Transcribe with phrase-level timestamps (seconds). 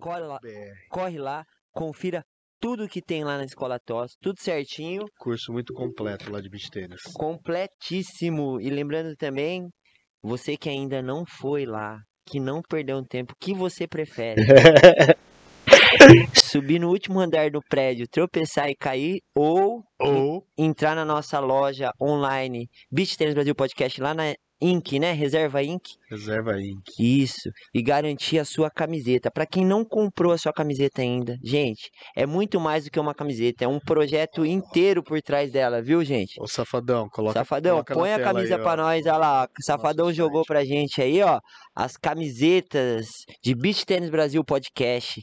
[0.00, 0.38] Corre lá,
[0.90, 2.24] corre lá, confira
[2.60, 5.04] tudo que tem lá na Escola TOS, tudo certinho.
[5.18, 7.02] Curso muito completo lá de beach tênis.
[7.14, 8.60] Completíssimo.
[8.60, 9.68] E lembrando também,
[10.22, 14.42] você que ainda não foi lá, que não perdeu um tempo, que você prefere?
[16.34, 21.90] Subir no último andar do prédio, tropeçar e cair, ou, ou entrar na nossa loja
[22.00, 25.12] online Beach Tênis Brasil Podcast lá na Inc, né?
[25.12, 25.82] Reserva Inc.
[26.10, 26.82] Reserva Inc.
[26.98, 27.50] Isso.
[27.74, 29.30] E garantir a sua camiseta.
[29.30, 33.14] Para quem não comprou a sua camiseta ainda, gente, é muito mais do que uma
[33.14, 33.64] camiseta.
[33.64, 36.40] É um projeto inteiro por trás dela, viu, gente?
[36.40, 39.48] Ô, Safadão, coloca Safadão, coloca põe a camisa pra nós, olha lá.
[39.60, 40.46] Safadão Nosso jogou site.
[40.46, 41.38] pra gente aí, ó,
[41.74, 43.08] as camisetas
[43.42, 45.22] de Beach Tennis Brasil Podcast.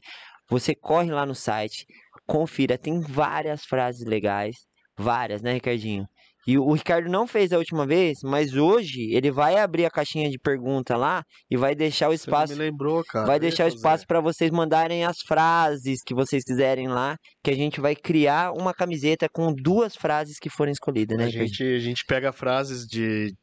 [0.50, 1.86] Você corre lá no site,
[2.28, 4.58] confira, tem várias frases legais,
[4.96, 6.06] várias, né, Ricardinho?
[6.46, 10.30] E o Ricardo não fez a última vez, mas hoje ele vai abrir a caixinha
[10.30, 13.26] de pergunta lá e vai deixar o Você espaço me lembrou, cara.
[13.26, 17.56] Vai deixar o espaço para vocês mandarem as frases que vocês quiserem lá, que a
[17.56, 21.26] gente vai criar uma camiseta com duas frases que forem escolhidas, né?
[21.26, 23.34] A gente, a gente pega frases de,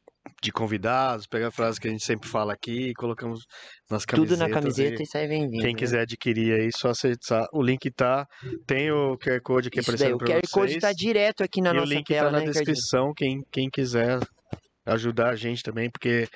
[0.43, 3.41] de convidados, pega frases que a gente sempre fala aqui e colocamos
[3.91, 4.39] nas Tudo camisetas.
[4.39, 5.61] na camiseta e e sai vendendo.
[5.63, 5.79] Quem né?
[5.79, 7.47] quiser adquirir aí, só acessar.
[7.53, 8.27] O link tá.
[8.67, 10.51] Tem o QR Code aqui Isso daí, aparecendo o pra QR vocês.
[10.53, 13.13] Code tá direto aqui na e o nossa link tela, tá na né, descrição.
[13.17, 14.19] Quem, quem quiser
[14.87, 16.27] ajudar a gente também, porque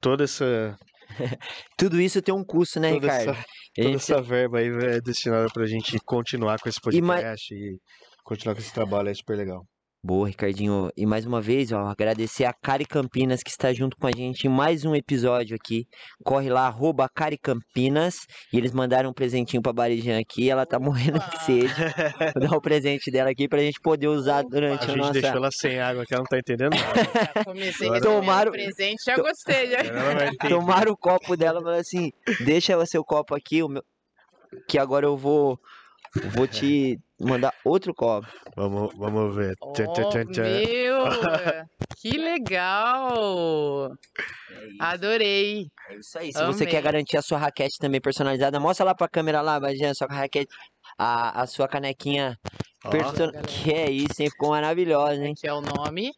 [0.00, 0.76] toda essa,
[1.76, 3.30] Tudo isso tem um custo, né, toda Ricardo?
[3.30, 7.14] essa, toda gente- essa verba aí é destinada pra gente continuar com esse E ma-
[7.16, 7.76] podcast e
[8.24, 9.62] continuar com esse trabalho, é super legal.
[10.04, 10.90] Boa, Ricardinho.
[10.96, 14.48] E mais uma vez, ó, agradecer a Cari Campinas que está junto com a gente
[14.48, 15.84] em mais um episódio aqui.
[16.24, 18.16] Corre lá, arroba Cari Campinas.
[18.52, 20.50] E eles mandaram um presentinho pra Barijan aqui.
[20.50, 21.72] Ela tá morrendo de sede.
[22.34, 25.12] Vou dar o presente dela aqui pra gente poder usar durante A a, gente nossa.
[25.12, 27.44] deixou ela sem água, que ela não tá entendendo nada.
[27.44, 29.70] Comecei recebendo Tomaram- presente, já gostei.
[29.70, 30.48] Já.
[30.48, 32.10] Tomaram o copo dela e falaram assim:
[32.44, 33.82] deixa o seu copo aqui, o meu...
[34.68, 35.56] que agora eu vou,
[36.34, 38.26] vou te mandar outro copo.
[38.56, 39.54] Vamos, vamos ver.
[39.74, 40.42] Tchan, tchan, Oh, tchan, tchan.
[40.42, 41.04] meu,
[42.00, 43.90] que legal!
[44.80, 45.66] Adorei.
[45.90, 46.32] É isso aí.
[46.32, 46.82] Se você quer Amei.
[46.82, 50.52] garantir a sua raquete também personalizada, mostra lá pra câmera lá, Bajan, sua raquete,
[50.98, 52.38] a, a sua canequinha
[52.90, 53.26] person...
[53.30, 53.42] galera.
[53.42, 54.30] Que é isso, hein?
[54.30, 55.32] Ficou maravilhosa, hein?
[55.36, 56.12] Aqui é o nome.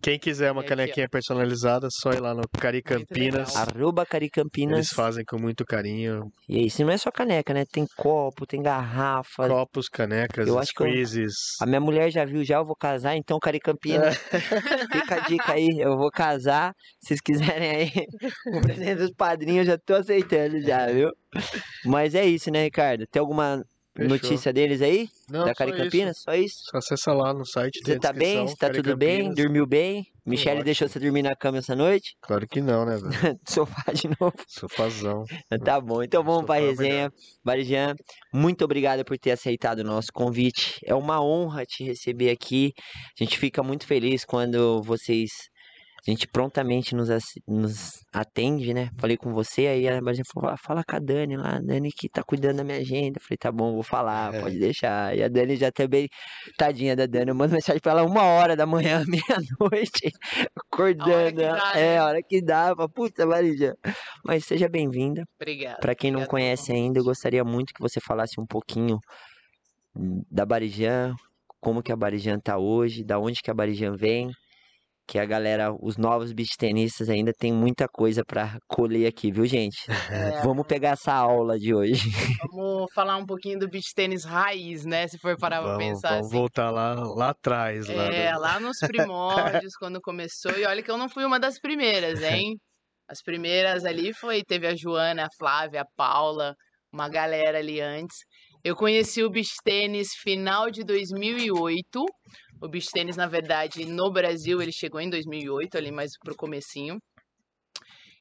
[0.00, 0.76] Quem quiser uma aqui, ó.
[0.76, 3.54] canequinha personalizada, só ir lá no Cari Muito Campinas.
[3.54, 3.68] legal.
[3.68, 4.76] Arroba Caricampinas.
[4.78, 6.32] Eles fazem com muito carinho.
[6.48, 7.64] E é isso, não é só caneca, né?
[7.70, 9.48] Tem copo, tem garrafa.
[9.48, 11.34] Copos, canecas, Eu acho que eu- squeezes.
[11.60, 14.16] A minha mulher já viu já, eu vou casar, então Caricampinas.
[14.92, 16.72] Fica a dica aí, eu vou casar.
[17.00, 17.90] Se vocês quiserem aí
[18.58, 21.10] o presente dos padrinhos, eu já tô aceitando já, viu?
[21.84, 23.04] Mas é isso, né, Ricardo?
[23.10, 23.62] Tem alguma
[23.94, 24.08] Fechou.
[24.08, 25.08] notícia deles aí?
[25.30, 25.76] Não, da isso.
[25.76, 26.22] Campinas?
[26.22, 26.56] Só isso?
[26.70, 27.80] Só acessa lá no site.
[27.84, 28.46] Você tá bem?
[28.46, 29.34] Você tá Cari tudo bem?
[29.34, 30.06] Dormiu bem?
[30.24, 30.64] Michele ótimo.
[30.64, 32.16] deixou você dormir na cama essa noite?
[32.22, 33.10] Claro que não, né, velho?
[33.46, 34.34] Sofá de novo.
[34.48, 35.24] Sofazão.
[35.64, 37.12] Tá bom, então vamos Sofá pra é resenha.
[37.44, 37.94] Barijan,
[38.32, 40.78] muito obrigado por ter aceitado o nosso convite.
[40.84, 42.72] É uma honra te receber aqui.
[43.20, 45.30] A gente fica muito feliz quando vocês.
[46.04, 47.08] A gente prontamente nos,
[47.46, 48.90] nos atende, né?
[48.98, 51.92] Falei com você, aí a Barijan falou: "Ah, fala com a Dani lá, a Dani
[51.92, 53.18] que tá cuidando da minha agenda.
[53.18, 54.40] Eu falei: tá bom, vou falar, É.
[54.40, 55.16] pode deixar.
[55.16, 56.08] E a Dani já também,
[56.58, 60.10] tadinha da Dani, eu mando mensagem pra ela uma hora da manhã, meia-noite,
[60.56, 61.36] acordando.
[61.36, 61.56] que ela.
[61.58, 61.98] dá, é, né?
[61.98, 62.68] a hora que dá.
[62.70, 63.74] Eu falo, Puta, Barijan.
[64.24, 65.22] Mas seja bem-vinda.
[65.40, 65.78] Obrigada.
[65.78, 68.98] Para quem não conhece ainda, eu gostaria muito que você falasse um pouquinho
[70.28, 71.14] da Barijan,
[71.60, 74.30] como que a Barijan tá hoje, da onde que a Barijan vem,
[75.06, 79.44] que a galera, os novos beach tenistas ainda tem muita coisa para colher aqui, viu,
[79.46, 79.76] gente?
[80.38, 82.08] É, Vamos pegar essa aula de hoje.
[82.50, 85.06] Vamos falar um pouquinho do beach tênis raiz, né?
[85.08, 86.36] Se for parar pra Vamos, pensar vamos assim.
[86.36, 87.88] voltar lá, lá atrás.
[87.88, 90.52] Lá É, do- lá nos primórdios, quando começou.
[90.58, 92.56] E olha que eu não fui uma das primeiras, hein?
[93.08, 96.54] As primeiras ali foi, teve a Joana, a Flávia, a Paula,
[96.92, 98.16] uma galera ali antes.
[98.64, 102.04] Eu conheci o beach tênis final de 2008.
[102.62, 106.96] O beach tênis, na verdade, no Brasil, ele chegou em 2008, ali mais pro comecinho.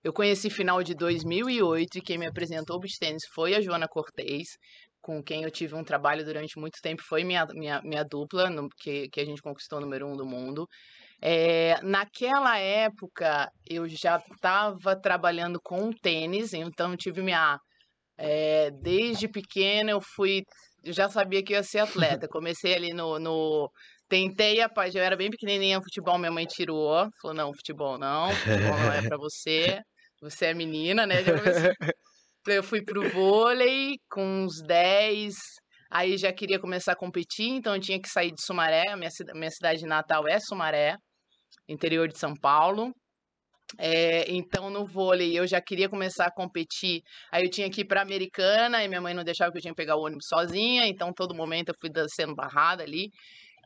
[0.04, 3.88] Eu conheci final de 2008 e quem me apresentou o beach tênis foi a Joana
[3.88, 4.48] Cortez,
[5.00, 8.68] com quem eu tive um trabalho durante muito tempo, foi minha, minha, minha dupla, no-
[8.80, 10.68] que, que a gente conquistou o número um do mundo.
[11.22, 17.60] É, naquela época, eu já estava trabalhando com tênis, então eu tive minha.
[18.18, 20.44] é, desde pequena eu fui.
[20.84, 22.28] Eu já sabia que eu ia ser atleta.
[22.32, 23.20] Comecei ali no.
[23.20, 23.72] no
[24.12, 24.98] tentei parte.
[24.98, 27.08] Eu era bem pequenininha, futebol, minha mãe tirou.
[27.22, 29.80] Falou: não, futebol não, futebol não é pra você.
[30.22, 31.16] Você é menina, né?
[32.48, 35.36] Eu fui pro vôlei com uns 10.
[35.92, 38.96] Aí já queria começar a competir, então eu tinha que sair de Sumaré.
[38.96, 40.96] Minha, minha cidade natal é Sumaré,
[41.70, 42.92] interior de São Paulo.
[43.78, 47.02] É, então, no vôlei, eu já queria começar a competir.
[47.32, 49.74] Aí eu tinha que ir para Americana, e minha mãe não deixava que eu tinha
[49.74, 53.10] que pegar o ônibus sozinha, então todo momento eu fui sendo barrada ali.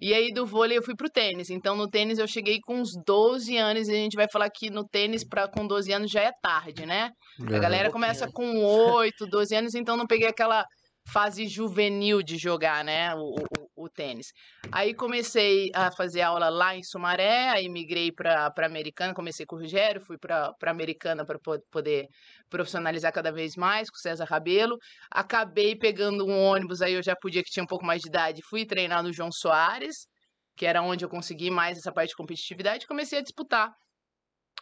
[0.01, 1.49] E aí do vôlei eu fui pro tênis.
[1.49, 4.69] Então no tênis eu cheguei com uns 12 anos e a gente vai falar que
[4.69, 7.11] no tênis para com 12 anos já é tarde, né?
[7.41, 10.65] A galera Um começa com 8, 12 anos, então não peguei aquela
[11.07, 14.27] fase juvenil de jogar, né, o, o, o tênis.
[14.71, 19.59] Aí comecei a fazer aula lá em Sumaré, aí migrei para Americana, comecei com o
[19.59, 21.37] Rogério, fui para Americana para
[21.71, 22.07] poder
[22.49, 24.77] profissionalizar cada vez mais com o César Rabelo.
[25.11, 28.41] Acabei pegando um ônibus, aí eu já podia que tinha um pouco mais de idade,
[28.49, 30.07] fui treinar no João Soares,
[30.55, 33.71] que era onde eu consegui mais essa parte de competitividade, comecei a disputar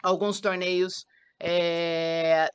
[0.01, 1.05] alguns torneios
[1.39, 2.47] eh,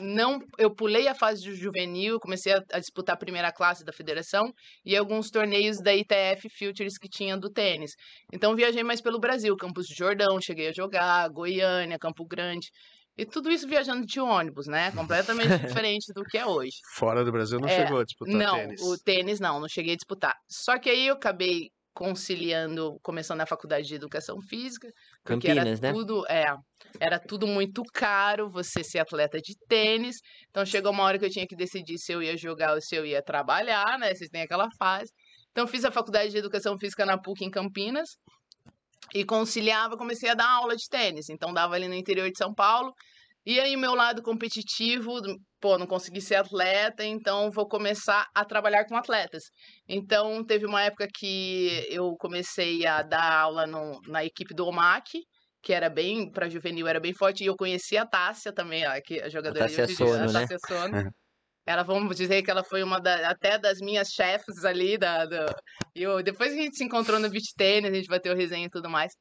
[0.00, 3.92] não, eu pulei a fase de juvenil, comecei a, a disputar a primeira classe da
[3.92, 4.52] federação
[4.84, 7.92] e alguns torneios da ITF Futures que tinha do tênis.
[8.32, 12.68] Então viajei mais pelo Brasil, Campos de Jordão, cheguei a jogar, Goiânia, Campo Grande.
[13.18, 14.92] E tudo isso viajando de ônibus, né?
[14.92, 15.48] Completamente
[15.86, 16.76] diferente do que é hoje.
[16.94, 18.80] Fora do Brasil não É, chegou a disputar não, tênis.
[18.80, 20.34] o tênis não, não cheguei a disputar.
[20.48, 24.88] Só que aí eu acabei conciliando, começando a faculdade de educação física,
[25.26, 25.92] porque Campinas, era né?
[25.92, 26.44] tudo, é,
[27.00, 30.16] era tudo muito caro você ser atleta de tênis.
[30.48, 32.94] Então chegou uma hora que eu tinha que decidir se eu ia jogar ou se
[32.94, 34.14] eu ia trabalhar, né?
[34.14, 35.10] Vocês têm aquela fase.
[35.50, 38.10] Então fiz a faculdade de educação física na PUC em Campinas
[39.14, 41.28] e conciliava, comecei a dar aula de tênis.
[41.28, 42.92] Então dava ali no interior de São Paulo.
[43.44, 45.12] E aí meu lado competitivo,
[45.66, 49.42] pô, não consegui ser atleta, então vou começar a trabalhar com atletas.
[49.88, 55.18] Então teve uma época que eu comecei a dar aula no- na equipe do OMAC,
[55.60, 58.92] que era bem, para juvenil era bem forte, e eu conheci a Tássia também, ó,
[59.04, 60.32] que a jogadora Tássia de Sono, a né?
[60.32, 61.12] Tássia Sono.
[61.66, 65.26] Ela, vamos dizer que ela foi uma da, até das minhas chefes ali, da,
[65.96, 68.70] e eu, depois a gente se encontrou no beach tennis, a gente bateu resenha e
[68.70, 69.12] tudo mais.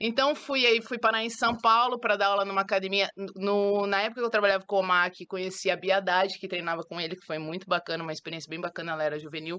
[0.00, 3.08] Então fui aí, fui parar em São Paulo para dar aula numa academia.
[3.34, 6.82] No, na época que eu trabalhava com o Mac, conheci a Bia Haddad, que treinava
[6.84, 9.58] com ele, que foi muito bacana, uma experiência bem bacana, ela era juvenil.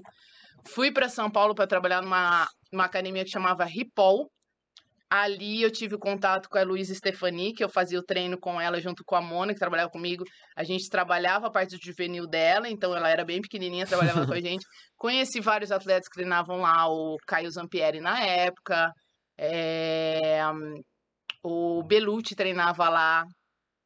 [0.66, 4.30] Fui para São Paulo para trabalhar numa, numa academia que chamava Ripol.
[5.10, 8.80] Ali eu tive contato com a Luísa Stefani, que eu fazia o treino com ela
[8.80, 10.24] junto com a Mona, que trabalhava comigo.
[10.56, 14.32] A gente trabalhava a parte do juvenil dela, então ela era bem pequenininha, trabalhava com
[14.32, 14.64] a gente.
[14.96, 18.92] Conheci vários atletas que treinavam lá, o Caio Zampieri na época,
[19.42, 20.42] é,
[21.42, 23.24] o Belucci treinava lá,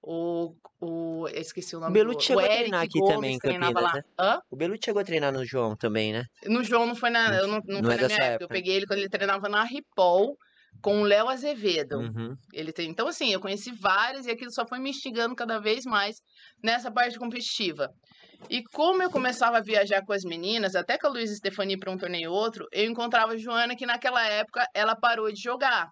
[0.03, 3.15] o, o eu esqueci o nome Belucci do chegou o a Eric treinar aqui Gomes
[3.15, 3.99] também treinava Campinas, lá.
[3.99, 4.05] né?
[4.19, 4.41] Hã?
[4.51, 6.25] O Belucci chegou a treinar no João também, né?
[6.45, 8.27] No João não foi na, eu não, não Não é na minha dessa época.
[8.27, 8.49] Eu época.
[8.55, 10.37] peguei ele quando ele treinava na Ripol
[10.83, 11.99] com o Léo Azevedo.
[11.99, 12.35] Uhum.
[12.53, 15.85] Ele tem, então, assim, eu conheci vários e aquilo só foi me instigando cada vez
[15.85, 16.17] mais
[16.63, 17.89] nessa parte competitiva.
[18.51, 21.91] E como eu começava a viajar com as meninas, até com a Luísa Stefani para
[21.91, 25.89] um torneio e outro, eu encontrava a Joana que naquela época ela parou de jogar.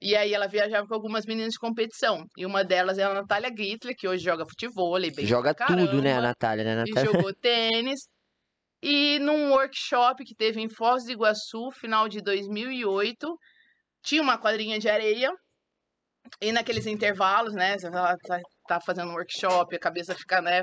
[0.00, 2.24] E aí ela viajava com algumas meninas de competição.
[2.36, 6.00] E uma delas é a Natália Gittler, que hoje joga futebol, bem Joga pra tudo,
[6.00, 7.12] né, a caramba Natália, né, e Natália?
[7.12, 8.00] jogou tênis.
[8.82, 13.36] E num workshop que teve em Foz do Iguaçu, final de 2008,
[14.02, 15.30] tinha uma quadrinha de areia.
[16.40, 17.76] E naqueles intervalos, né?
[17.78, 20.62] Você tá, tá- tá fazendo um workshop, a cabeça fica, né?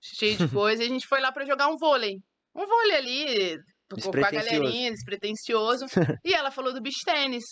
[0.00, 0.82] Cheia de coisa.
[0.82, 2.16] e a gente foi lá pra jogar um vôlei.
[2.54, 3.56] Um vôlei ali,
[3.90, 5.86] com a galerinha, despretensioso.
[6.24, 7.44] e ela falou do beach tênis.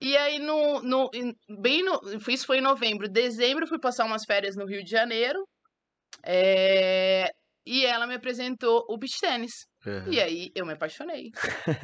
[0.00, 3.08] E aí, no, no, em- bem no, isso foi em novembro.
[3.08, 5.38] Dezembro, eu fui passar umas férias no Rio de Janeiro.
[6.24, 7.30] é,
[7.66, 9.52] e ela me apresentou o beach tênis.
[9.86, 10.10] Uhum.
[10.12, 11.30] E aí, eu me apaixonei.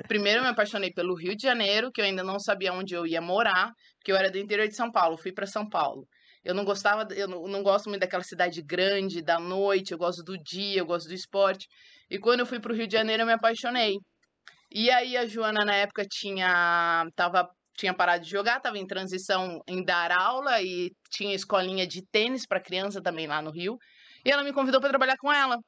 [0.09, 3.07] Primeiro, eu me apaixonei pelo Rio de Janeiro, que eu ainda não sabia onde eu
[3.07, 6.07] ia morar, porque eu era do interior de São Paulo, fui para São Paulo.
[6.47, 10.23] Eu não gostava, eu não, não gosto muito daquela cidade grande, da noite, eu gosto
[10.23, 11.67] do dia, eu gosto do esporte.
[12.09, 13.97] E quando eu fui para o Rio de Janeiro, eu me apaixonei.
[14.71, 19.61] E aí a Joana na época tinha tava tinha parado de jogar, estava em transição
[19.67, 23.77] em dar aula e tinha escolinha de tênis para criança também lá no Rio.
[24.25, 25.59] E ela me convidou para trabalhar com ela.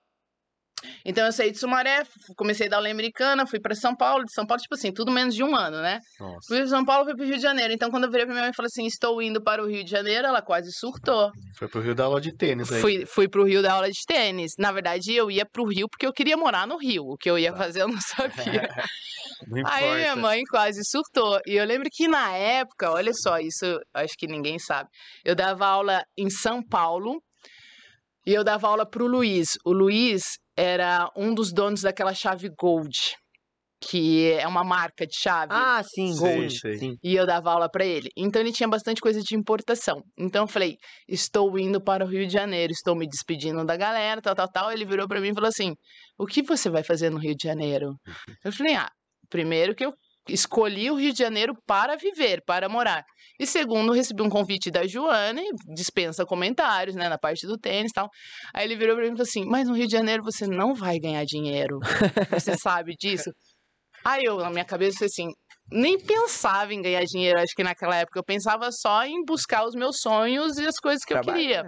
[1.04, 2.04] Então eu saí de Sumaré,
[2.36, 5.10] comecei a dar aula americana, fui para São Paulo, de São Paulo, tipo assim, tudo
[5.10, 6.00] menos de um ano, né?
[6.20, 6.46] Nossa.
[6.46, 7.72] Fui de São Paulo, fui pro Rio de Janeiro.
[7.72, 9.84] Então quando eu virei pra minha mãe e falei assim, estou indo para o Rio
[9.84, 11.30] de Janeiro, ela quase surtou.
[11.56, 12.80] Foi pro Rio dar aula de tênis aí.
[12.80, 14.52] Fui, fui pro Rio dar aula de tênis.
[14.58, 17.04] Na verdade, eu ia pro Rio porque eu queria morar no Rio.
[17.04, 18.68] O que eu ia fazer eu não sabia.
[19.46, 19.62] Não.
[19.66, 21.40] Aí minha mãe quase surtou.
[21.46, 24.88] E eu lembro que na época, olha só, isso acho que ninguém sabe.
[25.24, 27.22] Eu dava aula em São Paulo
[28.26, 29.56] e eu dava aula pro Luiz.
[29.64, 30.22] O Luiz
[30.58, 32.90] era um dos donos daquela chave Gold,
[33.80, 35.52] que é uma marca de chave.
[35.54, 36.58] Ah, sim, Sim, Gold.
[36.58, 36.74] sei.
[36.78, 36.96] Sim.
[37.00, 38.08] E eu dava aula para ele.
[38.16, 40.02] Então ele tinha bastante coisa de importação.
[40.18, 40.74] Então eu falei:
[41.08, 44.72] estou indo para o Rio de Janeiro, estou me despedindo da galera, tal, tal, tal.
[44.72, 45.74] Ele virou para mim e falou assim:
[46.18, 47.94] o que você vai fazer no Rio de Janeiro?
[48.44, 48.90] Eu falei: ah,
[49.30, 49.92] primeiro que eu
[50.28, 53.04] escolhi o Rio de Janeiro para viver, para morar.
[53.38, 57.90] E segundo, recebi um convite da Joana, e dispensa comentários, né, na parte do tênis
[57.90, 58.08] e tal.
[58.52, 60.74] Aí ele virou pra mim e falou assim: Mas no Rio de Janeiro você não
[60.74, 61.78] vai ganhar dinheiro.
[62.30, 63.30] Você sabe disso?
[64.04, 65.28] Aí eu, na minha cabeça, assim,
[65.70, 68.18] nem pensava em ganhar dinheiro, acho que naquela época.
[68.18, 71.62] Eu pensava só em buscar os meus sonhos e as coisas que eu queria.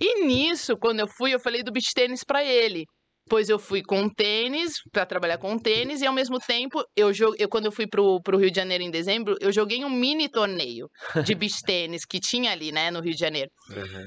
[0.00, 2.84] E nisso, quando eu fui, eu falei do beach tênis para ele.
[3.28, 7.48] Pois eu fui com tênis, para trabalhar com tênis, e ao mesmo tempo, eu, eu
[7.48, 10.88] quando eu fui pro, pro Rio de Janeiro em dezembro, eu joguei um mini torneio
[11.24, 13.50] de beach tênis que tinha ali, né, no Rio de Janeiro.
[13.70, 14.06] Uhum.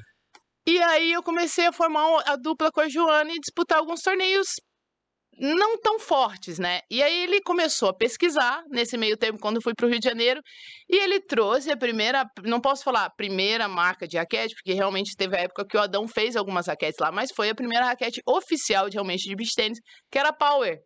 [0.67, 4.47] E aí eu comecei a formar a dupla com a Joana e disputar alguns torneios
[5.41, 6.81] não tão fortes, né?
[6.89, 9.99] E aí ele começou a pesquisar nesse meio tempo quando eu fui para o Rio
[9.99, 10.39] de Janeiro
[10.87, 15.15] e ele trouxe a primeira, não posso falar a primeira marca de raquete, porque realmente
[15.17, 18.21] teve a época que o Adão fez algumas raquetes lá, mas foi a primeira raquete
[18.23, 19.79] oficial de realmente de beach tennis,
[20.11, 20.77] que era a Power.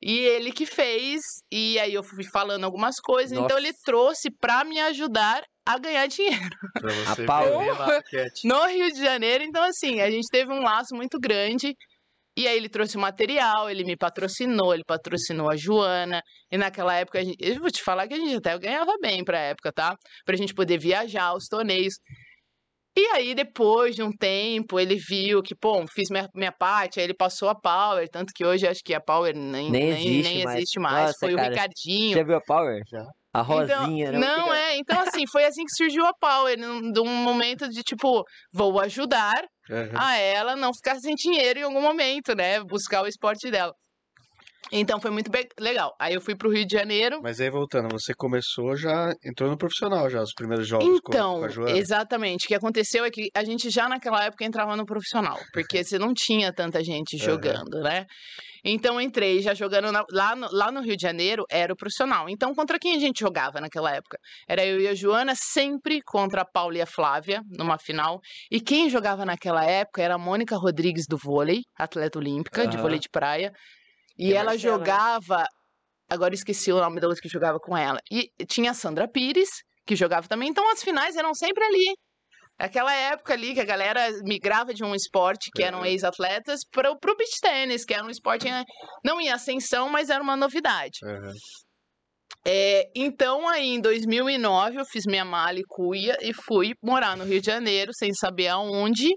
[0.00, 1.20] E ele que fez,
[1.50, 3.44] e aí eu fui falando algumas coisas, Nossa.
[3.44, 6.50] então ele trouxe para me ajudar a ganhar dinheiro.
[6.80, 8.02] Pra você a Power.
[8.44, 11.74] No Rio de Janeiro, então assim, a gente teve um laço muito grande.
[12.36, 16.22] E aí ele trouxe o material, ele me patrocinou, ele patrocinou a Joana.
[16.50, 19.22] E naquela época, a gente, eu vou te falar que a gente até ganhava bem
[19.22, 19.94] pra época, tá?
[20.24, 21.94] Pra gente poder viajar aos torneios.
[22.96, 27.06] E aí, depois de um tempo, ele viu que, pô, fiz minha, minha parte, aí
[27.06, 30.44] ele passou a Power, tanto que hoje acho que a Power nem, nem, existe, nem
[30.44, 30.56] mais.
[30.56, 31.06] existe mais.
[31.06, 32.16] Nossa, Foi cara, o Ricardinho.
[32.16, 32.82] Já viu a Power?
[32.86, 33.06] Já.
[33.34, 34.56] A rosinha, então, Não, fica...
[34.56, 34.76] é.
[34.76, 36.54] Então, assim, foi assim que surgiu a Power.
[36.56, 39.98] De um momento de, tipo, vou ajudar uhum.
[39.98, 42.62] a ela não ficar sem dinheiro em algum momento, né?
[42.62, 43.72] Buscar o esporte dela.
[44.72, 45.94] Então foi muito legal.
[45.98, 47.20] Aí eu fui pro Rio de Janeiro.
[47.22, 51.40] Mas aí voltando, você começou já, entrou no profissional já, os primeiros jogos então, com,
[51.40, 51.78] com a Joana.
[51.78, 52.46] Exatamente.
[52.46, 55.98] O que aconteceu é que a gente já naquela época entrava no profissional, porque você
[55.98, 57.82] não tinha tanta gente jogando, uhum.
[57.82, 58.06] né?
[58.64, 62.28] Então entrei já jogando na, lá, no, lá no Rio de Janeiro, era o profissional.
[62.28, 64.16] Então contra quem a gente jogava naquela época?
[64.48, 68.20] Era eu e a Joana, sempre contra a Paula e a Flávia, numa final.
[68.50, 72.70] E quem jogava naquela época era a Mônica Rodrigues do vôlei, atleta olímpica, uhum.
[72.70, 73.52] de vôlei de praia.
[74.18, 74.78] E, e ela Marcela.
[74.78, 75.46] jogava.
[76.08, 77.98] Agora esqueci o nome da outra que jogava com ela.
[78.10, 79.50] E tinha a Sandra Pires,
[79.86, 80.48] que jogava também.
[80.48, 81.94] Então as finais eram sempre ali.
[82.58, 86.96] Aquela época ali que a galera migrava de um esporte que eram ex-atletas para o
[86.96, 88.46] beach tênis, que era um esporte
[89.04, 90.98] não em ascensão, mas era uma novidade.
[91.02, 91.32] Uhum.
[92.44, 97.24] É, então, aí em 2009, eu fiz minha mala e cuia e fui morar no
[97.24, 99.08] Rio de Janeiro, sem saber aonde.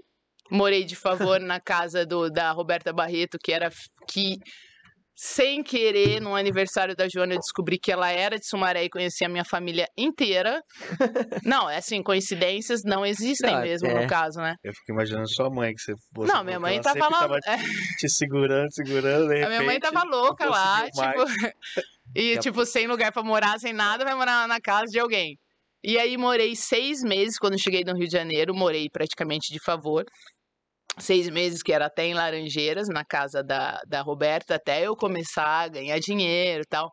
[0.50, 3.68] Morei de favor na casa do, da Roberta Barreto, que era
[4.08, 4.36] que
[5.18, 9.24] sem querer, no aniversário da Joana, eu descobri que ela era de Sumaré e conheci
[9.24, 10.62] a minha família inteira.
[11.42, 14.02] não, é assim, coincidências não existem não, mesmo, é.
[14.02, 14.56] no caso, né?
[14.62, 15.94] Eu fico imaginando sua mãe, que você...
[16.14, 17.20] você não, minha mãe tava lá...
[17.20, 17.56] Tava é.
[17.98, 21.24] te segurando, segurando, A minha mãe tava louca lá, tipo...
[22.14, 25.38] e, tipo, sem lugar pra morar, sem nada, vai morar na casa de alguém.
[25.82, 30.04] E aí morei seis meses quando cheguei no Rio de Janeiro, morei praticamente de favor
[30.98, 35.64] seis meses, que era até em Laranjeiras, na casa da, da Roberta, até eu começar
[35.64, 36.90] a ganhar dinheiro e tal.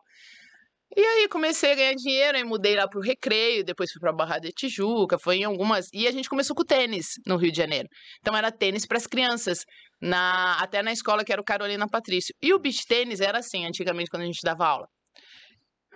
[0.96, 4.38] E aí comecei a ganhar dinheiro, aí mudei lá pro Recreio, depois fui pra Barra
[4.38, 5.88] de Tijuca, foi em algumas...
[5.92, 7.88] E a gente começou com tênis no Rio de Janeiro.
[8.20, 9.64] Então era tênis para as crianças,
[10.00, 12.32] na até na escola que era o Carolina Patrício.
[12.40, 14.86] E o beach tênis era assim, antigamente, quando a gente dava aula.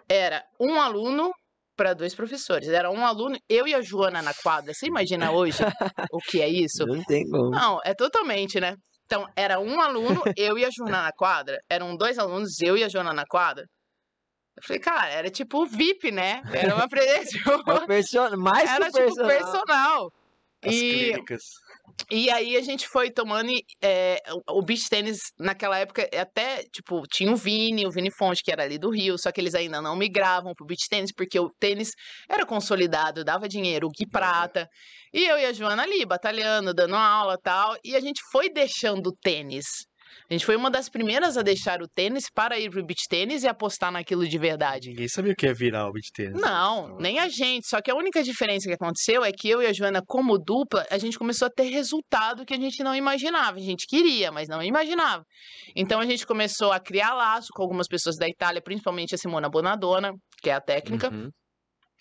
[0.09, 1.31] Era um aluno
[1.79, 2.69] para dois professores.
[2.69, 4.75] Era um aluno, eu e a Joana na quadra.
[4.75, 5.59] Você imagina hoje
[6.13, 6.85] o que é isso?
[6.85, 7.51] Não tem como.
[7.51, 8.75] Não, é totalmente, né?
[9.07, 11.57] Então, era um aluno, eu e a Joana na quadra.
[11.71, 13.65] Eram dois alunos, eu e a Joana na quadra.
[14.57, 16.43] Eu falei, cara, era tipo VIP, né?
[16.53, 18.37] Era uma presença.
[18.37, 20.13] mais Era tipo personal.
[20.63, 20.91] As e...
[20.91, 21.43] clínicas.
[22.11, 23.51] E aí a gente foi tomando
[23.83, 28.51] é, o beach tênis naquela época até, tipo, tinha o Vini, o Vini Fonte, que
[28.51, 31.51] era ali do Rio, só que eles ainda não migravam pro beach tênis, porque o
[31.59, 31.91] tênis
[32.29, 34.69] era consolidado, dava dinheiro, o Gui Prata.
[35.13, 39.09] E eu e a Joana ali, batalhando, dando aula tal, e a gente foi deixando
[39.09, 39.67] o tênis.
[40.29, 43.43] A gente foi uma das primeiras a deixar o tênis para ir pro beach tênis
[43.43, 44.91] e apostar naquilo de verdade.
[44.91, 46.41] Ninguém sabia o que ia virar o beach tênis.
[46.41, 47.67] Não, nem a gente.
[47.67, 50.87] Só que a única diferença que aconteceu é que eu e a Joana, como dupla,
[50.91, 53.57] a gente começou a ter resultado que a gente não imaginava.
[53.59, 55.25] A gente queria, mas não imaginava.
[55.75, 59.49] Então a gente começou a criar laço com algumas pessoas da Itália, principalmente a Simona
[59.49, 60.13] Bonadona,
[60.43, 61.31] que é a técnica, uhum.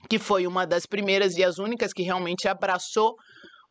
[0.09, 3.15] que foi uma das primeiras e as únicas que realmente abraçou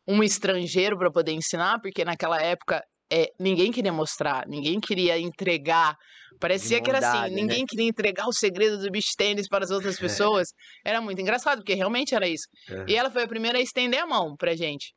[0.07, 5.95] um estrangeiro para poder ensinar, porque naquela época é, ninguém queria mostrar, ninguém queria entregar.
[6.39, 7.41] Parecia que era assim, né?
[7.41, 9.99] ninguém queria entregar o segredo do beach tênis para as outras é.
[9.99, 10.47] pessoas.
[10.85, 12.47] Era muito engraçado, porque realmente era isso.
[12.87, 14.93] E ela foi a primeira a estender a mão pra gente.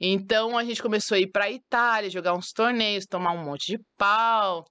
[0.00, 3.78] Então a gente começou a ir pra Itália, jogar uns torneios, tomar um monte de
[3.96, 4.64] pau.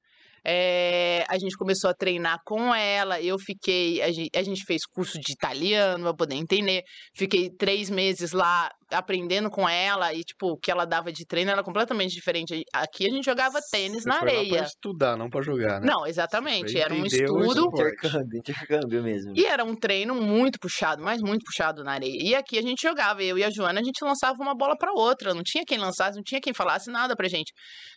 [0.47, 3.19] É, a gente começou a treinar com ela.
[3.19, 4.01] Eu fiquei.
[4.03, 6.83] A gente, a gente fez curso de italiano pra poder entender.
[7.15, 10.13] Fiquei três meses lá aprendendo com ela.
[10.13, 12.63] E, tipo, o que ela dava de treino era completamente diferente.
[12.73, 14.57] Aqui a gente jogava tênis Você na foi lá areia.
[14.57, 15.87] pra estudar, não pra jogar, né?
[15.87, 16.77] Não, exatamente.
[16.77, 17.69] Era um estudo.
[17.73, 19.33] Intercâmbio, intercâmbio mesmo.
[19.35, 22.17] E era um treino muito puxado, mas muito puxado na areia.
[22.21, 24.91] E aqui a gente jogava, eu e a Joana, a gente lançava uma bola pra
[24.93, 25.33] outra.
[25.33, 27.51] Não tinha quem lançasse, não tinha quem falasse nada pra gente.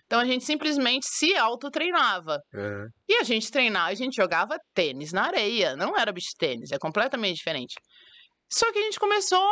[0.06, 2.38] Então a gente simplesmente se autotreinava.
[2.54, 2.84] É.
[3.08, 5.76] E a gente treinava, a gente jogava tênis na areia.
[5.76, 7.74] Não era beach tênis, é completamente diferente.
[8.50, 9.46] Só que a gente começou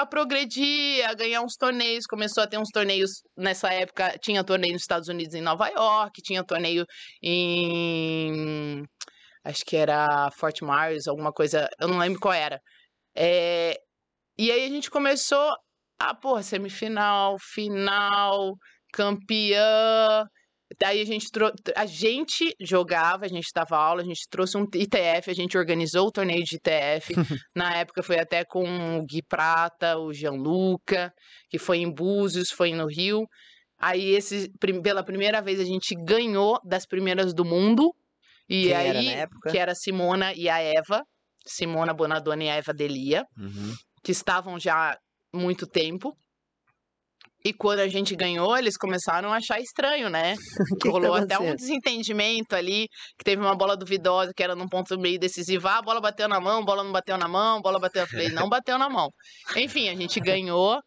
[0.00, 4.72] a progredir, a ganhar uns torneios, começou a ter uns torneios nessa época, tinha torneio
[4.74, 6.84] nos Estados Unidos em Nova York, tinha torneio
[7.22, 8.84] em
[9.44, 12.60] acho que era Fort Myers, alguma coisa, eu não lembro qual era.
[13.16, 13.80] É,
[14.38, 15.52] e aí a gente começou
[15.98, 18.54] a, porra, semifinal, final,
[18.92, 20.24] campeã.
[20.78, 21.28] Daí a gente,
[21.74, 26.08] a gente jogava, a gente dava aula, a gente trouxe um ITF, a gente organizou
[26.08, 27.14] o torneio de ITF.
[27.56, 31.10] Na época foi até com o Gui Prata, o Gianluca,
[31.48, 33.26] que foi em Búzios, foi no Rio.
[33.80, 34.50] Aí esse,
[34.82, 37.94] pela primeira vez a gente ganhou das primeiras do mundo.
[38.48, 41.02] E Quem aí, era que era a Simona e a Eva,
[41.46, 43.74] Simona Bonadona e a Eva Delia, Uhum.
[44.02, 44.98] que estavam já há
[45.34, 46.14] muito tempo.
[47.44, 50.34] E quando a gente ganhou, eles começaram a achar estranho, né?
[50.80, 54.56] que que Rolou tá até um desentendimento ali, que teve uma bola duvidosa, que era
[54.56, 55.68] num ponto meio decisivo.
[55.68, 58.02] Ah, a bola bateu na mão, bola não bateu na mão, bola bateu.
[58.02, 59.12] Eu falei, não bateu na mão.
[59.56, 60.80] Enfim, a gente ganhou.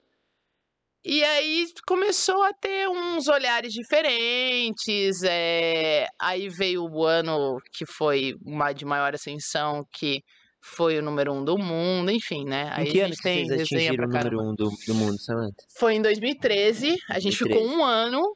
[1.04, 5.24] E aí começou a ter uns olhares diferentes.
[5.24, 10.22] é, Aí veio o ano que foi uma de maior ascensão, que
[10.62, 12.70] foi o número um do mundo, enfim, né?
[12.74, 14.72] Aí Em que a ano gente que tem vocês atingiram pra o número um do,
[14.88, 15.64] do mundo, Samantha?
[15.78, 17.76] Foi em 2013, a gente ficou 2013.
[17.76, 18.36] um ano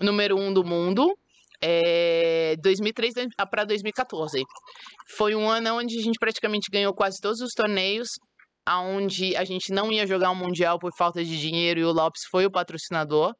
[0.00, 1.16] número um do mundo,
[1.60, 3.14] é, 2003
[3.50, 4.42] para 2014.
[5.16, 8.08] Foi um ano onde a gente praticamente ganhou quase todos os torneios,
[8.66, 12.22] aonde a gente não ia jogar o Mundial por falta de dinheiro e o Lopes
[12.30, 13.34] foi o patrocinador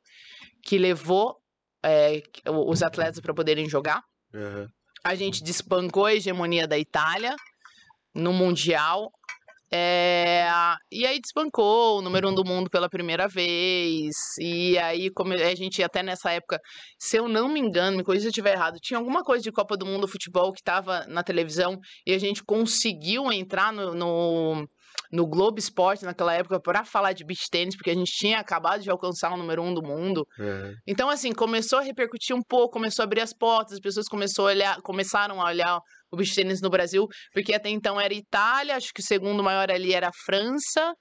[0.62, 1.36] que levou
[1.84, 2.22] é,
[2.66, 4.02] os atletas para poderem jogar.
[4.34, 4.66] Aham.
[5.04, 7.36] A gente despancou a hegemonia da Itália
[8.14, 9.10] no Mundial.
[9.76, 10.46] É,
[10.92, 14.14] e aí despancou o número um do mundo pela primeira vez.
[14.38, 16.60] E aí, como a gente até nessa época,
[16.96, 19.50] se eu não me engano, me corrija se eu estiver errado, tinha alguma coisa de
[19.50, 24.68] Copa do Mundo futebol que estava na televisão e a gente conseguiu entrar no, no,
[25.10, 28.80] no Globo Esporte naquela época para falar de beach tênis, porque a gente tinha acabado
[28.80, 30.24] de alcançar o número um do mundo.
[30.38, 30.72] É.
[30.86, 34.46] Então, assim, começou a repercutir um pouco, começou a abrir as portas, as pessoas começou
[34.46, 35.80] a olhar, começaram a olhar
[36.14, 39.70] o beach tênis no Brasil, porque até então era Itália, acho que o segundo maior
[39.70, 40.94] ali era a França.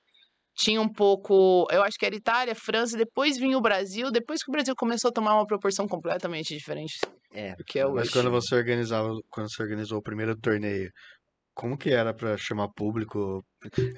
[0.56, 4.52] Tinha um pouco, eu acho que era Itália, França, depois vinha o Brasil, depois que
[4.52, 7.00] o Brasil começou a tomar uma proporção completamente diferente
[7.34, 7.56] É.
[7.56, 10.92] do que é Mas quando você organizava, quando você organizou o primeiro torneio,
[11.54, 13.44] como que era pra chamar público?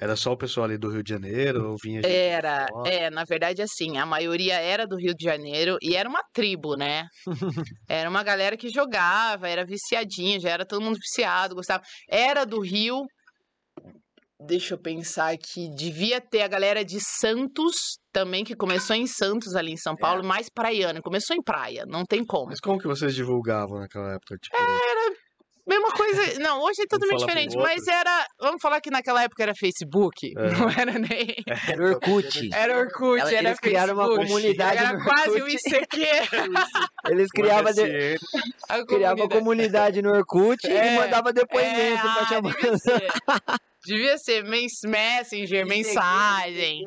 [0.00, 3.62] Era só o pessoal ali do Rio de Janeiro ou vinha Era, é, na verdade,
[3.62, 7.06] assim, a maioria era do Rio de Janeiro e era uma tribo, né?
[7.88, 11.82] Era uma galera que jogava, era viciadinha, já era todo mundo viciado, gostava.
[12.08, 13.04] Era do Rio.
[14.38, 15.70] Deixa eu pensar aqui.
[15.74, 20.22] Devia ter a galera de Santos também, que começou em Santos, ali em São Paulo,
[20.22, 21.00] mais praiana.
[21.00, 22.46] Começou em praia, não tem como.
[22.46, 24.36] Mas como que vocês divulgavam naquela época?
[24.36, 24.56] Tipo,
[25.66, 26.38] Mesma coisa.
[26.40, 28.26] Não, hoje é totalmente diferente, mas era.
[28.40, 30.32] Vamos falar que naquela época era Facebook.
[30.36, 30.50] É.
[30.58, 31.34] Não era nem.
[31.68, 32.50] Era Orkut.
[32.54, 34.28] Era Orkut, Ela- era eles criaram uma Facebook.
[34.28, 35.48] comunidade Era no quase um.
[35.48, 35.96] ICQ.
[37.08, 38.16] Eles criavam, de,
[38.68, 42.52] A criavam comunidade no Orkut É, e mandava depoimento pra ah, chamar.
[42.54, 43.08] devia ser.
[43.84, 46.82] Devia ser mens- Messenger, mensagem.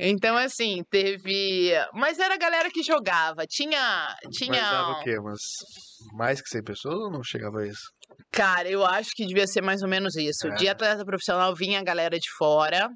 [0.00, 1.70] Então, assim, teve.
[1.94, 3.46] Mas era a galera que jogava.
[3.48, 4.12] Tinha.
[4.24, 4.60] Mas Tinha.
[4.60, 5.16] dava o quê?
[5.18, 5.40] Umas
[6.12, 7.92] mais que 100 pessoas ou não chegava a isso?
[8.32, 10.46] Cara, eu acho que devia ser mais ou menos isso.
[10.48, 10.54] É.
[10.54, 12.88] De atleta profissional vinha a galera de fora.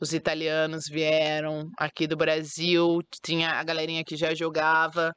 [0.00, 2.98] Os italianos vieram aqui do Brasil.
[3.24, 5.12] Tinha a galerinha que já jogava.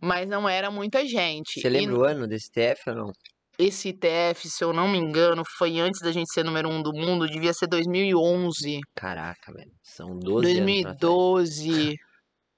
[0.00, 1.60] Mas não era muita gente.
[1.60, 3.12] Você E lembra o ano desse TF ou não?
[3.58, 6.92] esse ITF, se eu não me engano, foi antes da gente ser número um do
[6.92, 7.26] mundo.
[7.26, 8.78] Devia ser 2011.
[8.94, 9.72] Caraca, velho.
[9.82, 10.82] São 12 anos.
[10.82, 11.00] pra trás.
[11.00, 11.94] 2012.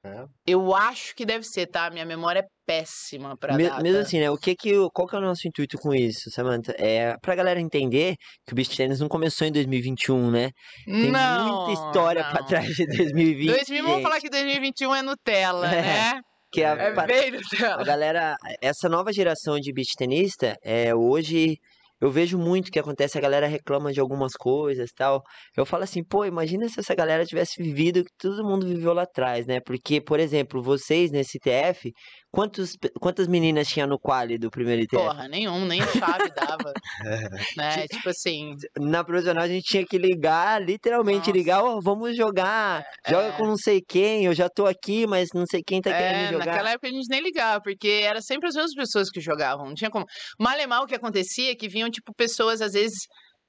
[0.05, 0.25] É.
[0.47, 1.89] Eu acho que deve ser, tá?
[1.91, 3.83] Minha memória é péssima pra Me- data.
[3.83, 4.31] Mesmo assim, né?
[4.31, 6.75] O que que, qual que é o nosso intuito com isso, Samantha?
[6.79, 8.15] É pra galera entender
[8.47, 10.51] que o beach tennis não começou em 2021, né?
[10.85, 12.47] Tem não, muita história pra não.
[12.47, 13.49] trás de 2020.
[13.51, 15.83] 2000, vamos falar que 2021 é Nutella, É.
[15.83, 16.21] né?
[16.53, 17.33] que a, É bem
[17.65, 21.57] a galera, essa nova geração de beach tenista, é, hoje
[22.01, 25.23] eu vejo muito que acontece, a galera reclama de algumas coisas tal.
[25.57, 28.93] Eu falo assim, pô, imagina se essa galera tivesse vivido o que todo mundo viveu
[28.95, 29.61] lá atrás, né?
[29.61, 31.93] Porque, por exemplo, vocês nesse ITF,
[32.31, 34.97] quantos, quantas meninas tinha no quali do primeiro ITF?
[34.97, 36.73] Porra, nenhum, nem chave dava.
[37.57, 37.87] né?
[37.89, 38.55] Tipo assim.
[38.79, 41.31] Na profissional a gente tinha que ligar, literalmente Nossa.
[41.33, 43.33] ligar, ó, vamos jogar, joga É.
[43.33, 46.33] com não sei quem, eu já tô aqui, mas não sei quem tá querendo É,
[46.33, 46.47] jogar.
[46.47, 49.75] naquela época a gente nem ligava, porque era sempre as mesmas pessoas que jogavam, não
[49.75, 50.05] tinha como.
[50.39, 52.99] Malemar o que acontecia é que vinham, tipo, pessoas, às vezes,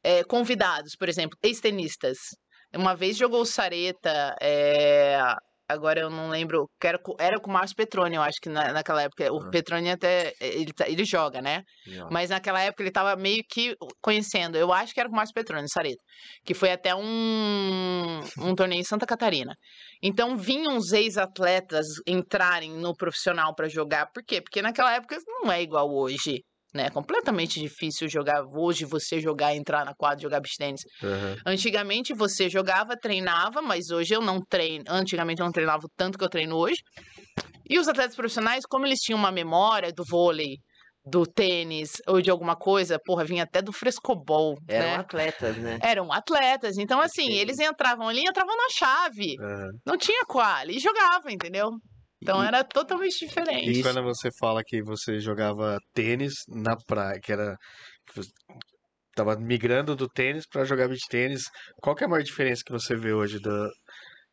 [0.04, 2.17] é, convidados, por exemplo, ex-tenistas.
[2.76, 5.20] Uma vez jogou o Sareta, é,
[5.71, 8.49] agora eu não lembro, que era, com- era com o Márcio Petroni, eu acho que
[8.49, 9.31] na- naquela época.
[9.34, 9.49] O Ah.
[9.49, 11.63] Petroni até, ele, tá- ele joga, né?
[12.12, 14.57] Mas naquela época ele tava meio que conhecendo.
[14.57, 16.01] Eu acho que era com o Márcio Petroni, Sareta.
[16.45, 19.55] Que foi até um, um torneio em Santa Catarina.
[20.01, 24.07] Então vinham os ex-atletas entrarem no profissional para jogar.
[24.13, 24.41] Por quê?
[24.41, 26.41] Porque naquela época não é igual hoje.
[26.73, 26.86] Né?
[26.86, 30.81] É completamente difícil jogar hoje, você jogar, entrar na quadra, jogar beach tennis.
[31.03, 31.36] Aham.
[31.45, 34.86] Antigamente você jogava, treinava, mas hoje eu não treino.
[34.88, 36.81] Antigamente eu não treinava tanto que eu treino hoje.
[37.69, 40.57] E os atletas profissionais, como eles tinham uma memória do vôlei,
[41.03, 44.95] do tênis ou de alguma coisa, porra, vinha até do frescobol, Eram né?
[44.95, 45.79] atletas, né?
[45.81, 46.77] Eram atletas.
[46.77, 47.34] Então, assim, Sim.
[47.34, 49.36] eles entravam ali, entravam na chave.
[49.39, 49.69] aham.
[49.86, 50.77] Não tinha quali.
[50.77, 51.71] E jogava, entendeu?
[52.21, 53.79] Então E- era totalmente diferente.
[53.79, 57.55] E quando você fala que você jogava tênis na praia, que era.
[58.13, 58.21] Que
[59.13, 61.43] tava migrando do tênis pra jogar beach tênis,
[61.81, 63.69] qual que é a maior diferença que você vê hoje do,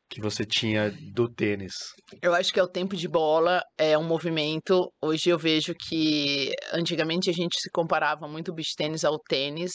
[0.09, 1.75] que você tinha do tênis?
[2.23, 4.91] Eu acho que é o tempo de bola, é um movimento.
[5.03, 9.73] Hoje eu vejo que antigamente a gente se comparava muito o beach tênis ao tênis,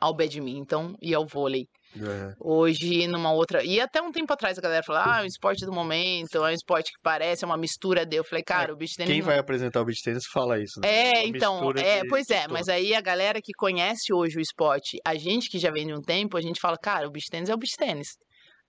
[0.00, 1.66] ao badminton e ao vôlei.
[1.96, 2.34] Aham.
[2.40, 3.64] Hoje, numa outra.
[3.64, 6.40] E até um tempo atrás a galera falou: ah, é um esporte do momento, é
[6.50, 8.16] um esporte que parece, é uma mistura de.
[8.16, 9.10] Eu falei, cara, o beach tênis.
[9.12, 10.88] Quem não- vai apresentar o beach tênis fala isso, né?
[10.88, 14.40] É, Uma então, é, de- pois é, mas aí a galera que conhece hoje o
[14.40, 17.28] esporte, a gente que já vem de um tempo, a gente fala, cara, o beach
[17.30, 18.08] tênis é o beach tênis.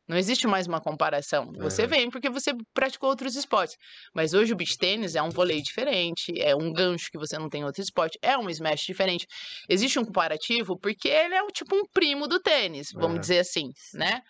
[0.08, 1.52] Não existe mais uma comparação.
[1.60, 1.88] Você É.
[1.88, 3.76] vem porque você praticou outros esportes.
[4.13, 7.50] Mas hoje o beach tênis é um vôlei diferente, é um gancho que você não
[7.50, 9.26] tem em outro esporte, é um smash diferente.
[9.68, 13.22] Existe um comparativo porque ele é o tipo um primo do tênis, vamos É.
[13.22, 14.22] dizer assim, né?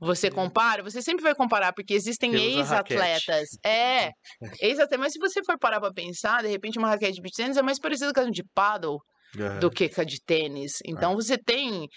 [0.00, 3.50] Você compara, você sempre vai comparar, porque existem ex-atletas.
[3.64, 4.12] É,
[4.60, 5.00] ex-atletas.
[5.00, 7.62] Mas se você for parar pra pensar, de repente uma raquete de beach tênis é
[7.62, 8.98] mais parecida com a de paddle
[9.34, 9.62] Aham.
[9.62, 10.74] do que com a de tênis.
[10.86, 11.88] Então você tem.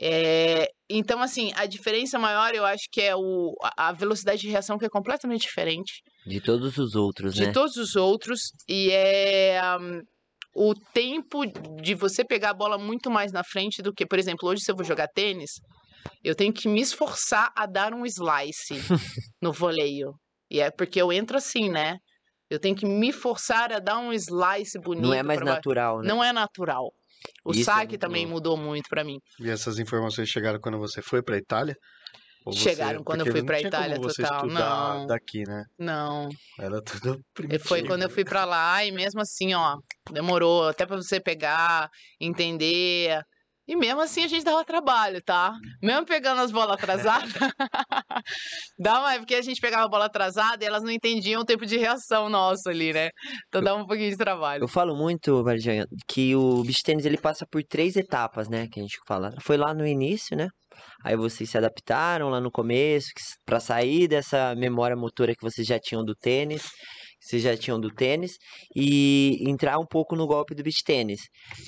[0.00, 3.54] É, Então, assim, a diferença maior eu acho que é o...
[3.76, 7.52] a velocidade de reação que é completamente diferente De todos os outros, de né?
[7.52, 8.40] todos os outros.
[8.68, 10.00] E é hum,
[10.54, 11.44] o tempo
[11.82, 14.70] de você pegar a bola muito mais na frente do que, por exemplo, hoje se
[14.70, 15.52] eu vou jogar tênis,
[16.22, 18.74] eu tenho que me esforçar a dar um slice
[19.40, 20.12] no voleio.
[20.50, 21.98] E é porque eu entro assim, né?
[22.48, 25.02] Eu tenho que me forçar a dar um slice bonito.
[25.02, 26.08] Não é mais natural, né?
[26.08, 26.92] Não é natural.
[27.44, 28.34] O Isso é saque muito também louco.
[28.34, 29.18] mudou muito pra mim.
[29.40, 31.76] E essas informações chegaram quando você foi pra Itália?
[32.44, 35.06] Ou você- Chegaram quando eu fui pra tinha como Itália você total, não.
[35.06, 35.64] daqui, né?
[35.78, 36.28] Não.
[36.60, 37.68] Era tudo E primitivo.
[37.68, 39.76] Foi quando eu fui pra lá e mesmo assim, ó,
[40.12, 41.88] demorou até pra você pegar,
[42.20, 43.20] entender.
[43.68, 45.52] E mesmo assim a gente dava trabalho, tá?
[45.82, 47.32] Mesmo pegando as bolas atrasadas.
[48.78, 51.66] dá uma, porque a gente pegava a bola atrasada e elas não entendiam o tempo
[51.66, 53.10] de reação nosso ali, né?
[53.48, 54.62] Então dava um pouquinho de trabalho.
[54.62, 58.68] Eu falo muito, Varjan, que o beach tennis ele passa por três etapas, né?
[58.70, 59.32] Que a gente fala.
[59.42, 60.48] Foi lá no início, né?
[61.04, 63.08] Aí vocês se adaptaram lá no começo,
[63.44, 66.62] pra sair dessa memória motora que vocês já tinham do tênis,
[67.20, 68.36] vocês já tinham do tênis,
[68.74, 71.20] e entrar um pouco no golpe do beach tênis.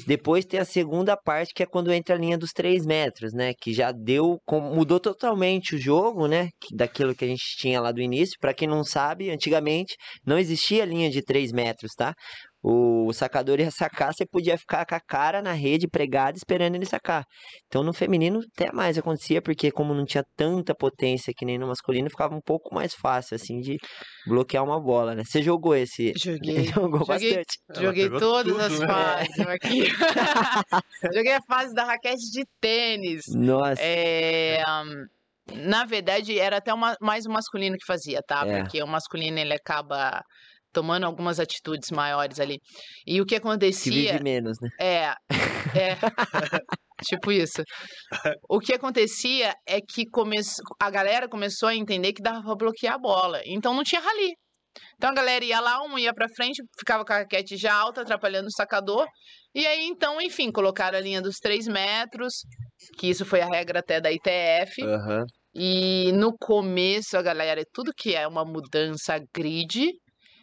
[0.06, 3.52] Depois tem a segunda parte, que é quando entra a linha dos 3 metros, né?
[3.60, 6.50] Que já deu, mudou totalmente o jogo, né?
[6.72, 8.36] Daquilo que a gente tinha lá do início.
[8.40, 12.14] Pra quem não sabe, antigamente não existia linha de 3 metros, tá?
[12.60, 16.84] O sacador ia sacar, você podia ficar com a cara na rede pregada esperando ele
[16.84, 17.24] sacar.
[17.68, 21.68] Então no feminino até mais acontecia, porque como não tinha tanta potência que nem no
[21.68, 23.76] masculino, ficava um pouco mais fácil, assim, de
[24.26, 25.22] bloquear uma bola, né?
[25.24, 26.12] Você jogou esse.
[26.16, 26.64] Joguei.
[26.74, 27.58] Jogou Joguei- bastante.
[27.80, 28.86] Joguei todas tudo, as né?
[28.88, 29.84] fases aqui.
[31.14, 33.22] Joguei a fase da raquete de tênis.
[33.28, 33.80] Nossa.
[33.80, 35.06] É, hum,
[35.54, 38.44] na verdade, era até uma- mais o masculino que fazia, tá?
[38.46, 38.62] É.
[38.62, 40.22] Porque o masculino ele acaba
[40.72, 42.58] tomando algumas atitudes maiores ali.
[43.06, 44.68] E o que Que acontecia vive menos, né?
[44.80, 45.14] é,
[45.78, 45.96] é
[47.04, 47.62] tipo isso.
[48.48, 50.36] O que acontecia é que come...
[50.80, 53.40] a galera começou a entender que dava pra bloquear a bola.
[53.46, 54.32] Então não tinha rali.
[54.96, 58.02] Então a galera ia lá, um ia pra frente, ficava com a raquete já alta,
[58.02, 59.06] atrapalhando o sacador.
[59.54, 62.34] E aí, então, enfim, colocaram a linha dos 3 metros,
[62.98, 64.82] que isso foi a regra até da ITF.
[64.82, 65.24] Aham.
[65.54, 69.88] E no começo, a galera, tudo que é uma mudança grid,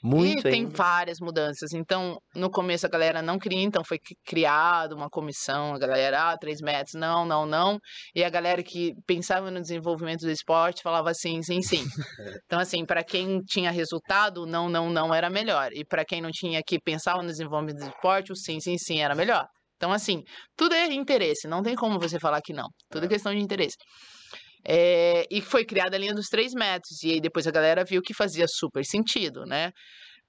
[0.05, 1.73] Muito e tem várias mudanças.
[1.73, 6.31] Então, no começo a galera não queria, então foi cri- criado uma comissão, a galera,
[6.31, 7.79] ah, três metros, não, não, não.
[8.13, 11.83] E a galera que pensava no desenvolvimento do esporte falava sim, sim, sim.
[12.45, 15.71] Então, assim, para quem tinha resultado, não, não, não era melhor.
[15.73, 19.01] E para quem não tinha que pensava no desenvolvimento do esporte, o sim, sim, sim
[19.01, 19.45] era melhor.
[19.77, 20.23] Então, assim,
[20.55, 22.67] tudo é interesse, não tem como você falar que não.
[22.89, 23.75] Tudo é questão de interesse.
[24.67, 27.03] É, e foi criada a linha dos três metros.
[27.03, 29.71] E aí depois a galera viu que fazia super sentido, né?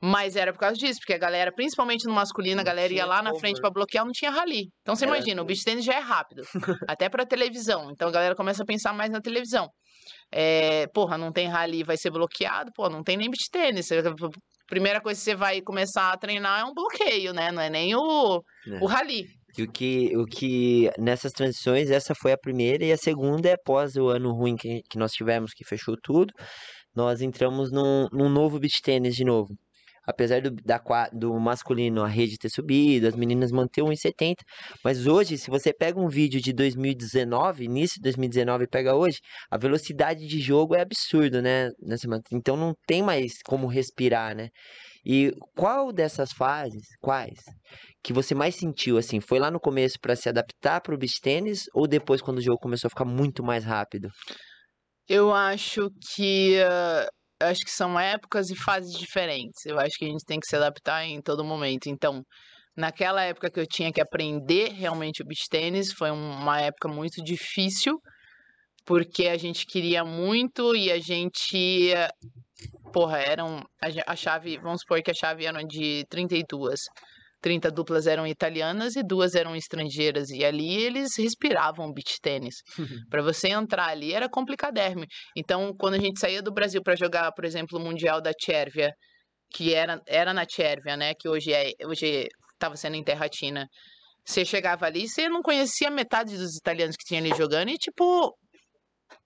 [0.02, 3.22] Mas era por causa disso, porque a galera, principalmente no masculino, a galera ia lá
[3.22, 4.68] na frente pra bloquear, não tinha rally.
[4.82, 6.42] Então você Era imagina, o beach tênis já é rápido,
[6.90, 7.90] até pra televisão.
[7.90, 9.70] Então a galera começa a pensar mais na televisão.
[10.30, 13.88] É, porra, não tem rally, vai ser bloqueado, pô, não tem nem beach tênis.
[14.68, 17.50] Primeira coisa que você vai começar a treinar é um bloqueio, né?
[17.50, 18.78] Não é nem o, É.
[18.82, 19.24] o rally.
[19.58, 23.54] E o que, o que nessas transições, essa foi a primeira e a segunda é
[23.54, 26.32] após o ano ruim que, que nós tivemos, que fechou tudo,
[26.94, 29.54] nós entramos num, num novo beach tênis de novo.
[30.06, 30.80] Apesar do, da,
[31.12, 34.34] do masculino a rede ter subido, as meninas manter 1,70,
[34.84, 39.18] mas hoje, se você pega um vídeo de 2019, início de 2019 e pega hoje,
[39.50, 41.70] a velocidade de jogo é absurdo, né?
[42.30, 44.48] Então não tem mais como respirar, né?
[45.06, 47.38] E qual dessas fases, quais,
[48.02, 51.20] que você mais sentiu, assim, foi lá no começo para se adaptar para o beach
[51.20, 54.08] tênis ou depois quando o jogo começou a ficar muito mais rápido?
[55.08, 56.54] Eu acho que
[57.40, 59.64] eu acho que são épocas e fases diferentes.
[59.64, 61.86] Eu acho que a gente tem que se adaptar em todo momento.
[61.86, 62.22] Então,
[62.76, 66.88] naquela época que eu tinha que aprender realmente o beach tênis, foi um- uma época
[66.88, 67.98] muito difícil,
[68.86, 71.92] porque a gente queria muito e a gente
[72.92, 73.62] porra, eram
[74.06, 76.80] a, chave, vamos supor que a chave eram de 32.
[77.42, 80.30] 30 duplas eram italianas e duas eram estrangeiras.
[80.30, 82.56] E ali eles respiravam beach tênis.
[83.10, 85.04] Para você entrar ali era complicadérrimo.
[85.36, 88.90] Então, quando a gente saía do Brasil para jogar, por exemplo, o Mundial da Tchérvia,
[89.52, 91.12] que era, era na Tchérvia, né?
[91.14, 93.68] Que hoje é hoje estava sendo em Terratina.
[94.24, 98.34] Você chegava ali, você não conhecia metade dos italianos que tinha ali jogando e, tipo,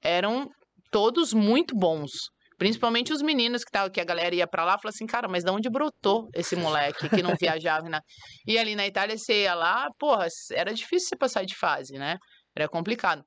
[0.03, 0.49] eram
[0.91, 2.11] todos muito bons.
[2.59, 5.43] Principalmente os meninos que, tava, que a galera ia pra lá, falava assim, cara, mas
[5.43, 7.89] de onde brotou esse moleque que não viajava?
[7.89, 8.03] Na...
[8.47, 12.17] E ali na Itália, você ia lá, porra, era difícil você passar de fase, né?
[12.55, 13.23] Era complicado.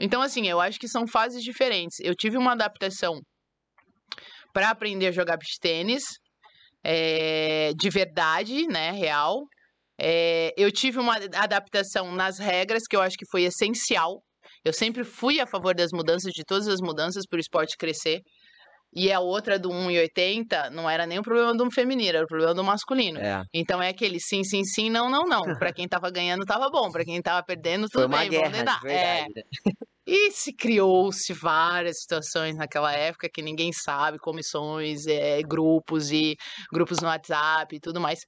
[0.00, 1.98] Então, assim, eu acho que são fases diferentes.
[2.00, 3.20] Eu tive uma adaptação
[4.52, 6.04] para aprender a jogar beach tênis,
[6.84, 9.42] é, de verdade, né, real.
[10.00, 14.22] É, eu tive uma adaptação nas regras que eu acho que foi essencial.
[14.64, 18.20] Eu sempre fui a favor das mudanças, de todas as mudanças para o esporte crescer.
[18.94, 22.54] E a outra do 1,80 não era nem o problema do feminino, era o problema
[22.54, 23.18] do masculino.
[23.18, 25.42] É, Então é aquele sim, sim, sim, não, não, não.
[25.62, 26.90] Pra quem tava ganhando, tava bom.
[26.90, 28.80] Pra quem tava perdendo, foi tudo uma bem, guerra, vamos tentar.
[28.86, 29.22] É.
[29.22, 29.42] né?
[30.10, 36.34] E se criou-se várias situações naquela época que ninguém sabe, comissões, é, grupos e
[36.72, 38.20] grupos no WhatsApp e tudo mais.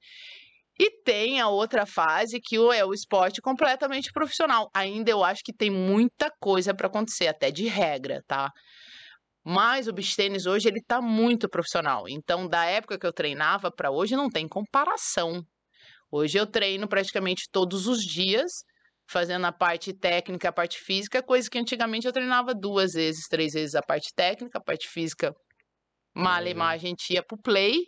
[0.82, 4.70] E tem a outra fase que é o esporte completamente profissional.
[4.74, 8.50] Ainda eu acho que tem muita coisa para acontecer, até de regra, tá?
[9.44, 12.08] Mas o beach tênis hoje ele tá muito profissional.
[12.08, 15.42] Então, da época que eu treinava para hoje não tem comparação.
[16.10, 18.50] Hoje eu treino praticamente todos os dias,
[19.06, 23.52] fazendo a parte técnica, a parte física, coisa que antigamente eu treinava duas vezes, três
[23.52, 25.34] vezes a parte técnica, a parte física.
[26.14, 27.82] Malemar, a gente ia pro play,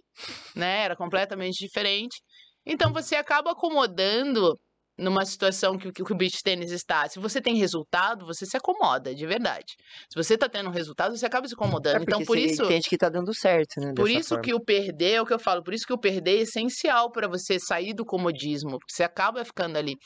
[0.55, 0.85] né?
[0.85, 2.21] Era completamente diferente.
[2.65, 4.59] Então você acaba acomodando
[4.97, 7.09] numa situação que, que o beach tênis está.
[7.09, 9.75] Se você tem resultado, você se acomoda, de verdade.
[10.09, 12.03] Se você tá tendo resultado, você acaba se É acomodando.
[12.03, 13.93] então, porque por isso, entende que tá dando certo, né?
[13.97, 14.45] por isso forma.
[14.45, 17.11] que o perder é o que eu falo, por isso que o perder é essencial
[17.11, 19.97] para você sair do comodismo, porque você acaba ficando ali.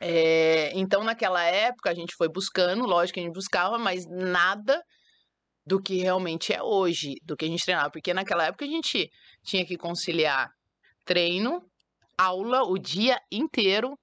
[0.00, 4.82] É, então, naquela época, a gente foi buscando, lógico que a gente buscava, mas nada
[5.66, 9.08] do que realmente é hoje, do que a gente treinava, porque naquela época a gente
[9.44, 10.48] tinha que conciliar
[11.06, 11.62] treino,
[12.18, 13.96] aula o dia inteiro,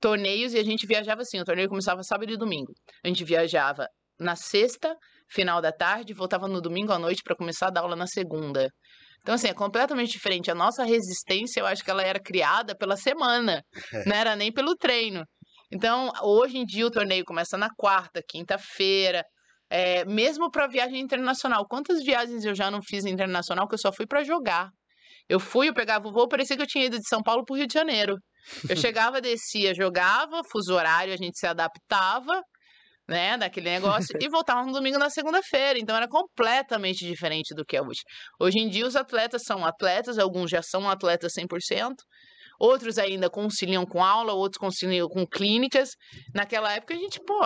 [0.00, 2.72] torneios, e a gente viajava assim, o torneio começava sábado e domingo.
[3.04, 3.86] A gente viajava
[4.18, 4.96] na sexta,
[5.28, 8.70] final da tarde, voltava no domingo à noite para começar a dar aula na segunda.
[9.20, 10.50] Então, assim, é completamente diferente.
[10.50, 13.62] A nossa resistência, eu acho que ela era criada pela semana,
[14.06, 15.24] não era nem pelo treino.
[15.70, 19.24] Então, hoje em dia, o torneio começa na quarta, quinta-feira,
[19.68, 21.66] é, mesmo para viagem internacional.
[21.68, 24.70] Quantas viagens eu já não fiz internacional que eu só fui para jogar?
[25.30, 27.54] Eu fui, eu pegava o voo, parecia que eu tinha ido de São Paulo para
[27.54, 28.16] o Rio de Janeiro.
[28.68, 32.42] Eu chegava, descia, jogava, fuso horário, a gente se adaptava,
[33.08, 35.78] né, daquele negócio, e voltava no domingo na segunda-feira.
[35.78, 38.00] Então era completamente diferente do que é hoje.
[38.40, 41.94] Hoje em dia os atletas são atletas, alguns já são atletas 100%,
[42.58, 45.90] outros ainda conciliam com aula, outros conciliam com clínicas.
[46.34, 47.40] Naquela época a gente, pô,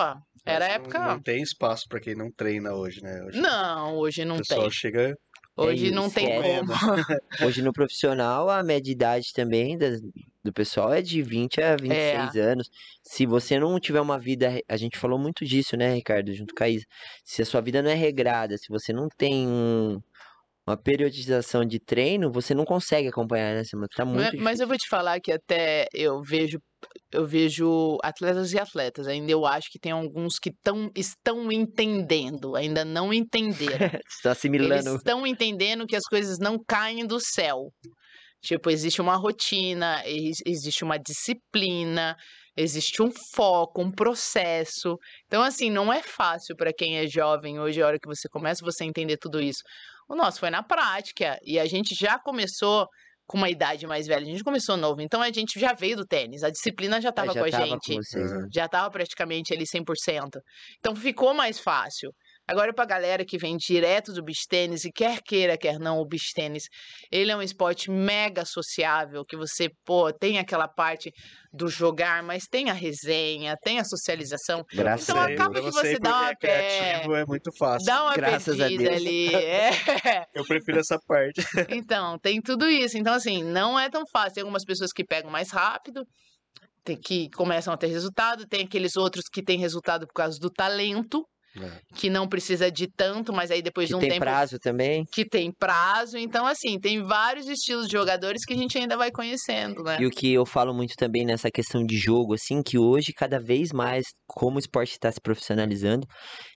[0.45, 0.99] era Não- época.
[0.99, 3.21] Não tem espaço pra quem não treina hoje, né?
[3.27, 4.71] Hoje Não, hoje o não pessoal tem.
[4.71, 5.15] chega
[5.57, 6.59] Hoje isso, não tem esquece.
[6.59, 6.71] como.
[7.47, 10.01] Hoje no profissional, a média de idade também das-
[10.43, 12.69] do pessoal é de 20 a 26 anos.
[13.01, 16.63] Se você não tiver uma vida, a gente falou muito disso, né, Ricardo, junto com
[16.63, 16.85] a Isa.
[17.23, 19.99] Se a sua vida não é regrada, se você não tem um-
[20.67, 23.93] uma periodização de treino, você não consegue acompanhar, né, Samanta?
[23.95, 26.59] Tá muito Mas, mas eu vou te falar que até eu vejo
[27.11, 29.07] eu vejo atletas e atletas.
[29.07, 33.91] Ainda eu acho que tem alguns que tão, estão entendendo, ainda não entenderam.
[34.07, 34.97] Você tá Eles assimilando.
[34.97, 37.71] estão entendendo que as coisas não caem do céu.
[38.41, 42.15] Tipo, existe uma rotina, ex- existe uma disciplina,
[42.55, 44.97] existe um foco, um processo.
[45.25, 48.63] Então, assim, não é fácil para quem é jovem hoje, a hora que você começa
[48.63, 49.61] você entender tudo isso.
[50.07, 52.87] O nosso foi na prática e a gente já começou
[53.27, 56.05] com uma idade mais velha, a gente começou novo, então a gente já veio do
[56.05, 58.47] tênis, a disciplina já estava É, com a gente com vocês, né?
[58.53, 60.39] já estava praticamente ali 100%.
[60.77, 62.11] Então ficou mais fácil.
[62.47, 65.97] Agora, para a galera que vem direto do beach tênis e quer queira, quer não,
[65.99, 66.63] o beach tênis,
[67.11, 71.11] ele é um esporte mega sociável, que você, pô, tem aquela parte
[71.51, 74.63] do jogar, mas tem a resenha, tem a socialização.
[74.73, 75.39] Graças Então a Pra Deus.
[75.41, 77.85] acaba que você dá porque uma é criativo é muito fácil.
[77.85, 78.95] Dá uma Graças a perdida Deus.
[79.01, 79.35] ali.
[79.35, 80.25] É.
[80.35, 81.41] Eu prefiro essa parte.
[81.85, 82.97] Então, tem tudo isso.
[82.97, 84.33] Então, assim, não é tão fácil.
[84.35, 86.05] Tem algumas pessoas que pegam mais rápido,
[86.83, 90.49] tem, que começam a ter resultado, tem aqueles outros que têm resultado por causa do
[90.51, 91.23] talento,
[91.95, 95.05] que não precisa de tanto, mas aí depois Que de um tem tempo prazo também.
[95.11, 96.17] que tem prazo.
[96.17, 99.97] Então, assim, tem vários estilos de jogadores que a gente ainda vai conhecendo, né?
[99.99, 103.39] E o que eu falo muito também nessa questão de jogo, assim, que hoje, cada
[103.39, 106.05] vez mais, como o esporte está se profissionalizando,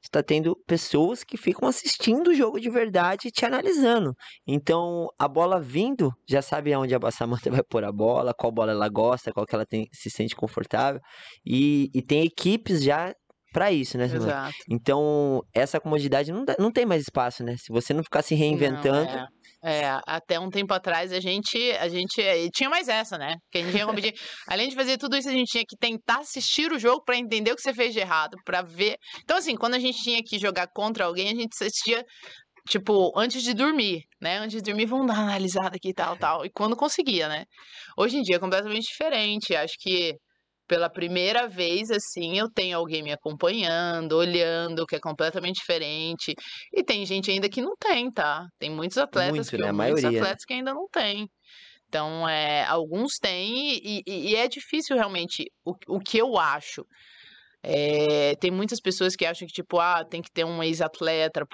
[0.03, 4.13] está tendo pessoas que ficam assistindo o jogo de verdade e te analisando.
[4.47, 8.71] Então, a bola vindo, já sabe aonde a Samanta vai pôr a bola, qual bola
[8.71, 10.99] ela gosta, qual que ela tem, se sente confortável.
[11.45, 13.13] E, e tem equipes já
[13.51, 14.05] para isso, né?
[14.05, 14.53] Exato.
[14.69, 17.55] Então, essa comodidade não, dá- não tem mais espaço, né?
[17.57, 19.27] Se você não ficar se reinventando, Não, é.
[19.61, 22.15] É, até um tempo atrás a gente, a gente
[22.55, 23.35] tinha mais essa, né?
[23.51, 23.85] Que a gente tinha.
[24.47, 27.51] Além de fazer tudo isso, a gente tinha que tentar assistir o jogo pra entender
[27.51, 28.95] o que você fez de errado, pra ver.
[29.21, 32.05] Então, assim, quando a gente tinha que jogar contra alguém, a gente assistia,
[32.69, 34.37] tipo, antes de dormir, né?
[34.37, 36.45] Antes de dormir, vamos dar uma analisada aqui e tal, tal.
[36.45, 37.43] E quando conseguia, né?
[37.97, 39.55] Hoje em dia é completamente diferente.
[39.55, 40.13] Acho que
[40.69, 46.33] pela primeira vez, assim, eu tenho alguém me acompanhando, olhando, que é completamente diferente.
[46.73, 48.47] E tem gente ainda que não tem, tá?
[48.59, 49.69] Tem muitos atletas Muito, que né?
[49.69, 50.19] A muitos maioria, né?
[50.19, 51.27] atletas que ainda não têm.
[51.87, 55.45] Então, é, alguns têm e, e- e é difícil realmente.
[55.65, 56.85] O, o que eu acho.
[57.63, 61.45] É, tem muitas pessoas que acham que, tipo, ah, tem que ter um ex-atleta,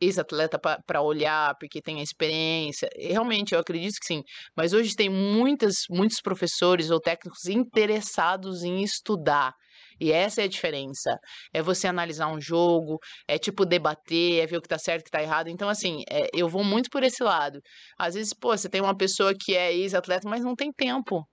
[0.00, 2.88] ex-atleta para olhar, porque tem a experiência.
[2.96, 4.22] Realmente, eu acredito que sim.
[4.56, 9.52] Mas hoje tem muitas, muitos professores ou técnicos interessados em estudar.
[10.00, 11.18] E essa é a diferença.
[11.54, 15.04] É você analisar um jogo, é tipo debater, é ver o que tá certo o
[15.04, 15.48] que tá errado.
[15.48, 17.60] Então, assim, é, eu vou muito por esse lado.
[17.98, 21.26] Às vezes, pô, você tem uma pessoa que é ex-atleta, mas não tem tempo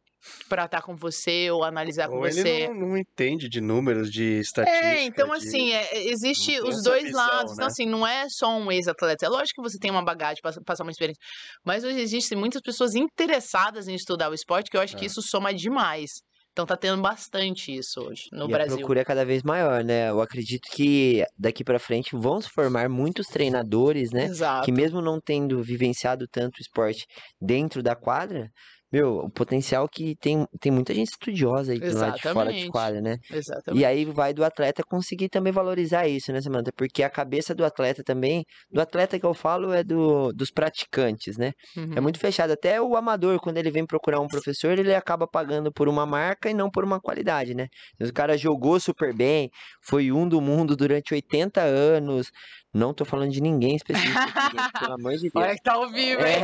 [0.49, 2.47] pra estar com você ou analisar com Ou você.
[2.47, 4.85] ele não, não entende de números, de estatística.
[4.85, 7.51] É, então de- assim, é, existe não tem os dois visão, lados.
[7.53, 7.65] Então, né?
[7.65, 9.25] assim, não é só um ex-atleta.
[9.25, 11.21] É lógico que você tem uma bagagem, passa- passar uma experiência.
[11.65, 15.07] Mas hoje existem muitas pessoas interessadas em estudar o esporte, que eu acho que É.
[15.07, 16.11] isso soma demais.
[16.51, 18.77] Então tá tendo bastante isso hoje no e a Brasil.
[18.77, 20.11] procura é cada vez maior, né?
[20.11, 24.25] Eu acredito que daqui pra frente vão se formar muitos treinadores, né?
[24.25, 24.63] Exato.
[24.63, 27.05] que mesmo não tendo vivenciado tanto esporte
[27.41, 28.49] dentro da quadra,
[28.93, 32.67] meu, o potencial que tem, tem muita gente estudiosa aí do lado de fora de
[32.69, 33.17] quadra, né?
[33.31, 33.81] Exatamente.
[33.81, 36.71] E aí vai do atleta conseguir também valorizar isso, né, Samantha?
[36.77, 41.37] Porque a cabeça do atleta também, do atleta que eu falo é do, dos praticantes,
[41.37, 41.53] né?
[41.75, 42.03] É Uhum.
[42.03, 42.51] muito fechado.
[42.51, 46.49] Até o amador, quando ele vem procurar um professor, ele acaba pagando por uma marca
[46.51, 47.65] e não por uma qualidade, né?
[47.99, 49.49] O cara jogou super bem,
[49.81, 52.27] foi um do mundo durante 80 anos.
[52.71, 54.19] Não tô falando de ninguém específico,
[54.79, 55.45] pelo amor de Deus.
[55.45, 56.35] Olha que tá ao vivo, hein?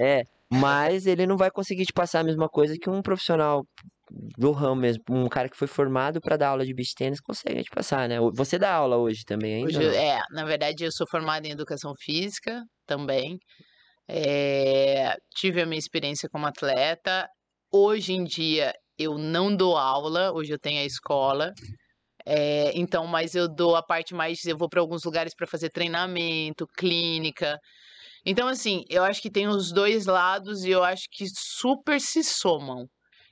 [0.00, 3.64] É, é, mas ele não vai conseguir te passar a mesma coisa que um profissional
[4.38, 7.62] do ramo mesmo, um cara que foi formado para dar aula de beach tênis consegue
[7.64, 8.18] te passar, né?
[8.34, 9.78] Você dá aula hoje também ainda?
[9.78, 13.38] Hoje, é, na verdade, eu sou formada em educação física também.
[14.08, 17.28] É, tive a minha experiência como atleta.
[17.72, 21.52] Hoje em dia, eu não dou aula, hoje eu tenho a escola.
[22.24, 24.44] É, então, mas eu dou a parte mais.
[24.44, 27.58] Eu vou para alguns lugares para fazer treinamento, clínica.
[28.26, 32.24] Então, assim, eu acho que tem os dois lados e eu acho que super se
[32.24, 32.88] somam.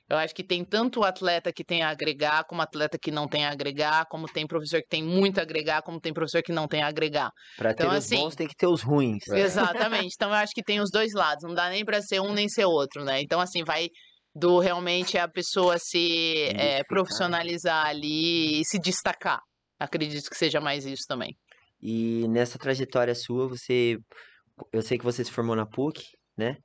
[0.09, 3.27] Eu acho que tem tanto o atleta que tem a agregar, como atleta que não
[3.27, 6.53] tem a agregar, como tem professor que tem muito a agregar, como tem professor que
[6.53, 7.31] não tem a agregar.
[7.57, 9.27] Pra ter então, os assim, bons tem que ter os ruins.
[9.29, 9.39] É.
[9.39, 10.13] Exatamente.
[10.15, 11.43] Então eu acho que tem os dois lados.
[11.43, 13.19] Não dá nem para ser um nem ser outro, né?
[13.19, 13.89] Então, assim, vai
[14.33, 19.39] do realmente a pessoa se é, profissionalizar ali e se destacar.
[19.79, 21.35] Acredito que seja mais isso também.
[21.81, 23.97] E nessa trajetória sua, você
[24.71, 26.01] eu sei que você se formou na PUC,
[26.37, 26.57] né?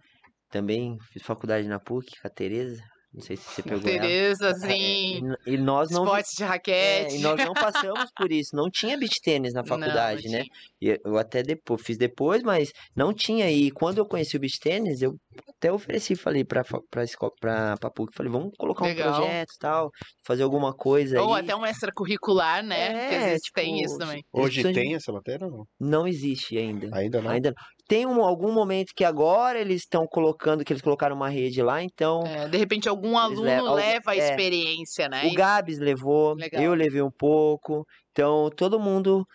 [0.50, 2.82] Também fiz faculdade na PUC com a Tereza.
[3.12, 3.80] Não sei se você pegou.
[3.82, 7.16] Tereza, É, assim, e, e nós não esporte de é, raquete.
[7.16, 8.54] e nós não passamos por isso.
[8.54, 10.44] Não tinha beach tênis na Não, faculdade, não né?
[10.44, 10.94] tinha.
[10.94, 13.50] E eu até depois, fiz depois, mas não tinha.
[13.50, 15.16] E quando eu conheci o beach tênis, eu
[15.48, 19.10] até ofereci, falei pra, pra, escola, pra, pra PUC, falei, vamos colocar Legal.
[19.12, 19.90] um projeto e tal,
[20.24, 21.42] fazer alguma coisa Ou aí.
[21.42, 22.90] até um extracurricular, né?
[22.92, 24.24] Porque às É, vezes tem tipo, isso também.
[24.32, 25.64] Hoje tem essa matéria ou não?
[25.80, 26.88] Não existe ainda.
[26.96, 27.30] Ainda não?
[27.32, 27.56] Ainda não.
[27.90, 31.82] Tem um, algum momento que agora eles estão colocando, que eles colocaram uma rede lá,
[31.82, 34.18] então É, de repente algum aluno levam- leva a é.
[34.18, 35.26] experiência, né?
[35.26, 36.62] o Gabs levou, Legal.
[36.62, 39.26] eu levei um pouco, então todo mundo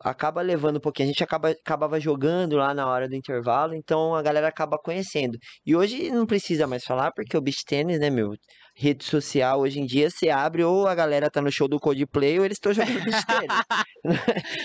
[0.00, 1.08] acaba levando um pouquinho.
[1.08, 5.38] A gente acaba, acabava jogando lá na hora do intervalo, então a galera acaba conhecendo.
[5.64, 8.30] E hoje não precisa mais falar, porque o beach tênis, né, meu?
[8.74, 12.38] Rede social, hoje em dia, você abre ou a galera tá no show do Coldplay
[12.38, 13.58] ou eles estão jogando beach tênis.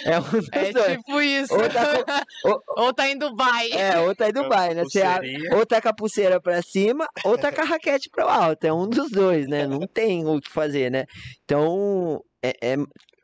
[0.06, 0.98] é um dos É dois.
[0.98, 1.54] tipo isso.
[1.54, 3.70] Ou tá, com- ou- Ou tá em Dubai.
[3.72, 4.84] é, ou tá em Dubai, né?
[4.84, 8.26] Você abre, ou tá com a pulseira pra cima, ou tá com a raquete pro
[8.28, 8.64] alto.
[8.64, 9.68] É um dos dois, né?
[9.68, 11.04] Não tem o que fazer, né?
[11.44, 12.78] Então, é, é-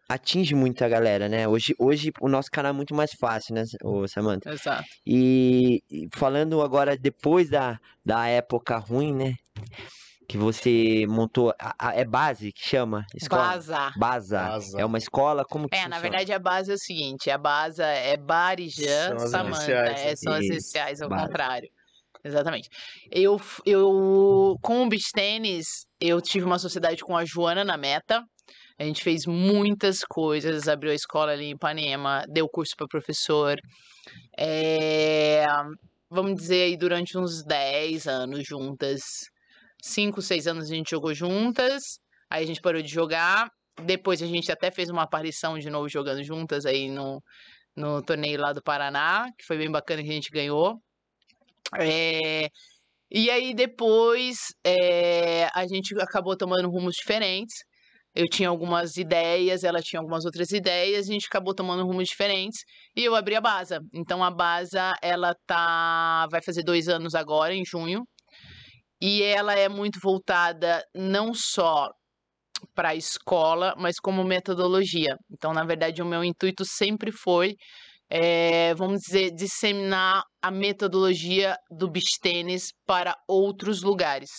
[0.09, 1.47] atinge muito a galera, né?
[1.47, 4.51] Hoje, hoje o nosso canal é muito mais fácil, né, ô Samantha?
[4.51, 4.84] Exato.
[5.07, 9.34] E, e falando agora depois da, da época ruim, né?
[10.28, 11.53] Que você montou.
[11.59, 13.05] a- a- é base que chama?
[13.15, 13.43] Escola?
[13.43, 13.91] Baza.
[13.97, 14.38] Baza.
[14.39, 14.82] Baza.
[14.82, 15.43] É uma escola?
[15.45, 19.17] Como que É, na verdade a base é o seguinte, a base é Barijã, São
[19.17, 20.15] as Samanta, é, né?
[20.15, 21.26] são as Isso, iniciais, ao base.
[21.28, 21.69] contrário.
[22.24, 22.69] Exatamente.
[23.11, 25.65] Eu, eu, com o beach tênis,
[25.99, 28.24] eu tive uma sociedade com a Joana na meta.
[28.80, 33.57] A gente fez muitas coisas, abriu a escola ali em Ipanema, deu curso para professor.
[34.38, 35.45] É,
[36.09, 39.01] vamos dizer aí, durante uns 10 anos juntas.
[39.84, 41.99] 5, 6 anos a gente jogou juntas.
[42.29, 43.49] Aí a gente parou de jogar.
[43.86, 47.21] Depois a gente até fez uma aparição de novo jogando juntas aí no,
[47.75, 50.79] no torneio lá do Paraná, que foi bem bacana que a gente ganhou.
[51.79, 52.47] É,
[53.11, 57.55] e aí depois é, a gente acabou tomando rumos diferentes.
[58.15, 62.59] Eu tinha algumas ideias, ela tinha algumas outras ideias, a gente acabou tomando rumos diferentes
[62.95, 63.79] e eu abri a Baza.
[63.93, 68.03] Então a Baza, ela tá vai fazer dois anos agora, em junho,
[69.04, 71.89] e ela é muito voltada não só
[72.74, 75.18] para a escola, mas como metodologia.
[75.30, 77.56] Então, na verdade, o meu intuito sempre foi,
[78.10, 84.30] eh, vamos dizer, disseminar a metodologia do beach tênis para outros lugares.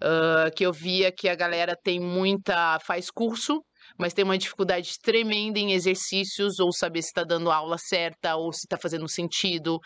[0.00, 2.78] Ah, que eu via que a galera tem muita.
[2.80, 3.62] faz curso,
[3.98, 8.36] mas tem uma dificuldade tremenda em exercícios, ou saber se está dando a aula certa,
[8.36, 9.78] ou se está fazendo sentido,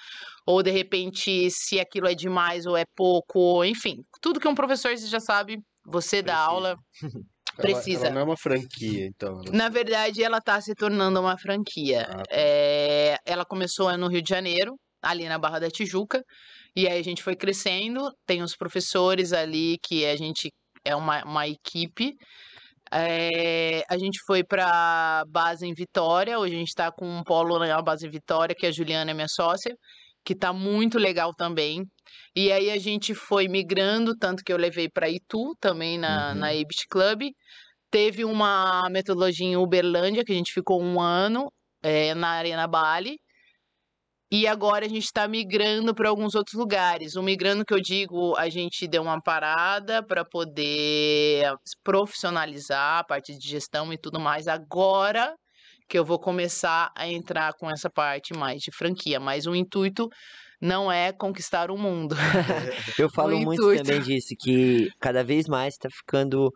[0.47, 4.95] ou de repente se aquilo é demais ou é pouco, enfim, tudo que um professor
[4.97, 6.51] já sabe, você dá Precisa.
[6.51, 6.77] aula.
[7.59, 8.07] Ela- Precisa.
[8.07, 9.43] Ela, não é uma franquia, então.
[9.43, 12.07] ela- Na verdade, ela está se tornando uma franquia.
[12.09, 12.23] Ah, tá.
[12.31, 16.23] É, ela começou no Rio de Janeiro, ali na Barra da Tijuca,
[16.75, 18.11] e aí a gente foi crescendo.
[18.27, 20.51] Tem os professores ali que a gente
[20.83, 22.15] é uma, uma equipe.
[22.93, 26.39] É, a gente foi para base em Vitória.
[26.39, 29.15] Hoje a gente está com um polo na base em Vitória, que a Juliana é
[29.15, 29.75] minha sócia,
[30.25, 31.85] que tá muito legal também.
[32.37, 36.35] E aí a gente foi migrando, tanto que eu levei para Itu também na, Uhum.
[36.39, 37.23] na Ibis Club.
[37.91, 41.51] Teve uma metodologia em Uberlândia, que a gente ficou um ano
[41.83, 43.19] eh, na Arena Bali.
[44.35, 47.17] E agora a gente está migrando para alguns outros lugares.
[47.17, 51.53] O migrando que eu digo, a gente deu uma parada para poder
[51.85, 54.49] profissionalizar a parte de gestão e tudo mais.
[54.49, 55.35] Agora
[55.87, 59.21] que eu vou começar a entrar com essa parte mais de franquia.
[59.21, 60.09] Mas o intuito
[60.59, 62.17] não é conquistar o mundo.
[62.99, 63.83] Eu falo muito intuito.
[63.83, 66.51] também disso, que cada vez mais tá ficando.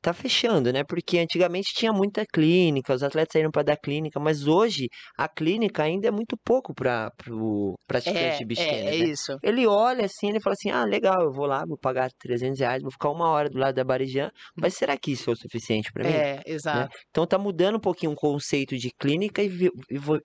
[0.00, 0.82] Tá fechando, né?
[0.84, 5.82] Porque antigamente tinha muita clínica, os atletas saíram para dar clínica, mas hoje a clínica
[5.82, 9.06] ainda é muito pouco para o praticante É, de é, é né?
[9.10, 9.36] isso.
[9.42, 12.80] Ele olha assim, ele fala assim: ah, legal, eu vou lá, vou pagar 300 reais,
[12.82, 15.92] vou ficar uma hora do lado da Barijan, mas será que isso é o suficiente
[15.92, 16.22] para mim?
[16.22, 16.98] É, exato.
[17.10, 19.48] Então tá mudando um pouquinho o conceito de clínica e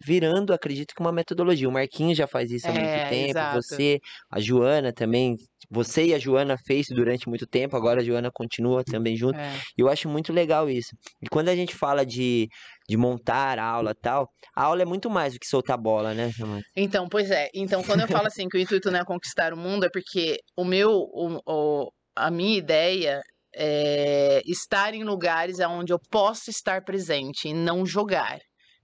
[0.05, 1.67] virando, acredito que uma metodologia.
[1.67, 3.51] O Marquinhos já faz isso há muito É, tempo, exato.
[3.51, 3.99] você,
[4.31, 5.35] a Joana também,
[5.69, 9.24] você e a Joana fez durante muito tempo, agora a Joana continua também junto.
[9.33, 9.57] É.
[9.77, 10.89] E eu acho muito legal isso.
[11.21, 12.47] E quando a gente fala de,
[12.89, 16.13] de montar a aula e tal, a aula é muito mais do que soltar bola,
[16.13, 16.65] né, Samantha?
[16.75, 17.49] Então, pois é.
[17.53, 20.37] Então, quando eu falo assim que o intuito não é conquistar o mundo, é porque
[20.57, 23.21] o meu, o, o- a minha ideia
[23.57, 28.37] é estar em lugares onde eu posso estar presente e não jogar.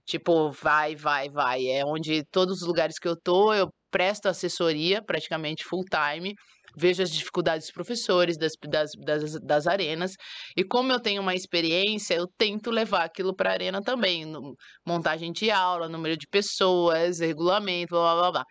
[0.06, 1.66] Tipo, vai, vai, vai.
[1.66, 6.34] É onde todos os lugares que eu tô, eu presto assessoria praticamente full time
[6.76, 10.12] vejo as dificuldades dos professores, das, das, das, das arenas,
[10.56, 14.54] e como eu tenho uma experiência, eu tento levar aquilo para a arena também, no-
[14.86, 18.44] montagem de aula, número de pessoas, regulamento, blá, blá, blá.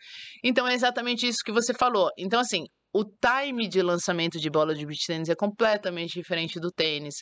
[0.43, 2.09] Então é exatamente isso que você falou.
[2.17, 2.63] Então, assim,
[2.93, 7.15] o time de lançamento de bola de beach tênis é completamente diferente do tênis.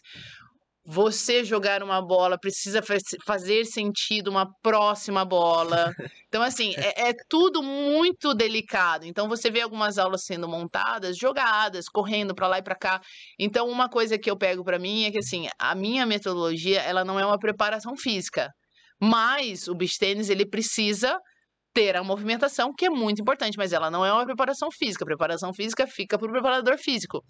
[0.86, 5.94] Você jogar uma bola precisa fa- fazer sentido uma próxima bola.
[6.28, 9.06] Então, assim, é, é tudo muito delicado.
[9.06, 13.02] Então, você vê algumas aulas sendo montadas, jogadas, correndo para lá e para cá.
[13.38, 17.04] Então, uma coisa que eu pego para mim é que, assim, a minha metodologia, ela
[17.06, 18.50] não é uma preparação física.
[19.02, 21.18] Mas o beach tênis, ele precisa
[21.74, 25.04] ter a movimentação, que é muito importante, mas ela não é uma preparação física.
[25.04, 27.22] A preparação física fica para o preparador físico.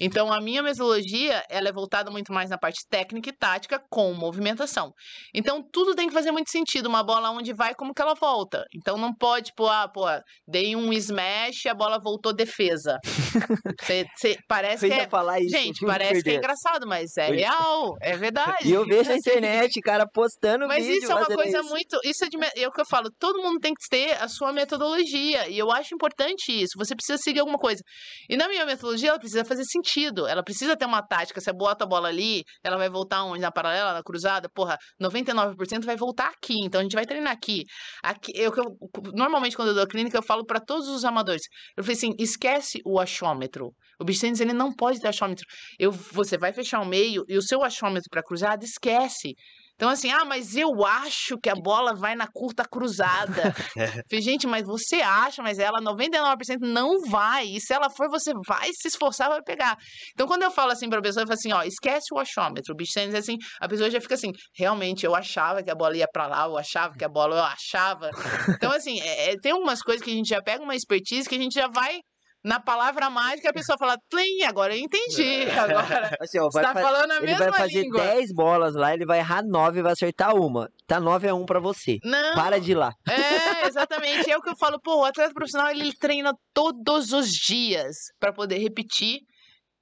[0.00, 4.12] Então, a minha metodologia, ela é voltada muito mais na parte técnica e tática com
[4.14, 4.92] movimentação.
[5.34, 6.86] Então, tudo tem que fazer muito sentido.
[6.88, 8.64] Uma bola onde vai, como que ela volta.
[8.74, 10.04] Então, não pode, tipo, ah, pô,
[10.46, 12.98] dei um smash, a bola voltou defesa.
[13.82, 15.08] Cê- cê- parece que é...
[15.08, 15.50] falar isso.
[15.56, 18.68] Gente, parece que é engraçado, mas é real, é verdade.
[18.68, 21.02] E eu vejo na internet, cara, postando Mas vídeo.
[21.02, 21.68] isso é uma coisa isso.
[21.68, 21.98] muito.
[22.04, 23.10] Isso é, de, é o que eu falo.
[23.18, 25.48] Todo mundo tem que ter a sua metodologia.
[25.48, 26.72] E eu acho importante isso.
[26.76, 27.82] Você precisa seguir alguma coisa.
[28.28, 30.26] E na minha metodologia, ela precisa fazer sentido.
[30.26, 31.40] Ela precisa ter uma tática.
[31.40, 33.40] Você bota a bola ali, ela vai voltar onde?
[33.40, 34.48] Na paralela, na cruzada?
[34.54, 36.54] Porra, 99% vai voltar aqui.
[36.64, 37.62] Então a gente vai treinar aqui.
[38.02, 38.76] aqui eu, eu-
[39.14, 41.42] normalmente, quando eu dou clínica, eu falo para todos os amadores.
[41.76, 43.72] Eu falei assim: esquece o achômetro.
[44.00, 45.44] O tennis, ele não pode ter achômetro.
[45.78, 49.34] Eu, você vai fechar o meio e o seu achômetro para cruzada, esquece.
[49.82, 53.52] Então, assim, ah, mas eu acho que a bola vai na curta cruzada.
[54.08, 57.46] Falei, gente, mas você acha, mas ela 99% não vai.
[57.46, 59.76] E se ela for, você vai se esforçar, vai pegar.
[60.12, 62.72] Então, quando eu falo assim pra pessoa, eu falo assim, ó, esquece o achômetro.
[62.72, 65.74] O beach tennis é assim, a pessoa já fica assim, realmente, eu achava que a
[65.74, 68.08] bola ia pra lá, eu achava que a bola, eu achava.
[68.50, 71.34] Então, assim, é- é- tem algumas coisas que a gente já pega uma expertise que
[71.34, 71.98] a gente já vai
[72.44, 75.48] na palavra mágica, a pessoa fala, plim, agora eu entendi.
[75.50, 78.00] Agora, Assim, ó, você tá fa- falando a ele mesma vai fazer língua.
[78.02, 80.68] 10 bolas lá, ele vai errar 9 e vai acertar uma.
[80.86, 81.98] Tá 9 a 1 pra você.
[82.04, 82.92] Não, Para de ir lá.
[83.08, 84.30] É, exatamente.
[84.30, 88.32] É o que eu falo, pô, o atleta profissional ele treina todos os dias pra
[88.32, 89.20] poder repetir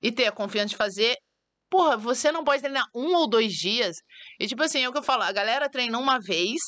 [0.02, 1.16] e ter a confiança de fazer.
[1.70, 3.96] Porra, você não pode treinar um ou dois dias.
[4.40, 6.58] E tipo assim, é o que eu falo, a galera treina uma vez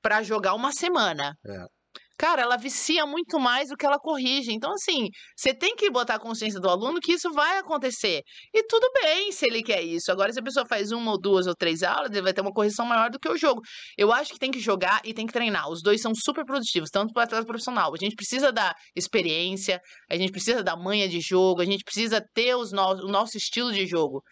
[0.00, 1.34] pra jogar uma semana.
[1.44, 1.64] É.
[2.18, 4.50] Cara, ela vicia muito mais do que ela corrige.
[4.52, 8.22] Então, assim, você tem que botar a consciência do aluno que isso vai acontecer.
[8.54, 10.10] E tudo bem se ele quer isso.
[10.10, 12.52] Agora, se a pessoa faz uma ou duas ou três aulas, ele vai ter uma
[12.52, 13.60] correção maior do que o jogo.
[13.98, 15.68] Eu acho que tem que jogar e tem que treinar.
[15.70, 17.92] Os dois são super produtivos, tanto para o atleta profissional.
[17.92, 22.24] A gente precisa da experiência, a gente precisa da manha de jogo, a gente precisa
[22.34, 24.22] ter os no o nosso estilo de jogo.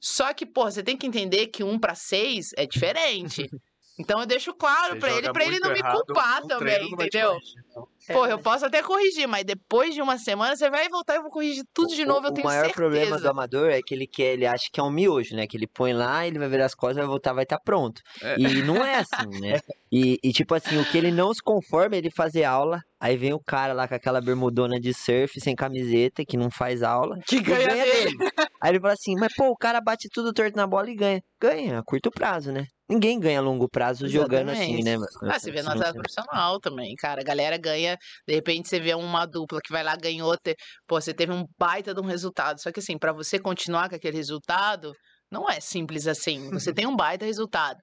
[0.00, 3.42] Só que, pô, você tem que entender que um para seis é diferente.
[3.98, 7.38] Então eu deixo claro pra ele, pra ele não me culpar um também, entendeu?
[7.70, 7.86] então.
[8.12, 11.22] Pô, eu posso até corrigir, mas depois de uma semana você vai voltar e eu
[11.22, 12.74] vou corrigir tudo de O- novo, eu o, tenho maior certeza.
[12.74, 15.46] problema do amador é que ele quer, ele acha que é um miojo, né?
[15.46, 18.02] Que ele põe lá, ele vai virar as costas, vai voltar, vai estar pronto.
[18.22, 18.36] É.
[18.38, 19.58] E não é assim, né?
[19.90, 23.16] E, e, tipo assim, o que ele não se conforma é ele fazer aula, aí
[23.16, 27.16] vem o cara lá com aquela bermudona de surf, sem camiseta, que não faz aula,
[27.26, 28.10] Que ganha ganha dele.
[28.10, 28.16] dele.
[28.62, 31.22] Aí ele fala assim, mas pô, o cara bate tudo torto na bola e ganha.
[31.40, 32.66] Ganha, a curto prazo, né?
[32.88, 34.84] Ninguém ganha a longo prazo jogando assim, Exatamente.
[34.84, 34.96] né?
[34.96, 35.34] mano?
[35.34, 37.22] Ah, você vê Se não atleta profissional também, cara.
[37.22, 37.96] A galera ganha,
[38.28, 40.54] de repente você vê uma dupla que vai lá, ganhou, te...
[40.86, 42.60] pô, você teve um baita de um resultado.
[42.60, 44.92] Só que assim, pra você continuar com aquele resultado,
[45.30, 46.50] não é simples assim.
[46.50, 47.78] Você tem um baita resultado.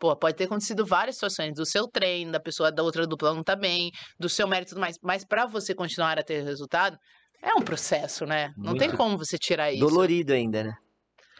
[0.00, 3.44] Pô, pode ter acontecido várias situações do seu treino, da pessoa da outra dupla não
[3.44, 4.96] tá bem, do seu mérito e tudo mais.
[5.00, 6.98] Mas pra você continuar a ter resultado,
[7.40, 8.52] é um processo, né?
[8.56, 9.80] Não tem Muito como você tirar isso.
[9.80, 10.72] Dolorido ainda, né?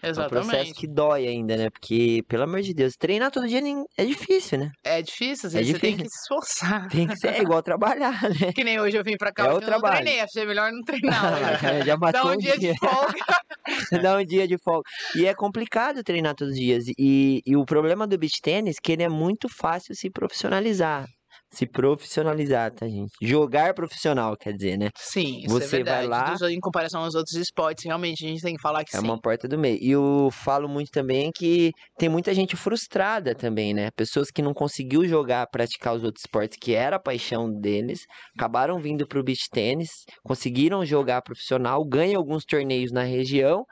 [0.03, 0.74] É um processo Exatamente.
[0.74, 1.70] que dói ainda, né?
[1.70, 3.62] Porque, pelo amor de Deus, treinar todo dia
[3.96, 4.70] é difícil, né?
[4.84, 6.88] É difícil, às É você tem que se esforçar.
[6.88, 8.53] Tem que ser é igual trabalhar, né?
[8.53, 10.72] Que nem hoje eu vim pra cá, É o hoje eu não treinei, achei melhor
[10.72, 11.86] não treinar hoje.
[11.86, 13.24] Já matou Dá um um dia de folga.
[14.03, 14.82] Dá um dia de folga.
[15.14, 16.84] E é complicado treinar todos os dias.
[16.98, 21.07] E, e o problema do beach tênis é que ele é muito fácil se profissionalizar.
[21.53, 23.12] Se profissionalizar, tá, gente?
[23.20, 24.88] Jogar profissional, quer dizer, né?
[24.96, 26.07] Sim, isso Você é vai verdade.
[26.09, 29.00] lá- Dos- em comparação aos outros esportes, realmente a gente tem que falar que É
[29.00, 29.05] sim.
[29.05, 29.78] uma porta do meio.
[29.82, 33.90] E eu falo muito também que tem muita gente frustrada também, né?
[33.94, 38.00] Pessoas que não conseguiu jogar, praticar os outros esportes que era a paixão deles,
[38.36, 39.90] acabaram vindo pro beach tênis,
[40.24, 43.64] conseguiram jogar profissional, ganham alguns torneios na região,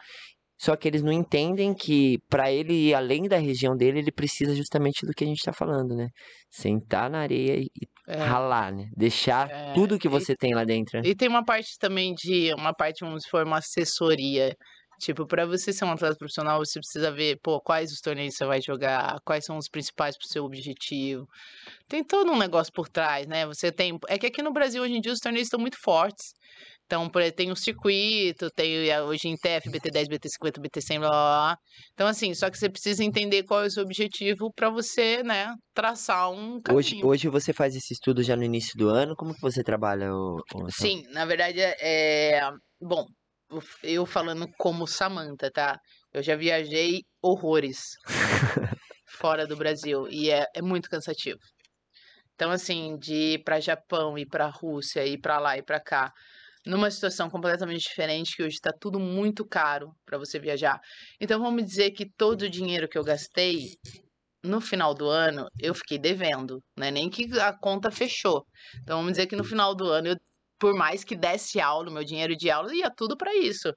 [0.61, 4.55] só que eles não entendem que para ele ir além da região dele, ele precisa
[4.55, 6.09] justamente do que a gente tá falando, né?
[6.51, 7.69] Sentar na areia e
[8.09, 8.17] É.
[8.17, 8.87] ralar, né?
[8.97, 11.01] Deixar É, tudo que e- você tem lá dentro.
[11.01, 11.09] né?
[11.09, 12.53] E tem uma parte também de.
[12.55, 14.55] Uma parte, vamos supor, uma assessoria.
[15.01, 18.45] Tipo, pra você ser um atleta profissional, você precisa ver, pô, quais os torneios você
[18.45, 21.27] vai jogar, quais são os principais pro seu objetivo.
[21.89, 23.47] Tem todo um negócio por trás, né?
[23.47, 23.99] Você tem.
[24.09, 26.33] É que aqui no Brasil, hoje em dia, os torneios estão muito fortes.
[26.91, 31.09] Então, por exemplo, tem o circuito, tem a- hoje em TF, BT10, BT50, BT100, blá,
[31.09, 31.57] blá, blá.
[31.93, 35.55] Então, assim, só que você precisa entender qual é o seu objetivo para você, né,
[35.73, 37.07] traçar um caminho.
[37.07, 39.15] Hoje, hoje você faz esse estudo já no início do ano?
[39.15, 42.41] Como que você trabalha o, o Sim, na verdade, é...
[42.81, 43.07] Bom,
[43.85, 45.79] eu falando como Samantha, tá?
[46.13, 47.83] Eu já viajei horrores
[49.07, 51.39] fora do Brasil e é, é muito cansativo.
[52.35, 56.11] Então, assim, de ir para Japão, ir para Rússia, ir para lá e para cá,
[56.67, 60.81] numa situação completamente diferente, que hoje está tudo muito caro para você viajar.
[61.21, 63.77] Então, vamos dizer que todo o dinheiro que eu gastei
[64.43, 66.91] no final do ano, eu fiquei devendo, né?
[66.91, 68.45] Nem que a conta fechou.
[68.83, 70.17] Então, vamos dizer que no final do ano, eu,
[70.61, 73.73] por mais que desse aula, meu dinheiro de aula ia tudo para isso.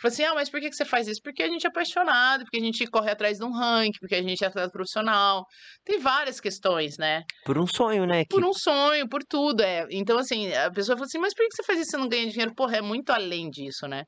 [0.00, 1.20] Falei assim: ah, mas por que, você faz isso?
[1.24, 4.22] Porque a gente é apaixonado, porque a gente corre atrás de um ranking, porque a
[4.22, 5.44] gente é atleta profissional.
[5.84, 7.22] Tem várias questões, né?
[7.44, 8.24] Por um sonho, né?
[8.28, 9.62] Por um sonho, por tudo.
[9.62, 9.86] É.
[9.90, 12.08] Então, assim, a pessoa fala assim, mas por que você faz isso e você não
[12.08, 12.54] ganha dinheiro?
[12.54, 14.04] Porra, é muito além disso, né?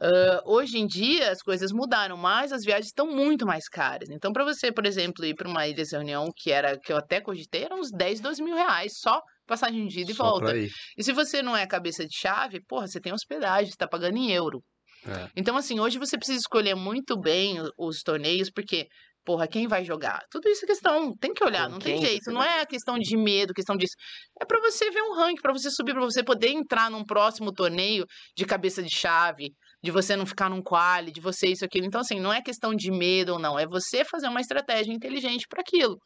[0.00, 4.08] Ah, hoje em dia as coisas mudaram, mas as viagens estão muito mais caras.
[4.10, 6.96] Então, para você, por exemplo, ir para uma ilha de reunião que era que eu
[6.96, 9.20] até cogitei, era uns 10, 12 mil reais só
[9.52, 10.56] passagem de ida e volta.
[10.56, 14.16] E se você não é cabeça de chave, porra, você tem hospedagem, você tá pagando
[14.16, 14.62] em euro.
[15.06, 15.28] É.
[15.36, 18.86] Então, assim, hoje você precisa escolher muito bem os torneios, porque,
[19.24, 20.20] porra, quem vai jogar?
[20.30, 22.24] Tudo isso é questão, tem que olhar, Com não tem jeito.
[22.24, 23.94] você Não é questão de medo, questão disso.
[24.40, 27.52] É pra você ver um ranking, pra você subir, pra você poder entrar num próximo
[27.52, 29.50] torneio de cabeça de chave,
[29.82, 31.84] de você não ficar num quali, de você isso, aquilo.
[31.86, 35.46] Então, assim, não é questão de medo ou não, é você fazer uma estratégia inteligente
[35.48, 35.98] para aquilo.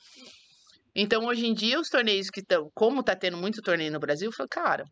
[0.98, 4.30] Então, hoje em dia, os torneios que estão, como tá tendo muito torneio no Brasil,
[4.30, 4.82] eu falo, cara,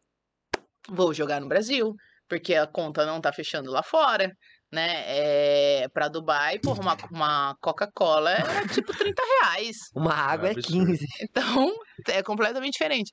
[0.87, 1.95] vou jogar no Brasil,
[2.29, 4.31] porque a conta não tá fechando lá fora,
[4.71, 5.03] né?
[5.07, 9.77] É, pra Dubai, porra, uma, uma Coca-Cola era tipo 30 reais.
[9.97, 10.87] uma água é absurdo.
[10.89, 11.07] 15.
[11.23, 11.75] Então,
[12.09, 13.11] é completamente diferente.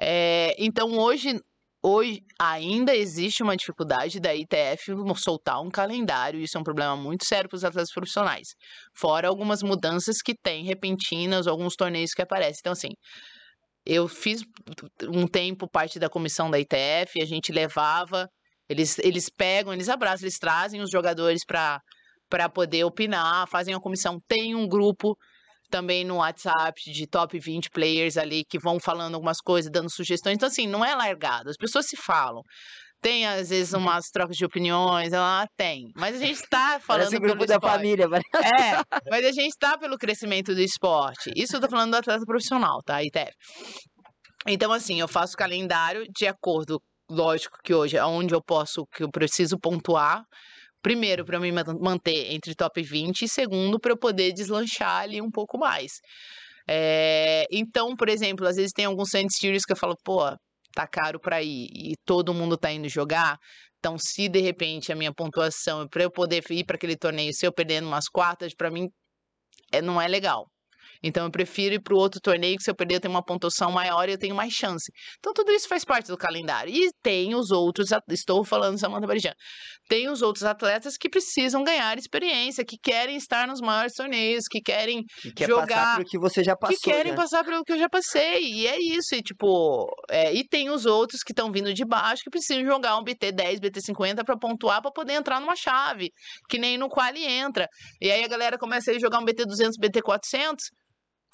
[0.00, 1.40] É, então, hoje,
[1.82, 6.40] hoje ainda existe uma dificuldade da ITF soltar um calendário.
[6.40, 8.48] Isso é um problema muito sério para os atletas profissionais.
[8.94, 12.60] Fora algumas mudanças que tem repentinas, alguns torneios que aparecem.
[12.60, 12.90] Então, assim,
[13.86, 14.42] eu fiz
[15.08, 18.28] um tempo parte da comissão da ITF, a gente levava,
[18.68, 21.80] eles, eles pegam, eles abraçam, eles trazem os jogadores para
[22.28, 24.20] para poder opinar, fazem a comissão.
[24.28, 25.16] Tem um grupo
[25.70, 30.34] também no WhatsApp de top 20 players ali que vão falando algumas coisas, dando sugestões.
[30.36, 32.42] Então, assim, não é largado, as pessoas se falam.
[33.00, 35.84] Tem, às vezes, umas trocas de opiniões, ela tem.
[35.94, 37.72] Mas a gente tá falando Parece o pelo grupo da esporte.
[37.74, 38.08] família.
[38.08, 41.30] parece- É, mas a gente tá pelo crescimento do esporte.
[41.36, 43.30] Isso eu tô falando do atleta profissional, tá, ITF?
[44.46, 49.10] Então, assim, eu faço calendário de acordo, lógico que hoje, aonde eu posso, que eu
[49.10, 50.22] preciso pontuar.
[50.82, 55.20] Primeiro, para me man- manter entre top 20, e segundo, para eu poder deslanchar ali
[55.20, 55.92] um pouco mais.
[56.68, 60.20] É, então, por exemplo, às vezes tem alguns Sand Series que eu falo, pô,
[60.74, 63.38] tá caro para ir e todo mundo tá indo jogar.
[63.78, 67.46] Então, se de repente a minha pontuação, para eu poder ir para aquele torneio, se
[67.46, 68.88] eu perdendo umas quartas, para mim
[69.72, 70.46] é, não é legal.
[71.02, 73.24] Então, eu prefiro ir para o outro torneio que se eu perder eu tenho uma
[73.24, 74.90] pontuação maior e eu tenho mais chance.
[75.18, 76.72] Então, tudo isso faz parte do calendário.
[76.74, 79.32] E tem os outros, estou falando Samantha Barijan,
[79.88, 84.60] tem os outros atletas que precisam ganhar experiência, que querem estar nos maiores torneios, que
[84.60, 86.76] querem Que quer Jogar- passar pelo que você já passou.
[86.76, 87.16] que querem né?
[87.16, 88.52] passar pelo que eu já passei.
[88.52, 89.14] E é isso.
[89.14, 92.98] E, tipo, é, e tem os outros que estão vindo de baixo que precisam jogar
[92.98, 96.10] um BT10, BT50 para pontuar para poder entrar numa chave.
[96.48, 97.66] Que nem no quali entra.
[98.00, 100.56] E aí a galera começa a jogar um BT200, BT400.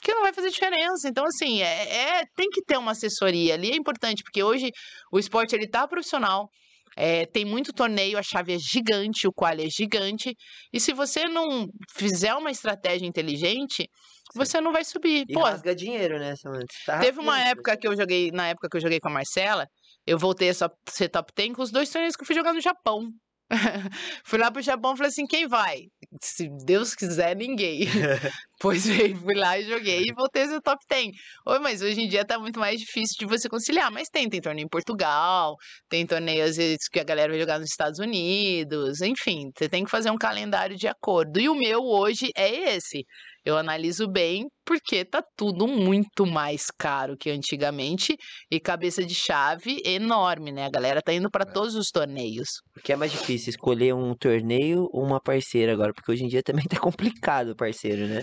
[0.03, 1.09] Que não vai fazer diferença.
[1.09, 3.70] Então, assim, é, é- tem que ter uma assessoria ali.
[3.70, 4.70] É importante, porque hoje
[5.12, 6.49] o esporte ele tá profissional.
[6.97, 10.32] é, tem muito torneio, a chave é gigante, o quali é gigante.
[10.72, 11.66] E se você não
[11.97, 13.88] fizer uma estratégia inteligente,
[14.32, 15.24] você não vai subir.
[15.28, 16.66] E Pô, rasga dinheiro, né, Samantha?
[16.86, 19.66] Tá Teve uma época que eu joguei, na época que eu joguei com a Marcela,
[20.07, 22.53] eu voltei a só ser top 10 com os dois torneios que eu fui jogar
[22.53, 23.09] no Japão.
[24.24, 25.88] fui lá pro Japão e falei assim, quem vai?
[26.22, 27.86] Se Deus quiser, ninguém.
[28.61, 31.09] pois bem, fui lá e joguei e voltei a ser top 10.
[31.47, 33.90] Oi, mas hoje em dia tá muito mais difícil de você conciliar.
[33.90, 35.57] Mas tem, tem torneio em Portugal,
[35.88, 39.84] tem torneio às vezes que a galera vai jogar nos Estados Unidos, enfim, você tem
[39.84, 41.38] que fazer um calendário de acordo.
[41.40, 43.05] E o meu hoje é esse.
[43.45, 48.16] Eu analiso bem porque tá tudo muito mais caro que antigamente
[48.51, 50.64] e cabeça de chave enorme, né?
[50.64, 52.49] A galera tá indo para todos os torneios.
[52.74, 55.92] O que é mais difícil, escolher um torneio ou uma parceira agora?
[55.92, 58.22] Porque hoje em dia também tá complicado o parceiro, né?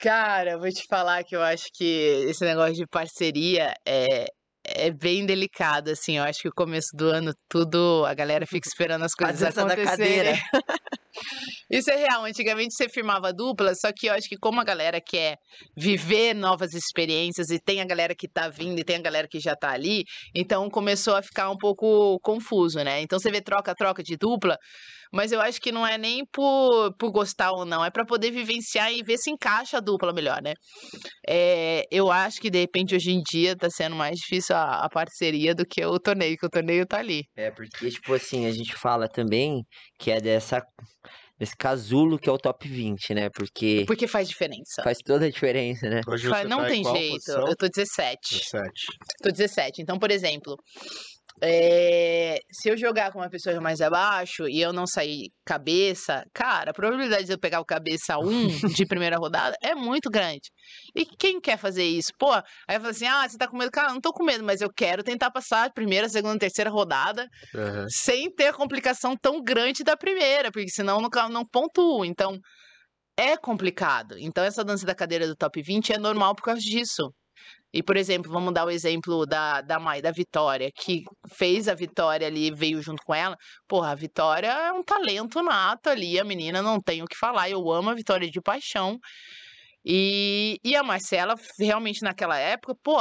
[0.00, 4.26] Cara, eu vou te falar que eu acho que esse negócio de parceria é
[4.74, 6.18] é bem delicado, assim.
[6.18, 9.84] Eu acho que o começo do ano tudo a galera fica esperando as coisas acontecerem.
[9.84, 10.38] cadeira.
[11.70, 12.24] Isso é real.
[12.24, 15.38] Antigamente você firmava dupla, só que eu acho que como a galera quer
[15.76, 19.38] viver novas experiências e tem a galera que tá vindo e tem a galera que
[19.38, 20.04] já tá ali,
[20.34, 23.00] então começou a ficar um pouco confuso, né?
[23.00, 24.58] Então você vê troca-troca de dupla,
[25.14, 28.30] mas eu acho que não é nem por, por gostar ou não, é para poder
[28.30, 30.54] vivenciar e ver se encaixa a dupla melhor, né?
[31.28, 34.88] É, eu acho que de repente hoje em dia tá sendo mais difícil a, a
[34.88, 37.22] parceria do que o torneio, que o torneio tá ali.
[37.36, 39.62] É, porque, tipo assim, a gente fala também
[39.98, 40.62] que é dessa.
[41.36, 43.28] Desse casulo que é o top 20, né?
[43.28, 44.84] Porque Porque faz diferença.
[44.84, 46.00] faz toda a diferença, né?
[46.06, 47.12] Hoje Faz- não tá em tem qual jeito.
[47.14, 47.48] posição?
[47.48, 48.18] Eu tô 17.
[48.30, 48.72] 17.
[49.20, 49.82] Tô 17.
[49.82, 50.54] Então, por exemplo,
[51.42, 56.70] é, se eu jogar com uma pessoa mais abaixo e eu não sair cabeça, cara,
[56.70, 60.50] a probabilidade de eu pegar o cabeça 1 de primeira rodada é muito grande.
[60.94, 62.12] E quem quer fazer isso?
[62.18, 63.70] Pô, aí fala assim: ah, você tá com medo?
[63.70, 67.28] Cara, não tô com medo, mas eu quero tentar passar a primeira, segunda, terceira rodada
[67.54, 67.86] Aham.
[67.88, 72.04] sem ter a complicação tão grande da primeira, porque senão não, não pontuo.
[72.04, 72.38] Então,
[73.16, 74.16] é complicado.
[74.18, 77.12] Então, essa dança da cadeira do top 20 é normal por causa disso.
[77.74, 81.02] E, por exemplo, vamos dar o exemplo da, da Mai, da Vitória, que
[81.32, 83.36] fez a Vitória ali, veio junto com ela.
[83.66, 87.50] Porra, a Vitória é um talento nato ali, a menina não tem o que falar.
[87.50, 88.96] Eu amo a Vitória de paixão.
[89.84, 92.96] E, e a Marcela, realmente naquela época, pô,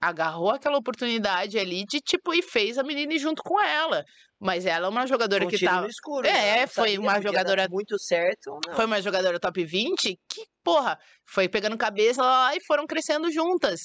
[0.00, 4.04] agarrou aquela oportunidade ali de tipo e fez a menina ir junto com ela.
[4.38, 5.80] Mas ela é uma jogadora Um que tá.
[5.80, 6.66] no escuro, É, né?
[6.66, 8.58] Foi uma jogadora- muito certo.
[8.74, 13.80] Foi uma jogadora top 20 que, porra, foi pegando cabeça lá e foram crescendo juntas,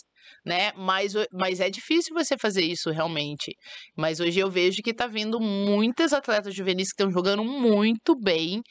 [0.46, 0.74] né?
[0.76, 3.56] Mas, mas é difícil você fazer isso realmente.
[3.96, 8.62] Mas hoje eu vejo que tá vindo muitas atletas juvenis que estão jogando muito bem,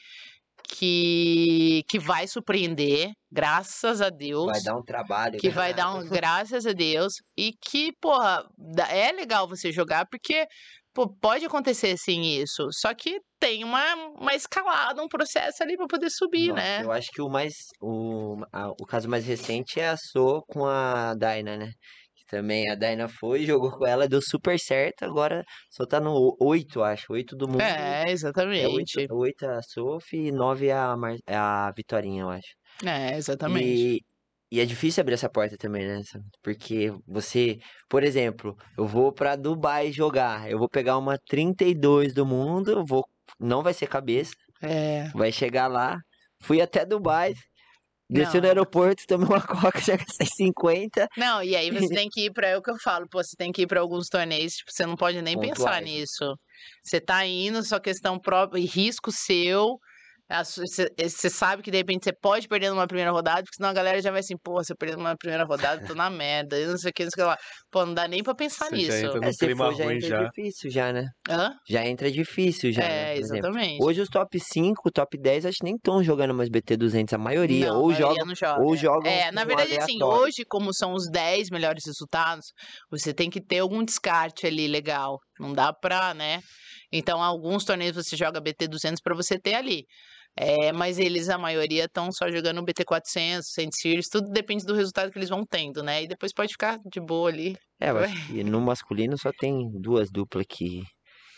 [0.71, 5.37] que, que vai surpreender, graças a Deus Vai dar um trabalho.
[5.39, 5.53] que né?
[5.53, 8.43] vai dar um graças a Deus e que, porra,
[8.89, 10.45] é legal você jogar porque
[10.93, 15.87] pô, pode acontecer sim isso, só que tem uma, uma escalada, um processo ali pra
[15.87, 16.83] poder subir, Nossa, né?
[16.83, 17.53] Eu acho que o mais.
[17.81, 21.71] O, a- o caso mais recente é a So com a Daina, né?
[22.31, 25.03] Também a Daina foi, jogou com ela, deu super certo.
[25.03, 27.11] Agora só tá no 8, acho.
[27.13, 27.61] 8 do mundo.
[27.61, 28.97] É, É exatamente.
[28.99, 32.55] 8, 8 a Sophie e 9 a, Mar, a Vitorinha, eu acho.
[32.85, 33.97] É, exatamente.
[33.97, 34.01] E,
[34.51, 36.01] e é difícil abrir essa porta também, né?
[36.41, 37.57] Porque você,
[37.89, 43.03] por exemplo, eu vou pra Dubai jogar, eu vou pegar uma 32 do mundo, vou,
[43.39, 45.09] não vai ser cabeça, É.
[45.13, 45.97] vai chegar lá,
[46.41, 47.33] fui até Dubai,
[48.11, 51.07] desci no aeroporto, tomei uma coca, já gastei 50.
[51.15, 52.47] Não, e aí você tem que ir pra.
[52.49, 54.85] É o que eu falo, pô, você tem que ir pra alguns torneios, tipo, você
[54.85, 56.05] não pode nem pensar Pontuais, né?
[56.05, 56.35] nisso.
[56.83, 59.77] Você tá indo, sua questão própria, e risco seu.
[60.31, 63.69] A Você você sabe que de repente você pode perder numa primeira rodada, porque senão
[63.69, 66.65] a galera já vai assim, pô, você perdeu numa primeira rodada, tô na merda, e
[66.67, 67.37] não sei o que, não sei o que lá.
[67.71, 68.99] Pô, não dá nem pra pensar Você já nisso.
[68.99, 70.29] entra É, se clima for, já ruim entra já.
[70.29, 71.07] difícil já, né?
[71.29, 71.51] Hã?
[71.69, 73.49] Já entra difícil já, né, É, exemplo.
[73.49, 73.77] exatamente.
[73.77, 77.71] Hoje os top 5, top 10, acho que nem estão jogando mais BT200, a maioria.
[77.71, 78.63] Não, a ou maioria jogam não joga.
[78.63, 82.45] ou jogam É, na verdade, assim, hoje, como são os 10 melhores resultados,
[82.89, 85.17] você tem que ter algum descarte ali legal.
[85.39, 86.41] Não dá pra, né?
[86.91, 89.85] Então, alguns torneios você joga BT200 pra você ter ali.
[90.37, 95.11] É, mas eles, a maioria, estão só jogando BT400, 100 Series, tudo depende do resultado
[95.11, 96.03] que eles vão tendo, né?
[96.03, 97.57] E depois pode ficar de boa ali.
[97.79, 97.91] É,
[98.27, 100.81] que no masculino só tem duas duplas que,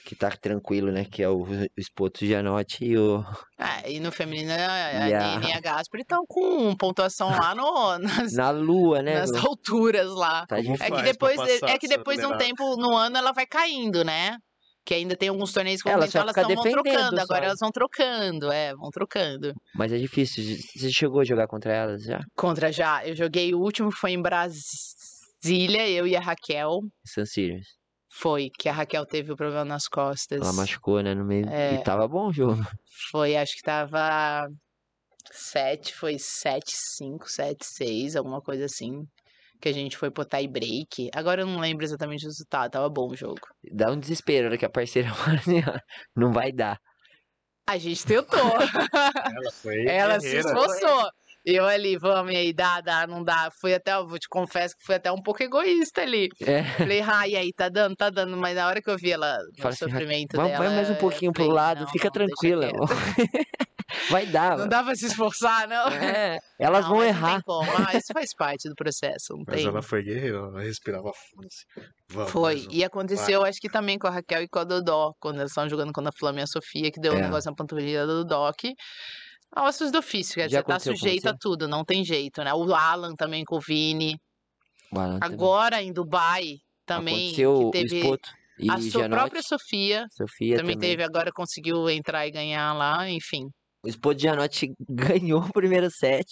[0.06, 1.06] que tá tranquilo, né?
[1.06, 1.44] Que é o
[1.76, 3.24] Espoto Gianotti e o.
[3.58, 7.56] Ah, e no feminino, a, a E a- e a Gasper estão com pontuação lá
[7.56, 9.16] no, nas, Na lua, né?
[9.20, 9.42] nas meu?
[9.42, 10.46] alturas lá.
[10.46, 10.96] Tá É difícil.
[10.96, 14.38] que depois, é passar que depois de um tempo no ano ela vai caindo, né?
[14.86, 17.18] Que ainda tem alguns torneios que elas tão, vão trocando.
[17.18, 17.24] só.
[17.24, 19.54] Agora elas vão trocando, é, vão trocando.
[19.74, 20.44] Mas é difícil.
[20.76, 22.20] Você chegou a jogar contra elas já?
[22.36, 26.82] Contra já, eu joguei o último foi em Brasília, eu e a Raquel.
[27.06, 27.68] San Sirius.
[28.12, 30.42] Foi que a Raquel teve o problema nas costas.
[30.42, 31.16] Ela machucou, né?
[31.16, 31.50] No meio.
[31.50, 31.76] É.
[31.76, 32.62] E tava bom o jogo.
[33.10, 34.48] Foi, acho que tava
[35.32, 39.04] 7, foi 7, 5, 7, 6, alguma coisa assim.
[39.64, 41.10] Que a gente foi pro tie break.
[41.16, 43.40] Agora eu não lembro exatamente o resultado, tava bom o jogo.
[43.72, 44.58] Dá um desespero, né?
[44.58, 45.62] Que a parceira fala assim,
[46.14, 46.78] não vai dar.
[47.66, 48.38] A gente tentou.
[48.42, 51.10] Ela foi Ela se esforçou.
[51.46, 53.50] Eu ali, vamos e aí, dá, dá, não dá.
[53.60, 56.30] Fui até, eu vou te confesso que fui até um pouco egoísta ali.
[56.42, 56.64] É.
[56.64, 58.38] Falei, ah, e aí, tá dando, tá dando.
[58.38, 60.64] Mas na hora que eu vi ela, o assim, sofrimento Vai, dela.
[60.66, 62.70] vai mais um pouquinho pro falei, lado, não, fica não, tranquila.
[64.10, 64.58] Vai dar.
[64.58, 65.88] Não dá pra se esforçar, não.
[65.90, 67.28] É, elas Não, vão mas errar.
[67.28, 67.72] Não tem como.
[67.78, 69.68] Ah, isso faz parte do processo, não Mas tem.
[69.68, 71.88] ela foi guerreira, ela respirava fundo assim.
[72.10, 72.56] Vamos, Foi.
[72.68, 72.72] um.
[72.72, 75.70] E aconteceu, acho que também com a Raquel e com a Dodó, quando elas estavam
[75.70, 77.22] jogando contra a Flama e a Sofia, que deu um É.
[77.22, 78.74] negócio na panturrilha da Dodó, que
[79.56, 82.44] ossos do ofício, quer Já dizer, tá aconteceu com sujeito a tudo, não tem jeito,
[82.44, 82.54] né?
[82.54, 84.20] O Alan também com o Vini.
[84.92, 85.36] O Alan também.
[85.36, 88.30] Agora em Dubai também, Aconteceu teve o Espoto
[88.60, 90.90] e a sua Gianotti, própria Sofia, Sofia também, também.
[90.90, 93.50] teve, agora conseguiu entrar e ganhar lá, enfim.
[93.84, 96.28] O Sport Gianotti ganhou o primeiro set.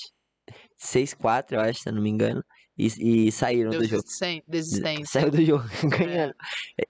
[0.80, 2.44] 6-4, eu acho, se eu não me engano.
[2.84, 4.04] E, e saíram do jogo.
[4.48, 5.06] Desistência.
[5.06, 5.64] Saiu do jogo
[6.26, 6.34] ganhando.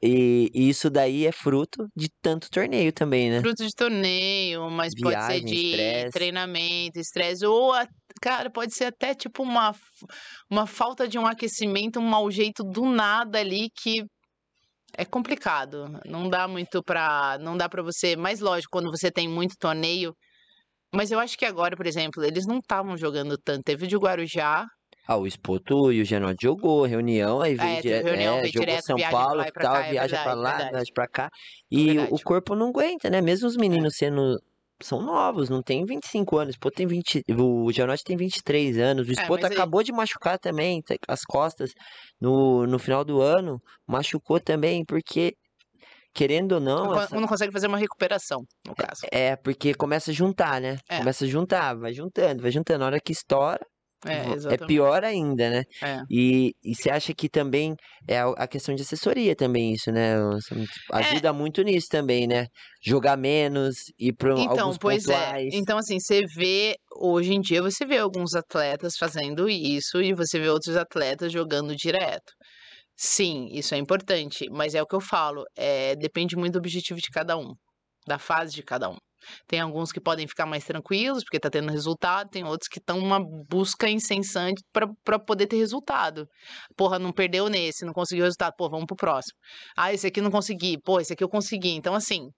[0.01, 3.41] E, e isso daí é fruto de tanto torneio também, né?
[3.41, 6.11] Fruto de torneio, mas pode ser Viagem, de estresse.
[6.11, 7.85] treinamento, estresse, ou, a-
[8.21, 9.75] cara, pode ser até tipo uma,
[10.49, 14.05] uma falta de um aquecimento, um mau jeito do nada ali que
[14.97, 15.99] é complicado.
[16.05, 17.37] Não dá muito pra.
[17.41, 18.15] Não dá pra você.
[18.15, 20.13] Mais lógico, quando você tem muito torneio.
[20.93, 23.63] Mas eu acho que agora, por exemplo, eles não estavam jogando tanto.
[23.63, 24.65] Teve o de Guarujá,
[25.07, 28.53] Ah, o Spoto e o Genote jogou, reunião, aí veio É, direto, reunião, é, veio
[28.53, 30.49] jogou direto, São pra Paulo lá e pra tal, cá, é viaja pra verdade, lá,
[30.51, 30.71] verdade.
[30.73, 31.29] viaja pra cá.
[31.71, 33.19] E o- o corpo não aguenta, né?
[33.21, 34.39] Mesmo os meninos sendo.
[34.83, 36.53] São novos, não tem 25 anos.
[36.53, 37.21] O Spoto tem 20.
[37.37, 39.07] O Genote tem 23 anos.
[39.07, 41.71] O É, Spoto mas aí- acabou de machucar também, tá- as costas
[42.19, 43.61] no, no final do ano.
[43.87, 45.33] Machucou também, porque,
[46.13, 49.01] querendo ou não, não, essa- não consegue fazer uma recuperação, no caso.
[49.11, 50.77] é porque começa a juntar, né?
[50.89, 50.97] É.
[50.97, 52.79] Começa a juntar, vai juntando, vai juntando.
[52.79, 53.63] Na hora que estoura,
[54.05, 55.63] É, é pior ainda, né?
[55.81, 56.01] É.
[56.09, 57.75] E, e você acha que também
[58.07, 60.17] é a questão de assessoria também isso, né?
[60.19, 60.97] Você É.
[60.97, 62.47] Ajuda muito nisso também, né?
[62.83, 65.13] Jogar menos, ir para Então, alguns pois é.
[65.13, 65.53] pontuais.
[65.53, 70.39] Então, assim, você vê, hoje em dia, você vê alguns atletas fazendo isso e você
[70.39, 72.33] vê outros atletas jogando direto.
[72.97, 76.99] Sim, isso é importante, mas é o que eu falo, é, depende muito do objetivo
[76.99, 77.53] de cada um,
[78.07, 78.97] da fase de cada um.
[79.47, 82.97] Tem alguns que podem ficar mais tranquilos, porque tá tendo resultado, tem outros que estão
[82.97, 86.25] uma busca incessante para poder ter resultado.
[86.75, 89.37] Porra, não perdeu nesse, não conseguiu resultado, pô, vamos pro próximo.
[89.77, 91.69] Ah, esse aqui não consegui, pô, esse aqui eu consegui.
[91.69, 92.29] Então, assim,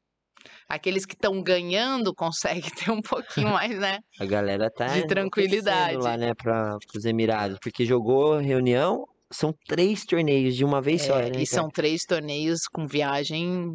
[0.67, 3.99] aqueles que estão ganhando conseguem ter um pouquinho mais, né?
[4.19, 5.95] A galera tá de tranquilidade.
[5.95, 11.17] lá, né, para os Emirados, porque jogou reunião, são três torneios de uma vez só,
[11.17, 11.41] É, né?
[11.41, 13.73] e são três torneios com viagem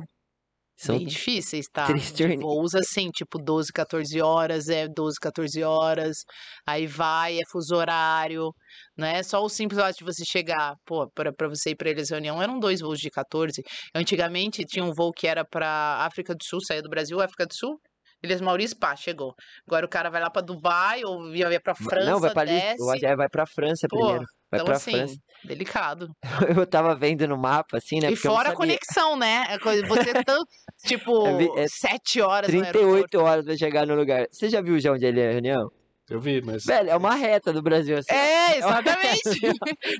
[0.78, 1.86] São bem difíceis, tá?
[1.86, 6.18] três voos assim, tipo 12, 14 horas, é 12, 14 horas,
[6.66, 8.54] aí vai, é fuso horário,
[8.96, 11.90] não é só o simples fato de você chegar, pô, pra, pra você ir pra
[11.90, 13.62] eles reunião, eram dois voos de 14.
[13.94, 17.54] Antigamente tinha um voo que era pra África do Sul, saía do Brasil, África do
[17.54, 17.80] Sul,
[18.22, 19.34] Ilhas Maurício, pá, chegou.
[19.66, 22.44] Agora o cara vai lá pra Dubai ou ia ia pra França, Não, vai pra
[22.44, 22.84] desce.
[22.84, 24.24] vai- vai pra França Pô, primeiro.
[24.50, 25.14] Vai então pra assim, França.
[25.44, 26.08] delicado.
[26.62, 28.10] Eu tava vendo no mapa, assim, né?
[28.10, 29.44] E fora a conexão, né?
[29.50, 30.42] É Você tão,
[30.84, 33.20] tipo, É vi- é sete horas no 38 aeroporto.
[33.20, 34.26] horas pra chegar no lugar.
[34.32, 35.70] Você já viu já onde ele é a reunião?
[36.10, 36.64] Eu vi, mas.
[36.64, 38.10] Velho, é uma reta do Brasil assim.
[38.14, 39.40] É, exatamente.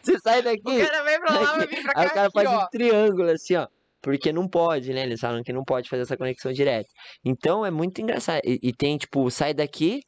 [0.02, 2.26] Você sai o daqui, cara vem pra lá, vai vir pra cá, aí o cara
[2.28, 2.64] aqui, faz ó.
[2.64, 3.68] um triângulo assim, ó.
[4.02, 5.02] Porque não pode, né?
[5.02, 6.88] Eles falam que não pode fazer essa conexão direta.
[7.24, 8.40] Então é muito engraçado.
[8.44, 10.00] E, e tem, tipo, sai daqui,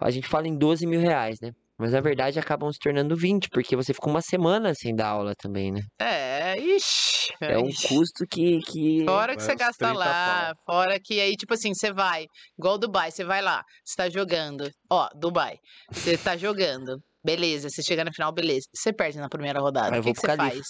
[0.00, 1.52] a gente fala em 12 mil reais, né?
[1.78, 5.34] Mas na verdade acabam se tornando 20, porque você fica uma semana sem dar aula
[5.36, 5.82] também, né?
[6.00, 7.34] É, ixi.
[7.40, 7.88] É um ixi.
[7.88, 8.60] custo que.
[8.60, 9.04] que...
[9.04, 12.24] Fora que você gasta 30 lá, fora que aí, tipo assim, você vai,
[12.58, 15.58] igual Dubai, você vai lá, você tá jogando, ó, Dubai,
[15.92, 20.02] você tá jogando, beleza, você chega na final, beleza, você perde na primeira rodada, o
[20.02, 20.54] que, que você Califa.
[20.54, 20.66] faz?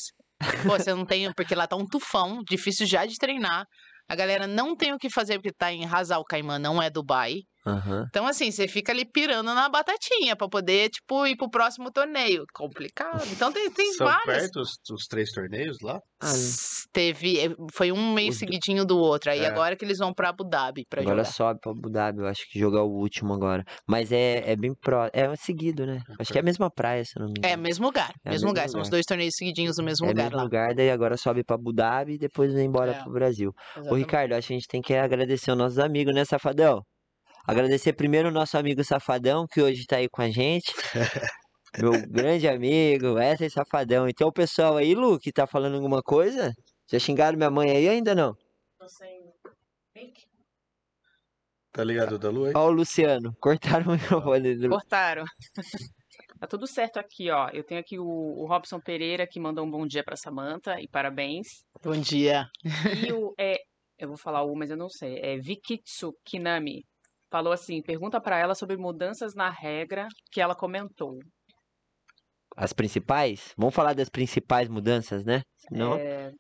[0.63, 3.65] Pô, você não tem, porque lá tá um tufão, difícil já de treinar,
[4.09, 7.41] a galera não tem o que fazer porque tá em Razal Caimã, não é Dubai,
[7.67, 8.05] Aham.
[8.09, 12.45] então assim, você fica ali pirando na batatinha pra poder, tipo, ir pro próximo torneio,
[12.55, 14.43] complicado, então tem, tem São várias...
[14.43, 16.01] perto os, os três torneios lá?
[16.23, 16.33] Ah,
[16.93, 19.31] Teve, eh, foi um mês Os seguidinho do outro.
[19.31, 19.47] Aí É.
[19.47, 21.31] agora que eles vão pra Abu Dhabi pra Agora jogar.
[21.33, 23.63] sobe pra Abu Dhabi, eu acho que jogar o último agora.
[23.87, 25.11] Mas é, é bem pró.
[25.13, 26.01] É seguido, né?
[26.19, 27.63] Acho que é a mesma praia, se eu não me É, engano.
[27.65, 28.69] mesmo lugar, É, mesmo mesmo lugar.
[28.71, 28.97] São os lugar.
[28.97, 30.43] dois torneios seguidinhos no mesmo É o lugar mesmo lá.
[30.45, 33.03] lugar, daí agora sobe pra Abu Dhabi e depois vem embora É.
[33.03, 33.51] pro Brasil.
[33.51, 33.99] Ô, Exatamente.
[33.99, 36.83] Ricardo, acho que a gente tem que agradecer os nossos amigos, né, Safadão?
[37.47, 40.75] Agradecer primeiro o nosso amigo Safadão, que hoje tá aí com a gente.
[41.79, 44.09] Meu grande amigo, Wesley Safadão.
[44.09, 46.53] Então, o pessoal aí, Lu, que tá falando alguma coisa?
[46.91, 48.35] Já xingaram minha mãe aí ainda não?
[51.71, 52.53] Tá ligado da Lu aí?
[52.57, 55.25] Ó o Luciano, cortaram o microfone do Cortaram.
[56.39, 57.49] Tá tudo certo aqui, ó.
[57.49, 60.87] Eu tenho aqui o, o Robson Pereira que mandou um bom dia pra Samantha e
[60.87, 61.65] parabéns.
[61.83, 62.47] Bom dia.
[63.07, 63.57] E o é,
[63.99, 65.19] eu vou falar o, mas eu não sei.
[65.23, 66.85] É Vikitsu Kinami.
[67.37, 71.19] Falou assim: pergunta pra ela sobre mudanças na regra que ela comentou.
[72.57, 73.53] As principais?
[73.59, 75.43] Vamos falar das principais mudanças, né?
[75.59, 76.31] Senão, É,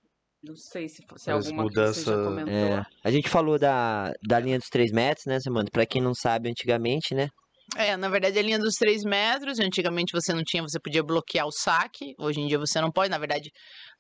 [0.43, 2.55] não sei se, se As alguma que você já comentou.
[2.55, 5.71] é, a gente falou da, da linha dos 3 metros, né, Samanta?
[5.71, 7.29] Pra quem não sabe, antigamente, né?
[7.77, 11.47] É, na verdade, a linha dos 3 metros, antigamente você não tinha, você podia bloquear
[11.47, 13.11] o saque, hoje em dia você não pode.
[13.11, 13.51] Na verdade,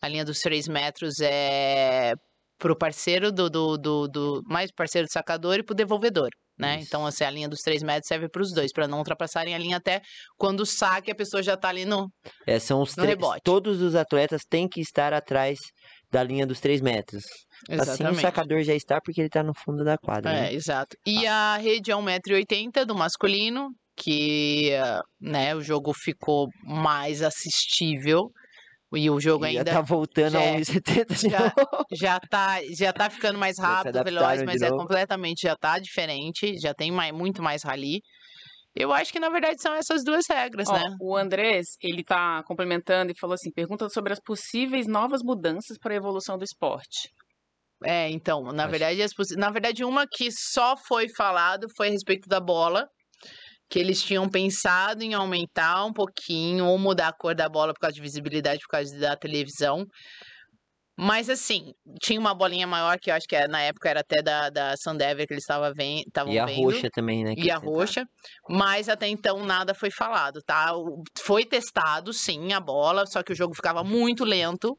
[0.01, 2.15] a linha dos 3 metros é
[2.59, 6.77] pro parceiro do, do, do, do- mais parceiro do sacador e pro devolvedor, né?
[6.77, 6.87] Isso.
[6.87, 9.59] Então, assim, a linha dos 3 metros serve para os dois, para não ultrapassarem a
[9.59, 10.01] linha até
[10.37, 12.11] quando o saque a pessoa já tá ali no.
[12.47, 13.17] É, são os três.
[13.43, 15.59] Todos os atletas têm que estar atrás
[16.11, 17.25] da linha dos 3 metros.
[17.69, 18.21] Assim o Exatamente.
[18.21, 20.33] sacador já está porque ele tá no fundo da quadra.
[20.33, 20.51] né?
[20.51, 20.97] É, exato.
[21.07, 28.31] E a rede é 1,80m do masculino, que eh, né, o jogo ficou mais assistível.
[28.97, 31.87] E o jogo E já ainda tá voltando já a é- 1,70 de já- novo.
[31.93, 34.83] já tá, já tá ficando mais rápido, veloz, mas é novo.
[34.83, 38.01] completamente, já tá diferente, já tem mais, muito mais rally.
[38.75, 40.83] Eu acho que na verdade são essas duas regras, Ó, né?
[41.01, 45.95] O Andrés, ele tá complementando e falou assim, pergunta sobre as possíveis novas mudanças para
[45.95, 47.09] a evolução do esporte.
[47.85, 51.89] É, então, na Acho- verdade, as possi- na verdade, uma que só foi falado foi
[51.89, 52.87] a respeito da bola,
[53.69, 57.81] que eles tinham pensado em aumentar um pouquinho ou mudar a cor da bola por
[57.81, 59.85] causa de visibilidade, por causa da televisão.
[60.99, 64.23] Mas assim, tinha uma bolinha maior que eu acho que era- na época era até
[64.23, 66.63] da, da Sandever que eles estavam estavam E a vendo.
[66.63, 67.35] roxa também, né?
[67.37, 68.07] E a você- roxa,
[68.49, 70.73] mas até então nada foi falado, tá?
[71.19, 74.79] Foi testado, sim, a bola, só que o jogo ficava muito lento.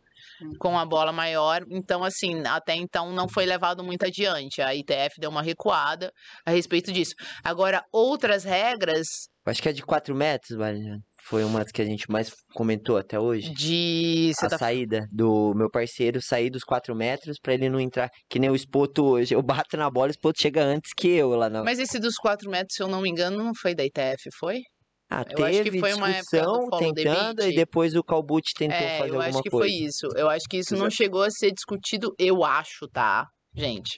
[0.60, 4.62] Com a bola maior, então assim, até então não foi levado muito adiante.
[4.62, 6.12] A ITF deu uma recuada
[6.46, 7.14] a respeito disso.
[7.44, 9.08] Agora, outras regras
[9.48, 11.00] Acho que é de 4 metros, Mariana.
[11.24, 13.50] Foi uma das que a gente mais comentou até hoje.
[13.54, 14.32] de.
[14.34, 18.10] Você a tá saída do meu parceiro sair dos 4 metros pra ele não entrar.
[18.30, 19.34] Que nem o Espoto hoje.
[19.34, 21.64] Eu bato na bola, o Espoto chega antes que eu lá na.
[21.64, 24.62] Mas esse dos 4 metros, se eu não me engano, não foi da ITF, foi?
[25.10, 28.54] Ah, eu acho que teve foi uma época do discussão tentando e depois o Calbucci
[28.58, 29.66] tentou É, fazer eu alguma acho que coisa.
[29.68, 30.08] foi isso.
[30.16, 30.92] Eu acho que isso Pois não é.
[30.92, 33.96] chegou a ser discutido, eu acho, tá, gente?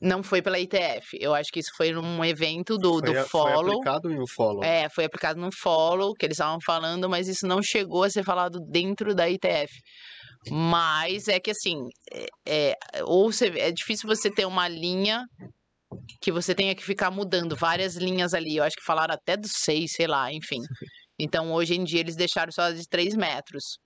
[0.00, 1.16] Não foi pela ITF.
[1.18, 3.72] Eu acho que isso foi num evento do, do Foi, foi Follow.
[3.72, 4.62] aplicado em um follow.
[4.62, 8.22] É, foi aplicado no Follow, que eles estavam falando, mas isso não chegou a ser
[8.22, 9.72] falado dentro da ITF.
[10.50, 11.78] Mas é que assim,
[12.12, 15.24] é, é, ou você, é difícil você ter uma linha
[16.20, 18.56] que você tenha que ficar mudando várias linhas ali.
[18.56, 20.60] Eu acho que falaram até dos seis, sei lá, enfim.
[21.18, 23.78] Então hoje em dia eles deixaram só de três metros.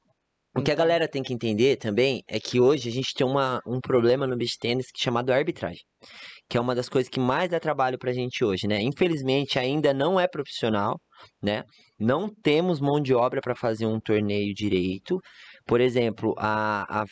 [0.54, 3.26] O que a Então, galera tem que entender também é que hoje a gente tem
[3.26, 5.80] uma, um problema no beach tennis chamado arbitragem,
[6.48, 8.80] que é uma das coisas que mais dá trabalho pra gente hoje, né?
[8.82, 11.00] Infelizmente ainda não é profissional,
[11.42, 11.64] né?
[11.98, 15.20] Não temos mão de obra para fazer um torneio direito.
[15.66, 17.06] Por exemplo, a, a- a-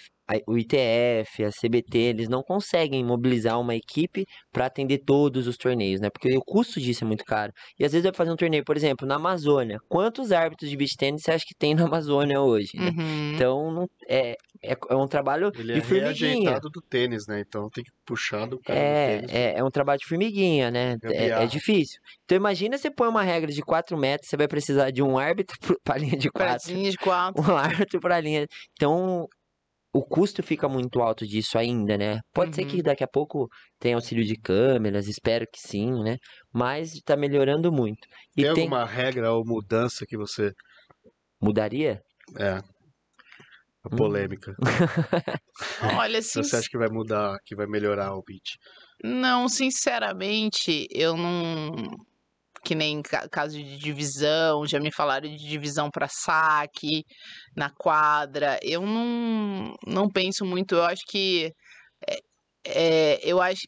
[0.46, 6.00] o ITF, a CBT, eles não conseguem mobilizar uma equipe para atender todos os torneios,
[6.00, 6.08] né?
[6.10, 7.52] Porque o custo disso é muito caro.
[7.78, 9.78] E às vezes vai fazer um torneio, por exemplo, na Amazônia.
[9.88, 12.70] Quantos árbitros de beach tennis você acha que tem na Amazônia hoje?
[12.74, 12.90] né?
[12.90, 13.32] Uhum.
[13.34, 16.04] Então, não, é, é, é um trabalho Ele de é formiguinha.
[16.04, 17.40] reajeitado do tênis, né?
[17.40, 19.32] Então tem que puxar do cara do É, tênis.
[19.34, 20.96] é, é um trabalho de formiguinha, né?
[21.04, 21.98] É, é difícil.
[22.24, 25.56] Então, imagina você põe uma regra de 4 metros, você vai precisar de um árbitro
[25.84, 27.42] para linha de 4, Pratinha de quatro.
[27.42, 28.46] um árbitro para linha.
[28.72, 29.26] Então,
[29.92, 32.20] o custo fica muito alto disso ainda, né?
[32.32, 32.82] Pode ser que Uhum.
[32.82, 36.16] daqui a pouco tenha auxílio de câmeras, espero que sim, né?
[36.52, 38.06] Mas tá melhorando muito.
[38.36, 38.64] E Tem tem.
[38.64, 40.52] alguma regra ou mudança que você.
[41.40, 42.02] Mudaria?
[42.38, 42.62] É.
[43.84, 43.96] A Hum.
[43.96, 44.54] polêmica.
[45.82, 48.56] Olha, assim, Você acha que vai mudar, que vai melhorar o beat?
[49.02, 51.96] Não, sinceramente, eu não.
[52.64, 57.04] Que nem ca- caso de divisão, já me falaram de divisão para saque
[57.56, 58.58] na quadra.
[58.62, 60.74] Eu não, não penso muito.
[60.74, 61.50] Eu acho que.
[62.08, 62.18] É,
[62.66, 63.62] é, eu acho.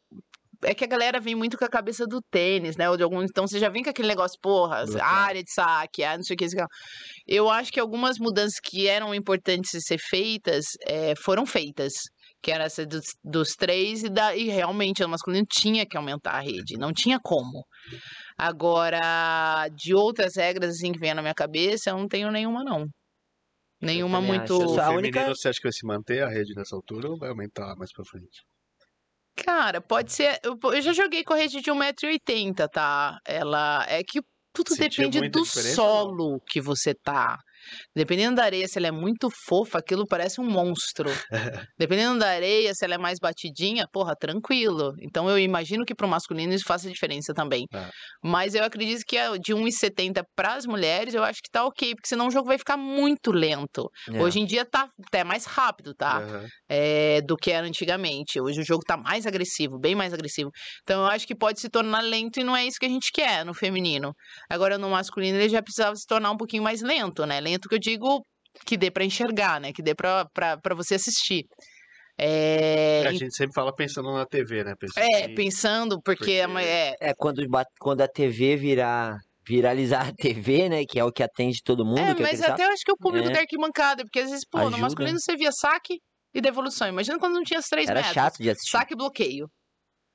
[0.65, 2.89] É que a galera vem muito com a cabeça do tênis, né?
[2.89, 6.17] Ou de algum, então você já vem com aquele negócio, porra, área de saque, ah,
[6.17, 6.47] não sei o que.
[7.27, 11.93] Eu acho que algumas mudanças que eram importantes de ser feitas eh, foram feitas
[12.43, 16.33] que era essa dos, dos três, e, da, e realmente o masculino tinha que aumentar
[16.33, 17.65] a rede, não tinha como.
[18.37, 22.87] Agora, de outras regras assim que vem na minha cabeça, eu não tenho nenhuma, não.
[23.81, 24.55] Nenhuma muito.
[24.55, 24.65] acho.
[24.65, 27.31] O feminino, única- você acha que vai se manter a rede nessa altura ou vai
[27.31, 28.43] aumentar mais pra frente?
[29.37, 30.39] Cara, pode ser.
[30.43, 33.19] Eu, já joguei com a rede de 1,80m, tá?
[33.27, 33.85] Ela.
[33.89, 34.21] É que
[34.53, 37.39] tudo Sentiu depende do diferença solo que você tá.
[37.95, 41.11] Dependendo da areia, se ela é muito fofa, aquilo parece um monstro.
[41.79, 44.95] Dependendo da areia, se ela é mais batidinha, porra, tranquilo.
[45.01, 47.67] Então eu imagino que pro masculino isso faça diferença também.
[47.73, 47.89] É.
[48.23, 52.09] Mas eu acredito que de 1,70 para as mulheres, eu acho que tá ok, porque
[52.09, 53.91] senão o jogo vai ficar muito lento.
[54.11, 54.23] É.
[54.23, 56.19] Hoje em dia tá até mais rápido, tá?
[56.19, 56.47] Aham.
[56.69, 58.41] é, do que era antigamente.
[58.41, 60.51] Hoje o jogo tá mais agressivo, bem mais agressivo.
[60.83, 63.11] Então eu acho que pode se tornar lento e não é isso que a gente
[63.13, 64.15] quer no feminino.
[64.51, 67.41] Agora no masculino ele já precisava se tornar um pouquinho mais lento, né?
[67.41, 68.25] Lento que eu digo
[68.67, 69.73] que dê pra enxergar, né?
[69.73, 70.27] Que dê pra
[70.77, 71.45] você assistir.
[72.19, 74.75] É, É, a gente sempre fala pensando na TV, né?
[74.79, 79.17] Pensando é, em- pensando, porque, porque- é, É, quando, bat- quando a TV virar.
[79.45, 80.85] Viralizar a TV, né?
[80.89, 81.99] Que é o que atende todo mundo.
[81.99, 83.33] é que mas até eu acho que o público É.
[83.33, 84.83] da arquibancada, porque às vezes, pô, no Ajuda.
[84.83, 85.99] masculino você via saque
[86.33, 86.87] e devolução.
[86.87, 88.15] Imagina quando não tinha os três Era metros.
[88.15, 88.71] chato de assistir.
[88.71, 89.49] Saque e bloqueio.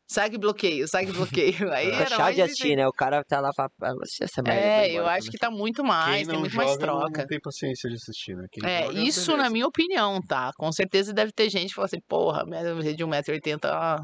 [0.09, 1.71] Segue bloqueio, segue bloqueio.
[1.73, 2.87] Aí era chato de assistir, né?
[2.87, 4.61] O cara tá lá pra pra assistir essa merda.
[4.61, 5.31] É, embora eu acho também.
[5.31, 7.19] que tá muito Quem mais, não tem muito joga mais troca.
[7.19, 8.45] Não, tem paciência de assistir, né?
[8.49, 10.51] Quem É, joga, isso na minha opinião, tá?
[10.57, 13.99] Com certeza deve ter gente que fala assim, porra, de 1,80m, ó.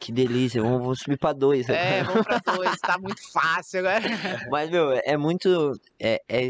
[0.00, 1.68] Que delícia, vamos, vamos subir pra dois.
[1.68, 4.00] É, vamos pra dois, tá muito fácil agora.
[4.52, 5.72] Mas, meu, é muito.
[6.00, 6.48] É, é,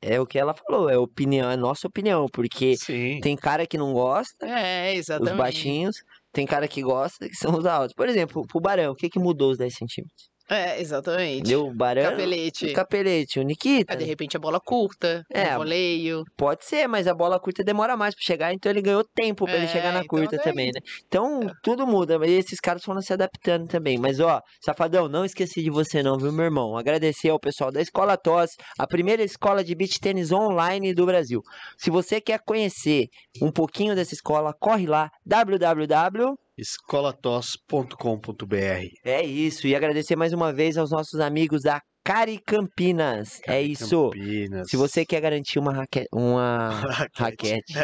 [0.00, 3.18] é o que ela falou, é opinião, é nossa opinião, porque Sim.
[3.20, 5.36] tem cara que não gosta, É, os exatamente.
[5.36, 5.96] baixinhos,
[6.34, 7.94] tem cara que gosta, que são os altos.
[7.94, 10.33] Por exemplo, pro Barão, o que que mudou os 10 centímetros?
[10.48, 11.44] É, exatamente.
[11.48, 12.66] Deu o Barão, Capelete.
[12.66, 13.94] o Capelete, o Nikita.
[13.94, 16.22] É, de repente a bola curta, É, é, voleio.
[16.36, 19.54] Pode ser, mas a bola curta demora mais pra chegar, então ele ganhou tempo pra
[19.56, 20.80] ele É, chegar na então curta daí- também, né?
[21.06, 23.96] Então, tudo muda, mas esses caras foram se adaptando também.
[23.96, 26.76] Mas, ó, Safadão, não esqueci de você não, viu, meu irmão?
[26.76, 31.40] Agradecer ao pessoal da Escola TOS, a primeira escola de beach tênis online do Brasil.
[31.78, 33.06] Se você quer conhecer
[33.40, 36.34] um pouquinho dessa escola, corre lá, www...
[36.56, 38.86] escolatos.com.br.
[39.04, 43.40] É isso, e agradecer mais uma vez aos nossos amigos da Cari Campinas.
[43.46, 44.10] é isso.
[44.10, 44.68] Campinas.
[44.68, 46.82] Se você quer garantir uma raquete, uma
[47.14, 47.64] raquete.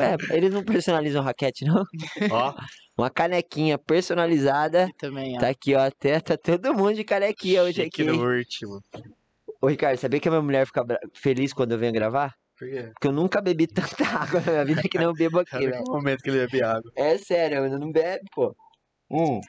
[0.00, 1.84] É, eles não personalizam raquete, não.
[2.30, 2.54] Ó,
[2.98, 4.88] Uma canequinha personalizada.
[4.98, 5.40] Também, ó.
[5.40, 5.84] Tá aqui, ó.
[5.84, 8.10] Até tá todo mundo de canequinha hoje chique aqui.
[8.10, 8.82] no último.
[9.62, 12.34] Ô, Ricardo, sabia que a minha mulher fica feliz quando eu venho gravar?
[12.58, 12.90] Por quê?
[12.92, 15.84] Porque eu nunca bebi tanta água na minha vida que eu bebo aqui, velho.
[15.86, 16.90] momento que ele bebe água.
[16.96, 18.54] É sério, eu não bebe, pô.
[19.10, 19.40] Hum.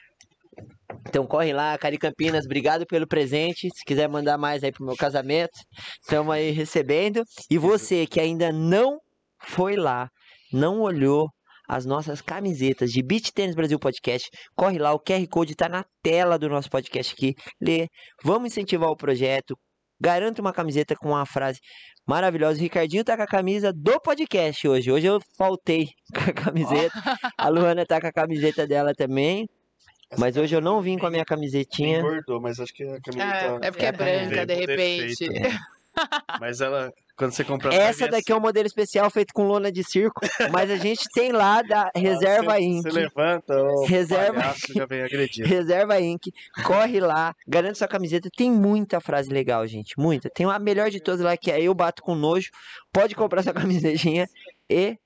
[1.08, 3.68] Então corre lá, Cari Campinas, obrigado pelo presente.
[3.74, 5.58] Se quiser mandar mais aí pro meu casamento,
[6.02, 7.24] estamos aí recebendo.
[7.50, 8.98] E você que ainda não
[9.40, 10.08] foi lá,
[10.52, 11.28] não olhou
[11.68, 15.84] as nossas camisetas de Beach Tennis Brasil Podcast, corre lá, o QR Code tá na
[16.02, 17.34] tela do nosso podcast aqui.
[17.60, 17.86] Lê,
[18.24, 19.56] vamos incentivar o projeto.
[20.00, 21.60] Garanta uma camiseta com uma frase
[22.06, 22.58] maravilhosa.
[22.58, 24.90] O Ricardinho tá com a camisa do podcast hoje.
[24.90, 27.18] Hoje eu faltei com a camiseta.
[27.36, 29.48] A Luana tá com a camiseta dela também.
[30.18, 32.00] Mas hoje eu não vim com a minha camisetinha.
[32.00, 33.58] Engordou, mas acho que a camiseta.
[33.62, 35.28] É, é porque É é branca, de repente.
[35.28, 35.58] defeito, né?
[36.40, 37.74] Mas ela, quando você comprar.
[37.74, 40.22] Essa daqui é um modelo especial feito com lona de circo.
[40.50, 42.82] Mas a gente tem lá da Reserva você, Inc.
[42.82, 45.46] Você levanta, o Reserva- palhaço já vem agredindo.
[45.46, 46.28] Reserva Inc.
[46.64, 48.30] Corre lá, garante sua camiseta.
[48.34, 49.94] Tem muita frase legal, gente.
[49.98, 50.30] Muita.
[50.30, 52.48] Tem a melhor de todas lá que é Eu Bato com Nojo.
[52.90, 54.26] Pode comprar sua camisetinha
[54.70, 54.96] e.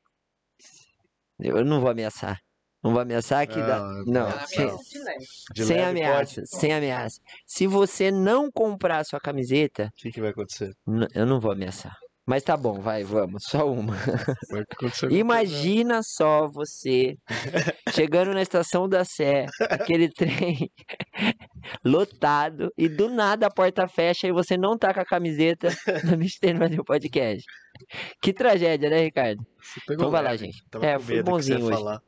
[1.41, 2.39] Eu não vou ameaçar.
[2.81, 3.81] Não vou ameaçar que dá.
[4.07, 4.71] Não, Não, sem,
[5.65, 6.43] sem ameaça.
[6.45, 7.19] Sem ameaça.
[7.47, 9.89] Se você não comprar sua camiseta, pode.
[9.89, 10.71] O que, que vai acontecer?
[11.15, 11.97] eu não vou ameaçar.
[12.27, 13.45] Mas tá bom, vai, vamos.
[13.45, 13.95] Só uma.
[14.73, 17.17] Acontecer Imagina só você
[17.93, 20.71] chegando na estação da Sé, aquele trem
[21.85, 25.69] lotado, e do nada a porta fecha e você não tá com a camiseta
[26.05, 27.45] do Beach Tennis Brasil Podcast.
[28.23, 29.45] Que tragédia, né, Ricardo?
[29.91, 30.65] Então vai lá, gente.
[30.71, 31.77] Tava É, ia bonzinho hoje.
[31.77, 32.01] falar.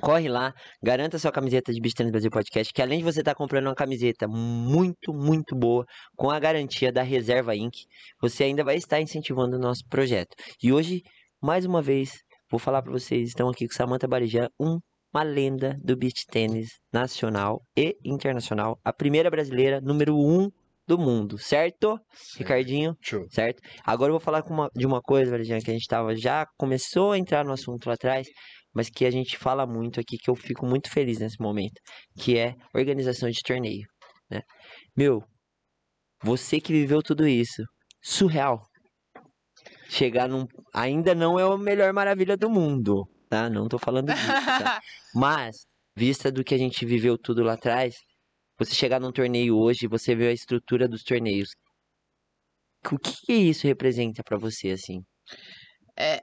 [0.00, 3.34] Corre lá, garanta sua camiseta de Beach Tennis Brasil Podcast, que além de você estar
[3.34, 5.84] comprando uma camiseta muito, muito boa,
[6.16, 7.74] com a garantia da Reserva Inc.,
[8.20, 10.34] você ainda vai estar incentivando o nosso projeto.
[10.62, 11.02] E hoje,
[11.42, 12.18] mais uma vez,
[12.50, 14.78] vou falar para vocês, estão aqui com Samantha Barijá, um,
[15.12, 20.48] uma lenda do beach tênis nacional e internacional, a primeira brasileira, número um
[20.86, 21.98] do mundo, certo?
[22.38, 23.26] Ricardinho, Show.
[23.30, 23.60] certo?
[23.84, 27.12] Agora eu vou falar uma- de uma coisa, Varejão, que a gente tava, já começou
[27.12, 28.26] a entrar no assunto lá atrás,
[28.74, 31.80] mas que a gente fala muito aqui, que eu fico muito feliz nesse momento,
[32.18, 33.86] que é organização de torneio,
[34.30, 34.42] né?
[34.96, 35.22] Meu,
[36.22, 37.62] você que viveu tudo isso,
[38.02, 38.62] surreal.
[39.88, 40.46] Chegar num...
[40.74, 43.48] Ainda não é a melhor maravilha do mundo, tá?
[43.48, 44.80] Não tô falando disso, tá?
[45.14, 45.66] Mas,
[45.96, 47.96] vista do que a gente viveu tudo lá atrás,
[48.58, 51.50] você chegar num torneio hoje, você vê a estrutura dos torneios.
[52.90, 55.02] O que que isso representa pra você, assim?
[55.96, 56.22] É,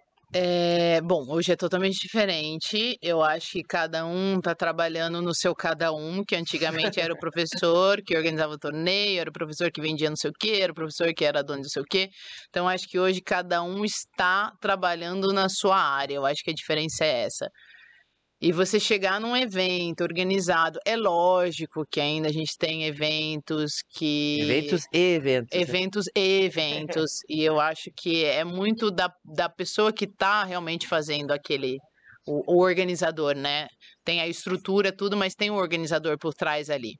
[1.04, 2.98] bom, hoje é totalmente diferente.
[3.02, 7.18] Eu acho que cada um tá trabalhando no seu cada um, que antigamente era o
[7.18, 10.72] professor que organizava o torneio, era o professor que vendia não sei o quê, era
[10.72, 12.10] o professor que era dono de não sei o quê.
[12.50, 16.16] Então, acho que hoje cada um está trabalhando na sua área.
[16.16, 17.50] Eu acho que a diferença é essa.
[18.46, 24.40] E você chegar num evento organizado, é lógico que ainda a gente tem eventos que.
[24.40, 25.58] Eventos e eventos.
[25.58, 25.62] né?
[25.64, 27.12] Eventos e eventos.
[27.28, 31.80] e eu acho que é muito da, da pessoa que está realmente fazendo aquele.
[32.28, 33.66] O, o organizador, né?
[34.04, 37.00] Tem a estrutura, tudo, mas tem o organizador por trás ali.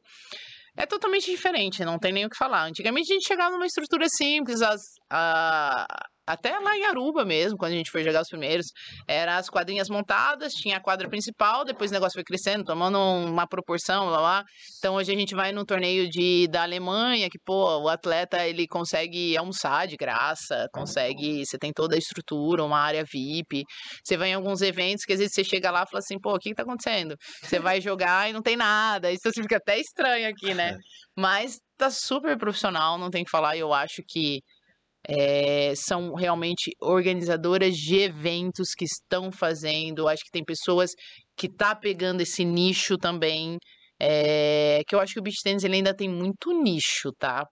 [0.76, 2.64] É totalmente diferente, não tem nem o que falar.
[2.64, 4.82] Antigamente a gente chegava numa estrutura simples, as,
[5.12, 5.86] a-
[6.28, 8.68] Até lá em Aruba mesmo, quando a gente foi jogar os primeiros,
[9.08, 13.48] eram as quadrinhas montadas, tinha a quadra principal, depois o negócio foi crescendo, tomando uma
[13.48, 14.44] proporção, lá, lá.
[14.80, 18.68] Então hoje a gente vai num torneio de, da Alemanha, que, pô, o atleta ele
[18.68, 23.64] consegue almoçar de graça, consegue, você tem toda a estrutura, uma área VIP.
[24.04, 26.34] Você vai em alguns eventos que às vezes você chega lá e fala assim, pô,
[26.34, 27.16] o que, que tá acontecendo?
[27.44, 29.12] Você vai jogar e não tem nada.
[29.12, 30.78] Isso fica até estranho aqui, né?
[31.16, 33.58] Mas tá super profissional, não tem o que falar.
[33.58, 34.42] Eu acho que
[35.08, 40.08] é, são realmente organizadoras de eventos que estão fazendo.
[40.08, 40.92] Acho que tem pessoas
[41.38, 43.58] que tá pegando esse nicho também.
[44.00, 47.46] É, que eu acho que o beach tennis ele ainda tem muito nicho, tá?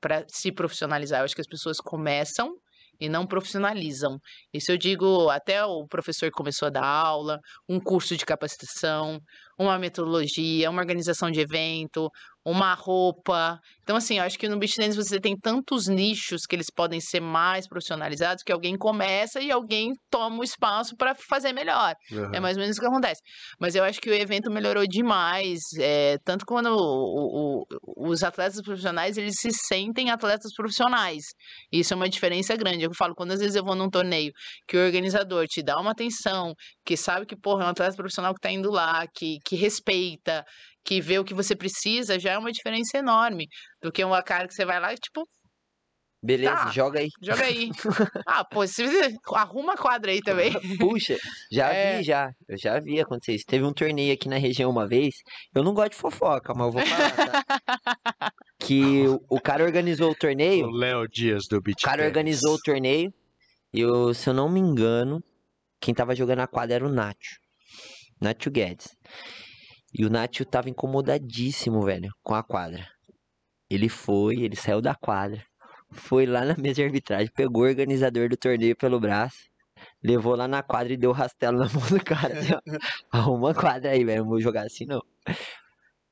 [0.00, 1.20] Para se profissionalizar.
[1.20, 2.52] Eu acho que as pessoas começam
[3.00, 4.18] e não profissionalizam.
[4.52, 9.18] Isso eu digo até o professor começou a dar aula, um curso de capacitação,
[9.58, 12.10] uma metodologia, uma organização de evento,
[12.44, 13.58] uma roupa.
[13.82, 17.00] Então, assim, eu acho que no beach tennis você tem tantos nichos que eles podem
[17.00, 21.94] ser mais profissionalizados que alguém começa e alguém toma o espaço para fazer melhor.
[22.12, 22.34] Uhum.
[22.34, 23.20] É mais ou menos o que acontece.
[23.58, 28.60] Mas eu acho que o evento melhorou demais, é, tanto quando o, o, os atletas
[28.60, 31.24] profissionais eles se sentem atletas profissionais.
[31.72, 32.84] Isso é uma diferença grande.
[32.84, 34.32] Eu falo, quando às vezes eu vou num torneio
[34.68, 36.52] que o organizador te dá uma atenção,
[36.84, 40.44] que sabe que, porra, é um atleta profissional que tá indo lá, que, que respeita,
[40.84, 43.46] que vê o que você precisa, já é uma diferença enorme
[43.82, 45.26] do que uma cara que você vai lá e tipo.
[46.22, 47.08] Beleza, tá, joga aí.
[47.22, 47.70] Joga aí.
[48.26, 48.82] ah, pô, você
[49.34, 50.52] arruma a quadra aí também.
[50.80, 51.16] Puxa,
[51.52, 51.98] já é...
[51.98, 52.32] vi, já.
[52.48, 53.44] Eu já vi acontecer isso.
[53.46, 55.14] Teve um torneio aqui na região uma vez.
[55.54, 58.32] Eu não gosto de fofoca, mas eu vou falar, tá?
[58.58, 60.66] que o, cara organizou o torneio.
[60.66, 63.12] O Léo Dias do Beat O cara organizou o torneio.
[63.74, 65.22] E eu, se eu não me engano,
[65.78, 67.38] quem tava jogando a quadra era o Nacho.
[68.20, 68.96] Nacho Guedes.
[69.92, 72.86] E o Nacho tava incomodadíssimo, velho, com a quadra.
[73.70, 75.42] Ele foi, ele saiu da quadra,
[75.90, 79.48] foi lá na mesa de arbitragem, pegou o organizador do torneio pelo braço,
[80.02, 82.38] levou lá na quadra e deu rastelo na mão do cara.
[82.38, 82.52] Assim,
[83.10, 85.02] Arruma a quadra aí, velho, não vou jogar assim não.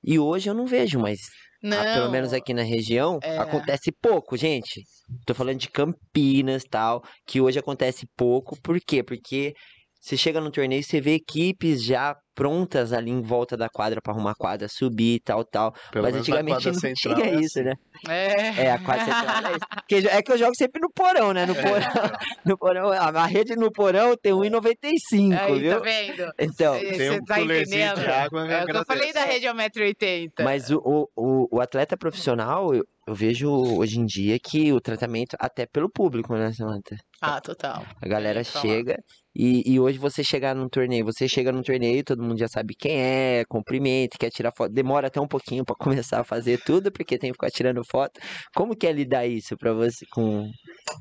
[0.03, 1.20] E hoje eu não vejo mais.
[1.62, 3.39] Não, ah, pelo menos aqui na região, é...
[3.39, 4.83] acontece pouco, gente.
[5.24, 8.61] Tô falando de Campinas tal, que hoje acontece pouco.
[8.61, 9.03] Por quê?
[9.03, 9.55] Porque
[10.03, 14.12] você chega no torneio, você vê equipes já prontas ali em volta da quadra para
[14.12, 15.73] arrumar a quadra, subir tal, tal.
[15.93, 17.69] Pelo Mas antigamente não central, tinha é isso, assim.
[17.69, 17.74] né?
[18.09, 18.65] É.
[18.65, 20.09] é, a quadra central é isso.
[20.09, 21.47] é que eu jogo sempre no porão, né?
[21.47, 21.62] No é.
[21.62, 21.87] porão,
[22.45, 25.73] no porão a rede no porão tem 1,95, Aí, viu?
[25.73, 26.33] tá vendo?
[26.37, 28.01] Então, tem um tá entendendo?
[28.01, 30.43] De água, é, eu falei da rede 1,80m.
[30.43, 33.49] Mas o, o, o atleta profissional, eu, eu vejo
[33.79, 36.97] hoje em dia que o tratamento, até pelo público, né, Samantha?
[37.20, 37.85] Ah, total.
[38.01, 38.97] A galera chega
[39.35, 42.75] e, e hoje você chegar num torneio, você chega num torneio, todo mundo já sabe
[42.75, 44.73] quem é, cumprimenta, quer tirar foto.
[44.73, 48.21] Demora até um pouquinho para começar a fazer tudo, porque tem que ficar tirando foto.
[48.55, 50.51] Como que é lidar isso para você com,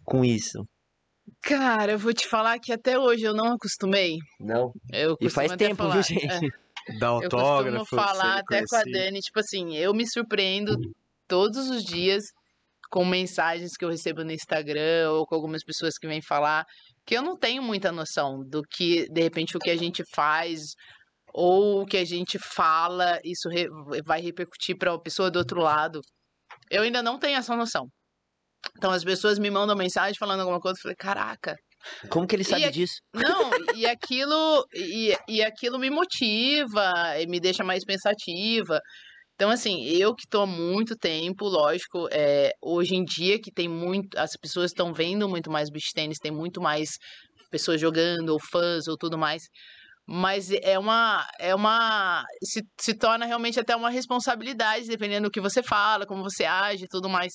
[0.05, 0.65] com isso?
[1.41, 4.17] Cara, eu vou te falar que até hoje eu não acostumei.
[4.39, 4.71] Não.
[4.91, 6.25] Eu e faz tempo, falar, viu, gente?
[6.25, 6.39] É,
[6.99, 7.75] Dá autógrafo.
[7.75, 10.75] Eu costumo falar até com a Dani, tipo assim, eu me surpreendo
[11.27, 12.23] todos os dias
[12.91, 16.65] com mensagens que eu recebo no Instagram ou com algumas pessoas que vêm falar
[17.05, 20.59] que eu não tenho muita noção do que, de repente, o que a gente faz
[21.33, 23.67] ou o que a gente fala, isso re
[24.05, 26.01] vai repercutir para a pessoa do outro lado.
[26.69, 27.87] Eu ainda não tenho essa noção.
[28.77, 31.55] Então as pessoas me mandam mensagem falando alguma coisa, eu falei, caraca.
[32.09, 32.95] Como que ele sabe e, disso?
[33.13, 38.79] Não, e aquilo e, e aquilo me motiva, e me deixa mais pensativa.
[39.41, 43.67] Então, assim, eu que estou há muito tempo, lógico, é, hoje em dia que tem
[43.67, 44.15] muito.
[44.15, 46.91] As pessoas estão vendo muito mais beach tênis, tem muito mais
[47.49, 49.41] pessoas jogando, ou fãs, ou tudo mais.
[50.07, 51.25] Mas é uma.
[51.39, 52.23] É uma.
[52.43, 56.83] Se, se torna realmente até uma responsabilidade, dependendo do que você fala, como você age
[56.83, 57.33] e tudo mais.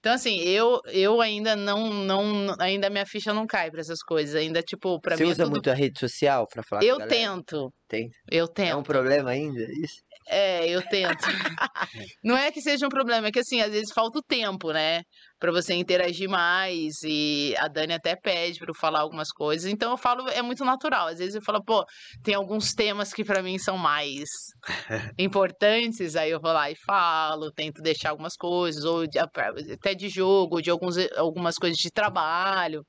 [0.00, 2.54] Então, assim, eu, eu ainda não, não.
[2.60, 4.34] Ainda minha ficha não cai para essas coisas.
[4.36, 5.18] Ainda, tipo, para mim.
[5.18, 5.52] Você é usa tudo...
[5.52, 7.72] muito a rede social para falar Eu tento.
[8.30, 8.70] Eu tento.
[8.70, 9.60] É um problema ainda?
[9.60, 9.96] Isso?
[10.28, 11.18] É, eu tento.
[12.22, 15.02] não é que seja um problema, é que assim, às vezes falta o tempo, né?
[15.38, 17.02] Pra você interagir mais.
[17.04, 19.70] E a Dani até pede pra eu falar algumas coisas.
[19.70, 21.08] Então eu falo, é muito natural.
[21.08, 21.84] Às vezes eu falo, pô,
[22.22, 24.28] tem alguns temas que para mim são mais
[25.18, 26.16] importantes.
[26.16, 30.60] Aí eu vou lá e falo, tento deixar algumas coisas, ou de, até de jogo,
[30.60, 32.84] de alguns, algumas coisas de trabalho.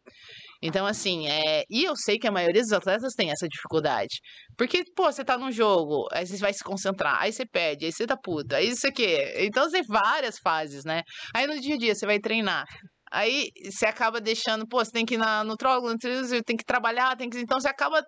[0.61, 1.63] Então, assim, é...
[1.69, 4.19] e eu sei que a maioria dos atletas tem essa dificuldade.
[4.57, 7.91] Porque, pô, você tá num jogo, aí você vai se concentrar, aí você perde, aí
[7.91, 9.05] você tá puta, aí isso aqui.
[9.37, 11.03] Então, tem várias fases, né?
[11.35, 12.65] Aí no dia a dia você vai treinar.
[13.11, 15.97] Aí você acaba deixando, pô, você tem que ir na, no troglio,
[16.45, 17.39] tem que trabalhar, tem que.
[17.39, 18.03] Então você acaba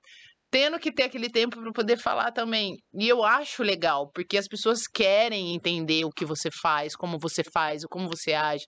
[0.51, 2.75] tendo que ter aquele tempo para poder falar também.
[2.93, 7.41] E eu acho legal, porque as pessoas querem entender o que você faz, como você
[7.53, 8.65] faz, como você age.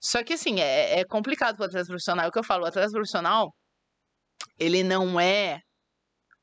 [0.00, 2.24] Só que assim, é, é complicado para o atleta profissional.
[2.24, 3.52] É o que eu falo, o atleta profissional,
[4.58, 5.60] ele não é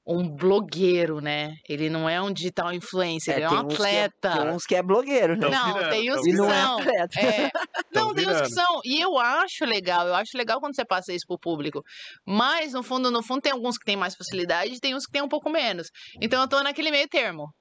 [0.09, 1.55] um blogueiro, né?
[1.67, 4.31] Ele não é um digital influencer, ele é um que é- atleta.
[4.31, 5.49] Tem uns que é blogueiro, né?
[5.49, 6.79] Não, virando, tem uns que não é são.
[6.79, 7.19] atleta.
[7.19, 7.51] É.
[7.93, 8.79] Não, tem uns que são.
[8.85, 11.81] E eu acho legal, eu acho legal quando você passa isso pro público.
[12.25, 15.11] Mas, no fundo, no fundo, tem alguns que têm mais facilidade e tem uns que
[15.11, 15.87] têm um pouco menos.
[16.21, 17.51] Então eu tô naquele meio termo.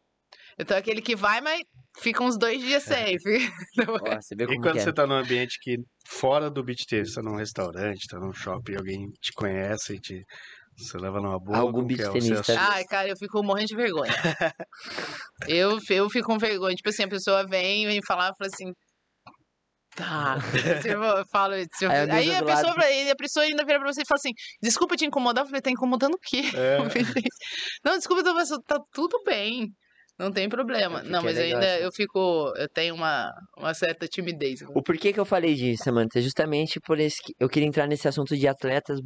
[0.58, 1.60] Eu tô aquele que vai, mas
[2.00, 3.18] fica uns dois dias sem.
[3.18, 3.52] fica-
[4.02, 4.82] Ó, você vê E como quando que é.
[4.82, 8.32] você tá num ambiente que fora do beach tênis, você tá num restaurante, tá num
[8.32, 10.24] shopping, alguém te conhece e te.
[10.78, 11.56] Você leva numa boa.
[11.58, 11.96] Algum é?
[11.96, 12.54] Você tenista.
[12.60, 14.12] Ai, cara, eu fico morrendo de vergonha.
[15.48, 16.74] eu, eu fico com vergonha.
[16.76, 18.72] Tipo assim, a pessoa vem, vem falar, fala assim.
[19.94, 20.36] Tá.
[20.84, 21.54] Eu falo.
[21.54, 21.64] Aí
[22.10, 24.32] a aí, a pessoa, lado- a pessoa ainda vira pra você e fala assim:
[24.62, 25.42] desculpa te incomodar.
[25.44, 26.42] Eu falei, tá incomodando o quê?
[26.54, 26.76] É.
[26.78, 27.06] Eu falei,
[27.82, 28.22] Não, desculpa,
[28.66, 29.72] tá tudo bem.
[30.18, 31.00] Não tem problema.
[31.00, 31.84] É Não, é mas legal ainda assim.
[31.84, 32.52] eu fico.
[32.56, 34.62] Eu tenho uma, uma certa timidez.
[34.74, 36.20] O porquê que eu falei disso, Samantha?
[36.20, 38.98] Justamente por esse que eu queria entrar nesse assunto de atletas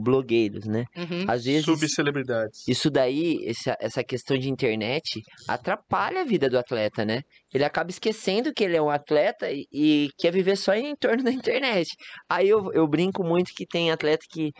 [0.00, 0.84] blogueiros, né?
[0.96, 1.24] Uhum.
[1.26, 2.68] Às vezes Subcelebridades.
[2.68, 7.22] isso daí, essa, essa questão de internet, atrapalha a vida do atleta, né?
[7.52, 11.24] Ele acaba esquecendo que ele é um atleta e, e quer viver só em torno
[11.24, 11.88] da internet.
[12.28, 14.52] Aí eu, eu brinco muito que tem atleta que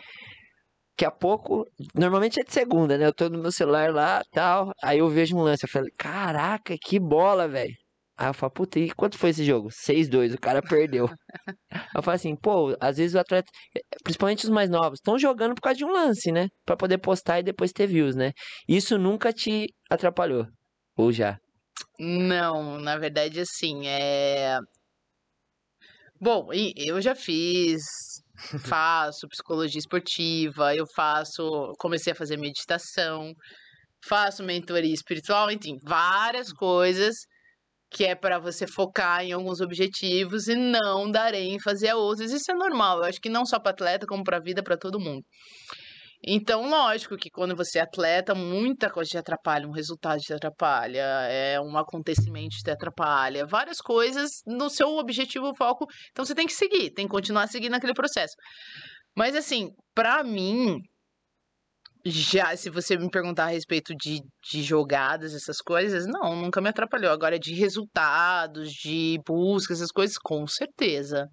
[0.99, 1.65] que a pouco,
[1.95, 3.05] normalmente é de segunda, né?
[3.05, 6.75] Eu tô no meu celular lá, tal, aí eu vejo um lance, eu falei, caraca,
[6.77, 7.73] que bola, velho.
[8.17, 9.69] Aí eu falo, puta, e quanto foi esse jogo?
[9.71, 11.07] 6-2, o cara perdeu.
[11.95, 13.49] eu falo assim, pô, às vezes o atleta,
[14.03, 16.49] principalmente os mais novos, estão jogando por causa de um lance, né?
[16.65, 18.33] Pra poder postar e depois ter views, né?
[18.67, 20.47] Isso nunca te atrapalhou?
[20.97, 21.39] Ou já?
[21.97, 24.59] Não, na verdade, assim, é.
[26.19, 27.81] Bom, eu já fiz,
[28.67, 33.33] faço psicologia esportiva, eu faço, comecei a fazer meditação,
[34.07, 37.15] faço mentoria espiritual, enfim, várias coisas
[37.91, 42.31] que é para você focar em alguns objetivos e não dar ênfase a outros.
[42.31, 44.77] Isso é normal, eu acho que não só para atleta, como para a vida, para
[44.77, 45.23] todo mundo.
[46.21, 51.01] Então, lógico que quando você é atleta, muita coisa te atrapalha, um resultado te atrapalha,
[51.29, 55.85] é um acontecimento te atrapalha, várias coisas no seu objetivo, foco.
[56.11, 58.35] Então você tem que seguir, tem que continuar seguindo aquele processo.
[59.15, 60.79] Mas assim, pra mim,
[62.05, 64.21] já se você me perguntar a respeito de,
[64.51, 67.11] de jogadas, essas coisas, não, nunca me atrapalhou.
[67.11, 71.29] Agora, de resultados, de busca, essas coisas, com certeza.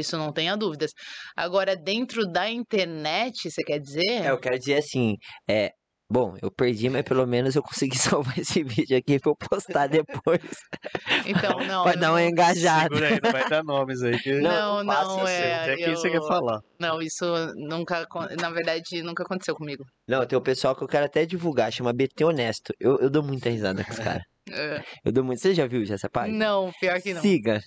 [0.00, 0.92] Isso não tenha dúvidas.
[1.36, 4.22] Agora, dentro da internet, você quer dizer?
[4.22, 5.14] É, eu quero dizer assim,
[5.48, 5.72] é.
[6.10, 7.98] Bom, eu perdi, mas pelo menos eu consegui
[8.32, 10.40] salvar esse vídeo aqui pra eu postar depois.
[11.26, 11.86] Então, não.
[11.86, 12.84] Eu dar não- uma engajada.
[12.94, 14.18] Segura aí, não vai dar nomes aí.
[14.18, 14.32] Que...
[14.40, 15.54] Não, não, isso, é.
[15.62, 16.60] Até quem você quer eu- falar.
[16.78, 17.24] Não, isso
[17.56, 18.06] nunca,
[18.40, 19.84] na verdade, nunca aconteceu comigo.
[20.08, 22.72] Não, tem um pessoal que eu quero até divulgar, chama BT Honesto.
[22.80, 24.22] Eu, eu dou muita risada com os caras.
[24.50, 24.82] É.
[25.04, 25.42] Eu dou muito.
[25.42, 26.38] Você já viu já essa página?
[26.38, 27.20] Não, pior que não.
[27.20, 27.60] Siga.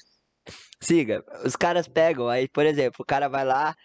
[0.82, 1.24] Siga.
[1.46, 3.76] Os caras pegam, aí, por exemplo, o cara vai lá,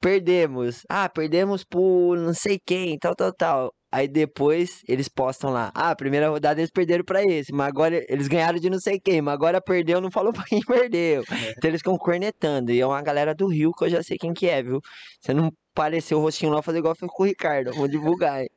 [0.00, 0.82] perdemos.
[0.88, 3.74] Ah, perdemos por não sei quem, tal, tal, tal.
[3.90, 5.70] Aí depois eles postam lá.
[5.74, 8.98] Ah, a primeira rodada eles perderam pra esse, mas agora eles ganharam de não sei
[9.00, 11.22] quem, mas agora perdeu, não falou pra quem perdeu.
[11.56, 12.72] Então eles ficam cornetando.
[12.72, 14.80] E é uma galera do Rio que eu já sei quem que é, viu?
[15.20, 17.72] Você não parecer o rostinho lá, fazer igual foi com o Ricardo.
[17.72, 18.48] Vou divulgar, hein?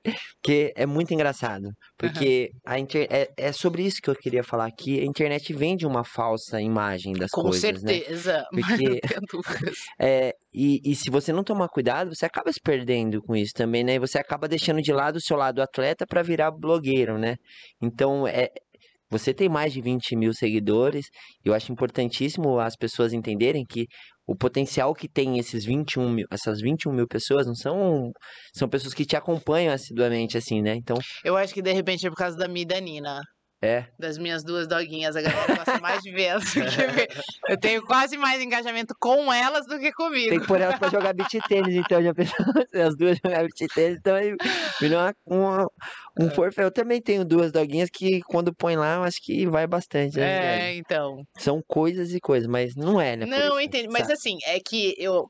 [0.42, 1.70] Porque é muito engraçado.
[1.98, 3.08] Porque a inter...
[3.10, 5.00] é, é sobre isso que eu queria falar aqui.
[5.00, 7.94] A internet vende uma falsa imagem das Com coisas, né?
[7.94, 8.66] certeza, mas
[9.30, 9.72] Porque-.
[10.00, 13.84] É, e, e se você não tomar cuidado, você acaba se perdendo com isso também,
[13.84, 13.96] né?
[13.96, 17.36] E você acaba deixando de lado o seu lado atleta para virar blogueiro, né?
[17.82, 18.50] Então, é,
[19.10, 21.08] você tem mais de 20 mil seguidores.
[21.44, 23.86] Eu acho importantíssimo as pessoas entenderem que
[24.28, 28.12] o potencial que tem esses 21 mil, essas 21 mil pessoas não são,
[28.54, 30.76] são pessoas que te acompanham assiduamente, assim, né?
[30.76, 33.22] Então, Eu acho que de repente é por causa da minha e da Nina.
[33.62, 33.88] É.
[33.98, 36.60] Das minhas duas doguinhas, a galera gosta mais de ver elas do que
[36.94, 37.08] ver.
[37.50, 40.40] Eu tenho quase mais engajamento com elas do que Tem comigo.
[40.42, 42.38] que pôr elas pra jogar beat tênis, então, já pensou?
[42.88, 44.36] As duas jogar beat tênis, então aí
[44.80, 45.68] virou uma,
[46.20, 46.64] um forfé.
[46.64, 50.26] Eu também tenho duas doguinhas que quando põe lá, eu acho que vai bastante, né?
[50.26, 50.80] É, Guilherme?
[50.80, 51.24] então.
[51.40, 53.26] São coisas e coisas, mas não é, né?
[53.26, 53.90] Não, entendo.
[53.92, 54.14] Mas sabe?
[54.14, 55.28] assim, é que eu.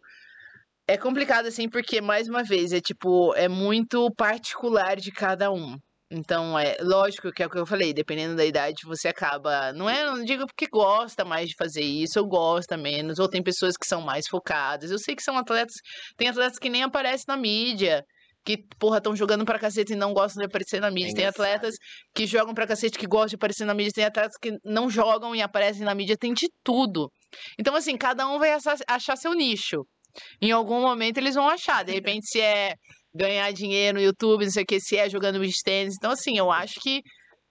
[0.90, 5.78] É complicado, assim, porque, mais uma vez, é tipo, é muito particular de cada um.
[6.10, 9.74] Então, é lógico que é o que eu falei, dependendo da idade, você acaba.
[9.74, 13.44] Não é, não digo porque gosta mais de fazer isso, ou gosta menos, ou tem
[13.44, 14.90] pessoas que são mais focadas.
[14.90, 15.76] Eu sei que são atletas.
[16.16, 18.04] Tem atletas que nem aparecem na mídia.
[18.46, 21.14] Que, porra, estão jogando pra cacete e não gostam de aparecer na mídia.
[21.14, 21.76] tem atletas
[22.16, 23.92] que jogam pra cacete que gostam de aparecer na mídia.
[23.94, 26.16] Tem atletas que não jogam e aparecem na mídia.
[26.18, 27.12] Tem de tudo.
[27.60, 28.52] Então, assim, cada um vai
[28.88, 29.86] achar seu nicho.
[30.42, 31.84] Em algum momento eles vão achar.
[31.84, 32.76] De repente, se é
[33.18, 35.96] ganhar dinheiro no YouTube, não sei o que, se é jogando beach tênis.
[35.98, 37.02] Então, assim, eu acho que.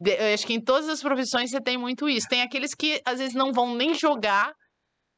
[0.05, 2.29] Eu acho que em todas as profissões você tem muito isso.
[2.29, 4.53] Tem aqueles que às vezes não vão nem jogar,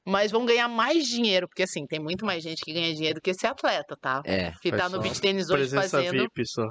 [0.07, 3.21] mas vão ganhar mais dinheiro, porque assim, tem muito mais gente que ganha dinheiro do
[3.21, 4.23] que esse atleta, tá?
[4.25, 4.53] É.
[4.63, 6.69] Que tá no beach tênis hoje fazendo, VIP só.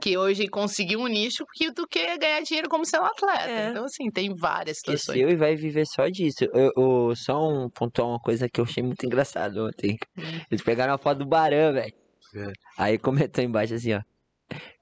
[0.00, 3.50] que hoje conseguiu um nicho que do que ganhar dinheiro como sendo atleta.
[3.50, 3.70] É.
[3.70, 5.16] Então, assim, tem várias situações.
[5.16, 6.44] Esqueceu e vai viver só disso.
[6.54, 9.96] Eu, eu- só um pontuar uma coisa que eu achei muito engraçado ontem.
[10.16, 10.40] Hum.
[10.48, 11.92] Eles pegaram a foto do Baran, velho.
[12.76, 14.02] Aí comentou embaixo assim, ó.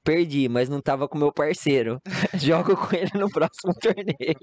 [0.03, 2.01] Perdi, mas não tava com meu parceiro.
[2.35, 4.37] Jogo com ele no próximo torneio.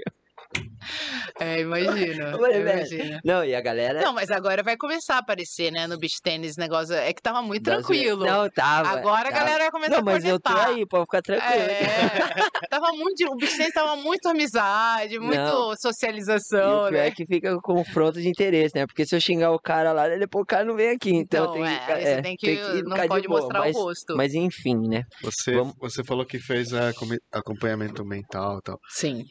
[1.40, 2.36] É, imagina.
[2.38, 3.20] Velho, imagina.
[3.24, 4.02] Não, e a galera.
[4.02, 6.94] Não, mas agora vai começar a aparecer, né, no beach tênis, negócio.
[6.96, 8.26] É que tava muito tranquilo.
[8.26, 8.90] Não, tava.
[8.90, 9.46] Agora a tava.
[9.46, 11.52] galera vai começar Não, a mas eu tô aí, pode ficar tranquilo.
[11.54, 15.74] É, tava muito, o beach tênis tava muito amizade, muito Não.
[15.74, 17.08] E socialização, o pior né?
[17.08, 18.86] é que fica com confronto de interesse, né?
[18.86, 21.12] Porque se eu xingar o cara lá, depois o cara não vem aqui.
[21.12, 23.76] Então, Então, tem, é, que é, tem que, não ficar de pode boa, mostrar mas,
[23.76, 24.16] o rosto.
[24.18, 25.04] Mas enfim, né?
[25.24, 28.80] Você, Vamos- você falou que fez a comi- acompanhamento mental e tal.
[28.90, 29.24] Sim.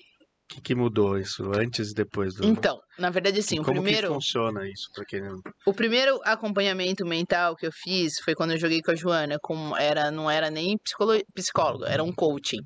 [0.51, 2.45] Que, que mudou isso antes e depois do.
[2.47, 4.89] Então, na verdade, assim, o Como primeiro, que funciona isso?
[4.95, 5.41] Pra quem não.
[5.67, 9.77] o primeiro acompanhamento mental que eu fiz foi quando eu joguei com a Joana, com,
[9.77, 12.61] era, não era nem psicolo- psicólogo, era um coaching.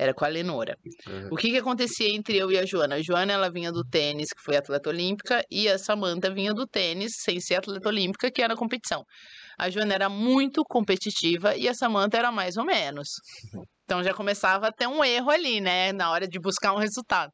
[0.00, 0.76] Era com a Lenora.
[1.08, 2.94] É, O que que acontecia entre eu e a Joana?
[2.94, 6.68] A Joana, ela vinha do tênis, que foi atleta olímpica, e a Samantha vinha do
[6.68, 9.02] tênis, sem ser atleta olímpica, que era competição.
[9.58, 13.08] A Joana era muito competitiva e a Samantha era mais ou menos.
[13.88, 17.32] Então já começava a ter um erro ali, né, na hora de buscar um resultado.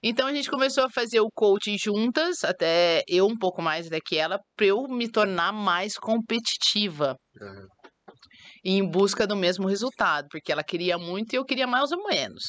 [0.00, 3.98] Então a gente começou a fazer o coaching juntas, até eu um pouco mais do
[4.00, 7.79] que ela, para eu me tornar mais competitiva é.
[8.64, 12.42] Em busca do mesmo resultado, porque ela queria muito e eu queria mais ou menos.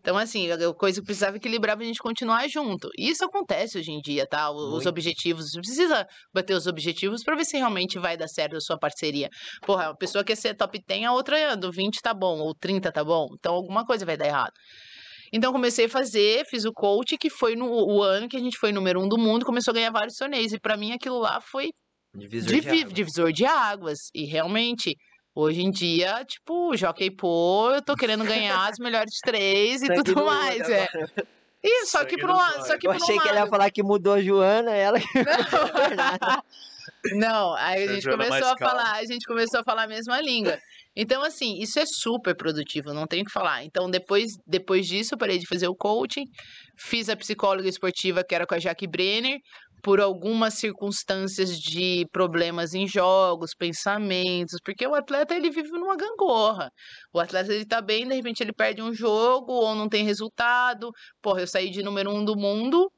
[0.00, 2.88] Então, assim, a coisa que precisava equilibrar pra gente continuar junto.
[2.98, 4.50] E isso acontece hoje em dia, tá?
[4.50, 4.88] Os Muito.
[4.88, 8.78] objetivos, você precisa bater os objetivos pra ver se realmente vai dar certo a sua
[8.78, 9.28] parceria.
[9.66, 12.92] Porra, a pessoa quer ser top 10, a outra do 20 tá bom, ou 30
[12.92, 13.26] tá bom.
[13.38, 14.52] Então, alguma coisa vai dar errado.
[15.32, 18.56] Então, comecei a fazer, fiz o coach, que foi no o ano que a gente
[18.58, 20.52] foi número um do mundo, começou a ganhar vários torneios.
[20.52, 21.70] E pra mim, aquilo lá foi
[22.14, 22.92] Divisor de de vi- águas.
[22.94, 23.98] divisor de águas.
[24.14, 24.94] E realmente,
[25.40, 30.02] hoje em dia, tipo, Jockey Pô, eu tô querendo ganhar as melhores três e Sangue
[30.02, 30.68] tudo olho mais.
[30.68, 30.86] É.
[31.62, 32.66] E só que Sangue por um nos lado.
[32.66, 34.98] Só que Eu por um achei que ele ia falar que mudou a Joana, ela
[34.98, 35.06] que
[37.14, 40.20] Não, aí a gente Joana começou a falar, a gente começou a falar a mesma
[40.20, 40.58] língua.
[40.96, 43.62] Então, assim, isso é super produtivo, não tem o que falar.
[43.62, 46.24] Então, depois, depois disso, eu parei de fazer o coaching,
[46.76, 49.38] fiz a psicóloga esportiva, que era com a Jaque Brenner,
[49.82, 56.70] por algumas circunstâncias de problemas em jogos, pensamentos, porque o atleta, ele vive numa gangorra.
[57.12, 60.90] O atleta, ele tá bem, de repente ele perde um jogo, ou não tem resultado.
[61.22, 62.90] Porra, eu saí de número um do mundo,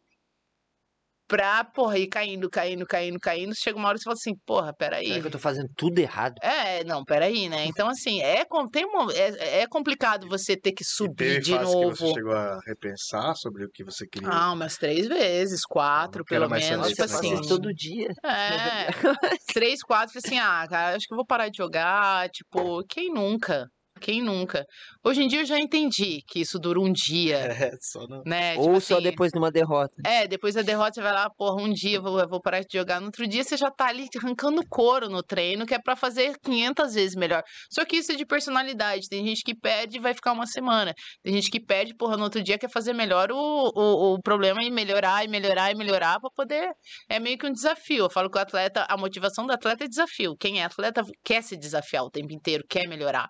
[1.30, 3.54] pra, porra, ir caindo, caindo, caindo, caindo.
[3.54, 5.06] Chega uma hora que você fala assim, porra, peraí.
[5.06, 6.34] Será que eu tô fazendo tudo errado?
[6.42, 7.66] É, não, peraí, né?
[7.66, 11.84] Então, assim, é, tem uma, é, é complicado você ter que subir de fase que
[11.84, 11.96] novo.
[11.96, 14.28] você chegou a repensar sobre o que você queria.
[14.28, 17.34] Ah, umas três vezes, quatro, pelo menos, tipo assim.
[17.34, 18.08] isso todo dia.
[18.24, 18.88] É,
[19.54, 23.12] três, quatro, falei assim, ah, cara, acho que eu vou parar de jogar, tipo, quem
[23.14, 23.68] nunca?
[24.00, 24.64] Quem nunca?
[25.04, 28.22] Hoje em dia eu já entendi que isso dura um dia, É, só não.
[28.26, 28.56] né?
[28.56, 29.94] Ou tipo só assim, depois de uma derrota.
[30.04, 32.60] É, depois da derrota você vai lá, porra, um dia eu vou, eu vou parar
[32.60, 35.78] de jogar, no outro dia você já tá ali arrancando couro no treino, que é
[35.78, 37.42] pra fazer 500 vezes melhor.
[37.70, 40.92] Só que isso é de personalidade, tem gente que perde e vai ficar uma semana,
[41.22, 43.36] tem gente que perde, porra, no outro dia quer fazer melhor o,
[43.74, 46.70] o, o problema e melhorar, e melhorar, e melhorar pra poder,
[47.08, 49.88] é meio que um desafio, eu falo que o atleta, a motivação do atleta é
[49.88, 53.28] desafio, quem é atleta quer se desafiar o tempo inteiro, quer melhorar.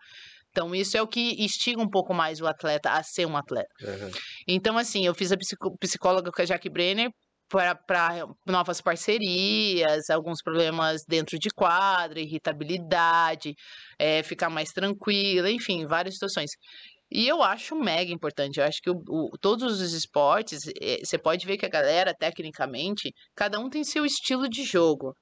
[0.60, 3.68] Então, isso é o que instiga um pouco mais o atleta a ser um atleta.
[3.82, 4.10] É,
[4.46, 5.36] Então, assim, eu fiz a
[5.80, 7.10] psicóloga com a Jaque Brenner
[7.50, 13.54] para novas parcerias, alguns problemas dentro de quadra, irritabilidade,
[13.98, 16.50] eh, ficar mais tranquila, enfim, várias situações.
[17.10, 18.60] E eu acho mega importante.
[18.60, 22.14] Eu acho que o- o- todos os esportes, eh, você pode ver que a galera,
[22.16, 25.12] tecnicamente, cada um tem seu estilo de jogo.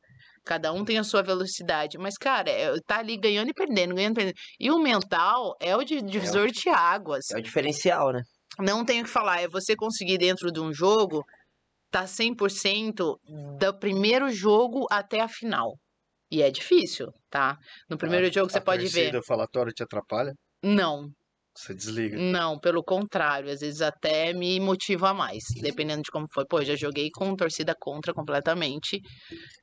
[0.49, 1.99] Cada um tem a sua velocidade.
[1.99, 4.37] Mas, cara, é, tá ali ganhando e perdendo, ganhando e perdendo.
[4.59, 8.23] E o mental é o di- divisor de águas É o diferencial, né?
[8.59, 11.23] não tenho o que falar, é você conseguir dentro de um jogo
[11.91, 13.19] tá 100%
[13.59, 15.75] do primeiro jogo até a final.
[16.31, 17.59] E é difícil, tá?
[17.91, 19.15] No primeiro jogo você a pode ver.
[19.17, 20.33] O falatório te atrapalha?
[20.65, 21.11] Não,
[21.59, 22.17] Você desliga.
[22.17, 26.47] não, pelo contrário, às vezes até me motiva mais, dependendo de como foi.
[26.47, 29.01] Pô, já joguei com torcida contra completamente,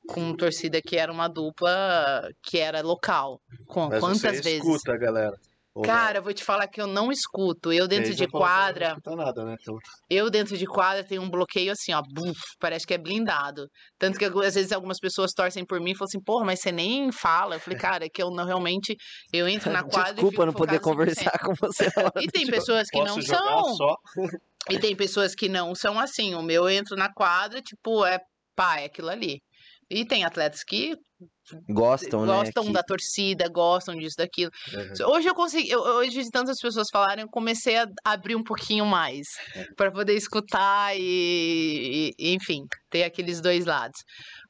[0.06, 3.40] com torcida que era uma dupla que era local.
[3.66, 4.58] Com Mas quantas você vezes?
[4.58, 5.36] escuta galera.
[5.82, 7.72] Cara, eu vou te falar que eu não escuto.
[7.72, 9.56] Eu dentro de que não quadra, escuta nada, né?
[9.60, 9.78] Então,
[10.08, 13.68] Eu, dentro de quadra, tenho um bloqueio assim, ó, buf, parece que é blindado.
[13.98, 16.72] Tanto que às vezes algumas pessoas torcem por mim e falam assim, porra, mas você
[16.72, 17.56] nem fala.
[17.56, 18.96] Eu falei, cara, é que eu não realmente.
[19.32, 20.12] Eu entro na quadra.
[20.12, 20.94] e Desculpa não poder focada 100%.
[20.96, 21.86] conversar com você.
[22.22, 23.74] E tem pessoas que não são.
[23.74, 23.96] só.
[24.70, 26.34] E tem pessoas que não são assim.
[26.34, 28.18] O meu eu entro na quadra, tipo, é
[28.54, 29.40] pá, é aquilo ali.
[29.90, 30.94] E tem atletas que
[31.68, 32.32] Gostam, né?
[32.34, 34.50] gostam que- da torcida, gostam disso, daquilo.
[34.74, 35.12] Uhum.
[35.14, 38.84] Hoje eu consegui, eu- hoje de tantas pessoas falarem, eu comecei a abrir um pouquinho
[38.84, 39.64] mais É.
[39.76, 43.98] para poder escutar e, e- enfim, ter aqueles dois lados.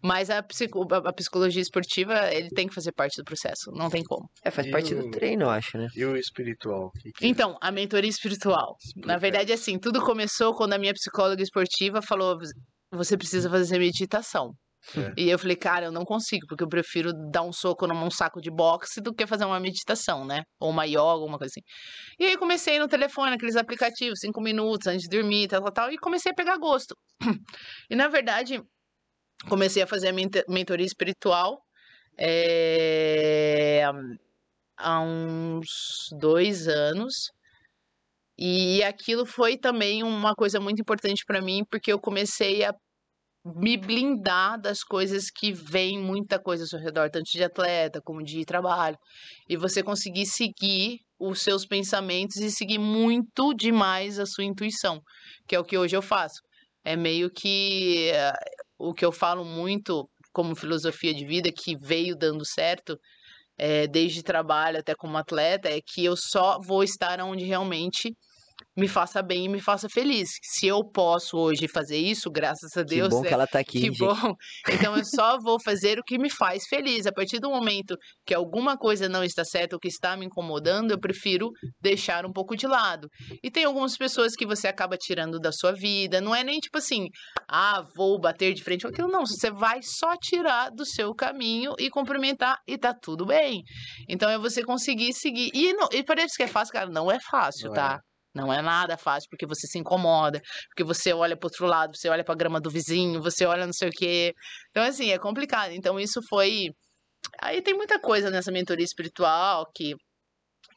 [0.03, 3.91] Mas a, psico- a- a psicologia esportiva, ele tem que fazer parte do processo, não
[3.91, 4.27] tem como.
[4.43, 5.89] É, faz E parte o- do treino, eu acho, né?
[5.95, 6.91] E o espiritual?
[7.01, 7.29] Que que é?
[7.29, 8.75] Então, a mentoria espiritual.
[8.87, 9.19] Na Explica.
[9.19, 12.39] verdade, assim, tudo começou quando a minha psicóloga esportiva falou:
[12.91, 14.53] você precisa fazer meditação.
[14.97, 15.13] É.
[15.17, 18.41] E eu falei, cara, eu não consigo, porque eu prefiro dar um soco num saco
[18.41, 20.43] de boxe do que fazer uma meditação, né?
[20.61, 21.63] Ou uma yoga, alguma coisa assim.
[22.19, 25.93] E aí comecei no telefone, aqueles aplicativos, cinco minutos antes de dormir, tal, tal, tal,
[25.93, 26.95] e comecei a pegar gosto.
[27.91, 28.61] E na verdade,
[29.49, 31.61] comecei a fazer a mente- mentoria espiritual
[32.19, 33.83] eh,
[34.77, 37.31] há uns dois anos.
[38.39, 42.75] E aquilo foi também uma coisa muito importante para mim, porque eu comecei a
[43.55, 48.23] me blindar das coisas que vem muita coisa ao seu redor, tanto de atleta como
[48.23, 48.99] de trabalho.
[49.49, 55.01] E você conseguir seguir os seus pensamentos e seguir muito demais a sua intuição,
[55.47, 56.41] que é o que hoje eu faço.
[56.85, 58.33] É meio que eh,
[58.79, 62.99] o que eu falo muito como filosofia de vida, que veio dando certo,
[63.59, 68.13] eh, desde trabalho até como atleta, é que eu só vou estar onde realmente
[68.77, 70.29] me faça bem e me faça feliz.
[70.43, 73.59] Se eu posso hoje fazer isso, graças a Que Deus, bom é- que ela tá
[73.59, 73.99] aqui, que gente.
[73.99, 74.35] bom.
[74.69, 77.07] Então eu só vou fazer o que me faz feliz.
[77.07, 77.97] A partir do momento
[78.27, 81.51] que alguma coisa não está certa ou que está me incomodando, eu prefiro
[81.81, 83.09] deixar um pouco de lado.
[83.43, 86.21] E tem algumas pessoas que você acaba tirando da sua vida.
[86.21, 87.07] Não é nem tipo assim,
[87.49, 89.09] ah, vou bater de frente com aquilo.
[89.09, 93.63] Não, você vai só tirar do seu caminho e cumprimentar e tá tudo bem.
[94.09, 95.51] Então é você conseguir seguir.
[95.55, 96.91] E, não, e parece que é fácil, cara.
[96.91, 97.99] Não é fácil, Não é.
[98.37, 102.09] Não é nada fácil, porque você se incomoda, porque você olha pro outro lado, você
[102.11, 104.35] olha pra grama do vizinho, você olha não sei o quê.
[104.71, 105.73] Então, assim, é complicado.
[105.73, 106.69] Então, isso foi.
[107.41, 109.95] Aí tem muita coisa nessa mentoria espiritual que.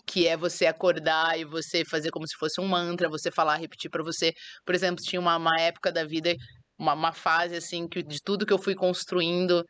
[0.07, 3.91] Que é você acordar e você fazer como se fosse um mantra, você falar, repetir
[3.91, 4.33] pra você.
[4.65, 6.33] Por exemplo, tinha uma, uma época da vida,
[6.79, 9.63] uma, uma fase assim, que de tudo que eu fui construindo,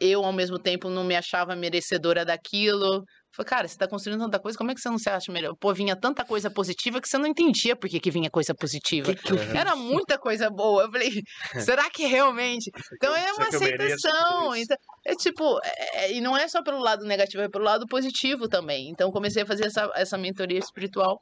[0.00, 3.04] eu ao mesmo tempo não me achava merecedora daquilo.
[3.34, 5.54] Falei, cara, você tá construindo tanta coisa, como é que você não se acha melhor?
[5.58, 9.12] Pô, vinha tanta coisa positiva que você não entendia por que, que vinha coisa positiva.
[9.12, 9.56] Que que?
[9.56, 10.84] Era muita coisa boa.
[10.84, 11.10] Eu falei,
[11.82, 12.70] será que realmente?
[12.94, 14.54] Então é uma aceitação.
[14.56, 18.48] Então, é tipo, é- e não é só pelo lado negativo, é pelo lado positivo
[18.48, 18.88] também.
[18.90, 21.18] Então comecei a fazer essa, essa mentoria espiritual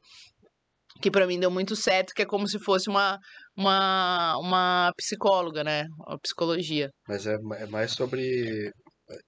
[1.01, 3.19] que pra mim deu muito certo, que é como se fosse uma,
[3.57, 5.87] uma, uma psicóloga, né?
[6.07, 6.91] Uma psicologia.
[7.09, 8.71] Mas é, é mais sobre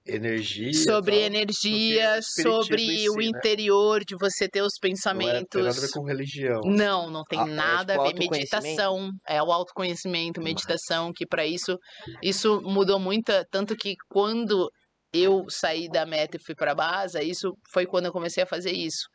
[0.06, 0.70] energia.
[0.70, 1.24] e sobre tal.
[1.24, 3.38] energia, sobre em o si, né?
[3.38, 4.74] interior, de você ter os
[5.12, 5.80] Não é, tem nada a pensamentos.
[5.80, 6.60] ver com religião.
[6.64, 8.30] Não, não tem Ah, é nada tipo a ver.
[8.30, 11.78] Meditação, é o autoconhecimento, meditação, que para isso,
[12.22, 14.70] isso mudou muito, tanto que quando
[15.12, 18.72] eu saí da meta e fui para base, isso foi quando eu comecei a fazer
[18.72, 19.06] isso.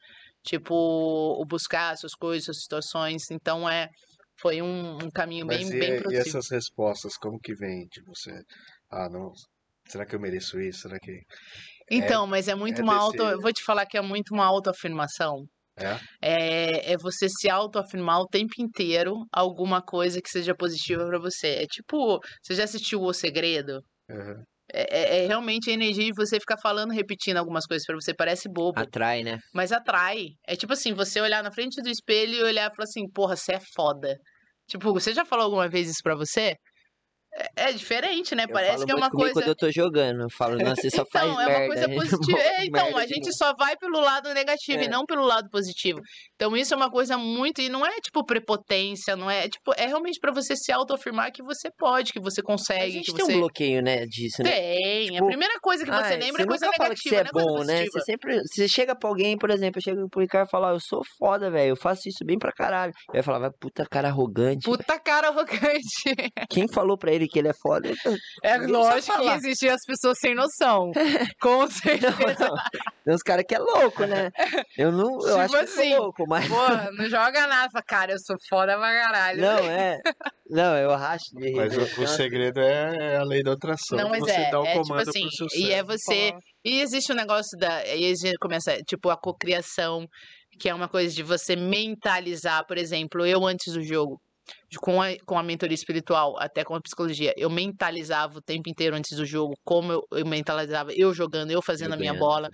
[0.44, 3.90] Tipo, o buscar essas coisas, essas situações, então é
[4.40, 6.38] foi um, um caminho Mas bem, e, bem e produtivo.
[6.38, 8.32] essas respostas, como que vem de você?
[8.90, 9.34] Ah, não.
[9.90, 10.82] Será que eu mereço isso?
[10.84, 11.22] Será que.
[11.92, 14.34] Então, mas é muito é uma desse- auto, eu vou te falar que é muito
[14.34, 15.46] uma autoafirmação.
[15.78, 15.98] É?
[16.22, 21.48] É, é você se autoafirmar o tempo inteiro alguma coisa que seja positiva pra você.
[21.64, 23.82] É tipo, você já assistiu O Segredo?
[24.12, 24.44] Aham.
[24.72, 28.14] É, é- é realmente a energia de você ficar falando, repetindo algumas coisas pra você.
[28.14, 29.40] Parece bobo, Atrai, né?
[29.54, 30.28] mas atrai.
[30.46, 33.36] É tipo assim, você olhar na frente do espelho e olhar e falar assim, porra,
[33.36, 34.16] você é foda.
[34.68, 36.56] Tipo, você já falou alguma vez isso pra você?
[37.32, 38.44] É, é diferente, né?
[38.46, 39.34] Eu Parece que é uma coisa.
[39.34, 40.22] quando eu tô jogando.
[40.24, 41.60] Eu falo, nossa, você só faz Então, é merda.
[41.62, 41.96] uma coisa né?
[41.96, 42.40] positiva.
[42.40, 44.90] É, então, a gente só vai pelo lado negativo e É.
[44.90, 46.00] não pelo lado positivo.
[46.36, 47.62] Então, isso é uma coisa muito.
[47.62, 49.46] E não é tipo prepotência, não é.
[49.46, 52.92] é tipo, é realmente pra você se autoafirmar que você pode, que você A consegue,
[52.94, 53.36] gente que tem você.
[53.36, 54.50] um bloqueio, né, disso, né?
[54.52, 55.06] Tem.
[55.12, 57.16] Tipo, a primeira coisa que você Ai, lembra é coisa nunca fala negativa, que você
[57.16, 57.86] é é coisa bom, né?
[57.86, 58.40] Você sempre.
[58.42, 61.02] Você chega pra alguém, por exemplo, eu chego pro Ricardo e falo, "Ó, eu sou
[61.20, 61.70] foda, velho.
[61.70, 62.92] Eu faço isso bem pra caralho.
[63.10, 64.66] Ele vai falar, vai, puta cara arrogante.
[64.66, 66.16] Puta cara arrogante.
[66.50, 67.90] Quem falou pra ele que ele é foda?
[68.44, 70.92] É Ninguém lógico que existem as pessoas sem noção.
[71.42, 72.16] Com certeza.
[72.40, 72.56] Não, não.
[73.06, 74.32] Tem uns caras que é louco, né?
[74.78, 75.14] Eu não.
[75.14, 76.48] Eu Tipo acho que eu assim, sou louco, mas.
[76.48, 77.70] Porra, não joga nada.
[77.72, 79.42] Fala, Cara, eu sou foda pra caralho.
[79.42, 79.98] Não, é.
[80.50, 82.00] Não, eu racho de Mas rir.
[82.00, 83.98] o, o segredo é, é a lei da atração.
[83.98, 86.34] Não, mas você é, dá o é tipo comando assim, pro seu e é você.
[86.66, 87.78] E existe o negócio da.
[87.78, 90.06] Aí a gente começa, tipo, a cocriação,
[90.60, 94.20] que é uma coisa de você mentalizar, por exemplo, eu antes do jogo,
[94.80, 98.96] com a, com a mentoria espiritual, até com a psicologia, eu mentalizava o tempo inteiro
[98.96, 102.26] antes do jogo, como eu, eu mentalizava, eu jogando, eu fazendo Eu a minha ganhando.
[102.26, 102.50] bola.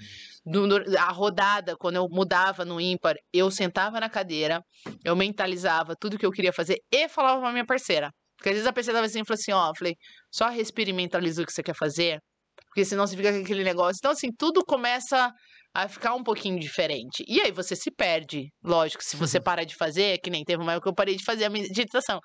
[0.45, 4.61] No- no- a rodada, quando eu mudava no ímpar, eu sentava na cadeira,
[5.03, 8.09] eu mentalizava tudo que eu queria fazer e falava pra minha parceira.
[8.38, 9.95] Porque às vezes a pessoa tava assim e falou assim, ó, falei,
[10.31, 12.19] só respira e mentaliza o que você quer fazer,
[12.67, 13.97] porque senão você fica com aquele negócio.
[13.99, 15.31] Então, assim, tudo começa
[15.76, 17.22] a ficar um pouquinho diferente.
[17.27, 18.47] E aí você se perde.
[18.64, 21.23] Lógico, se você parar de fazer, que nem teve uma época que eu parei de
[21.26, 22.22] fazer a meditação.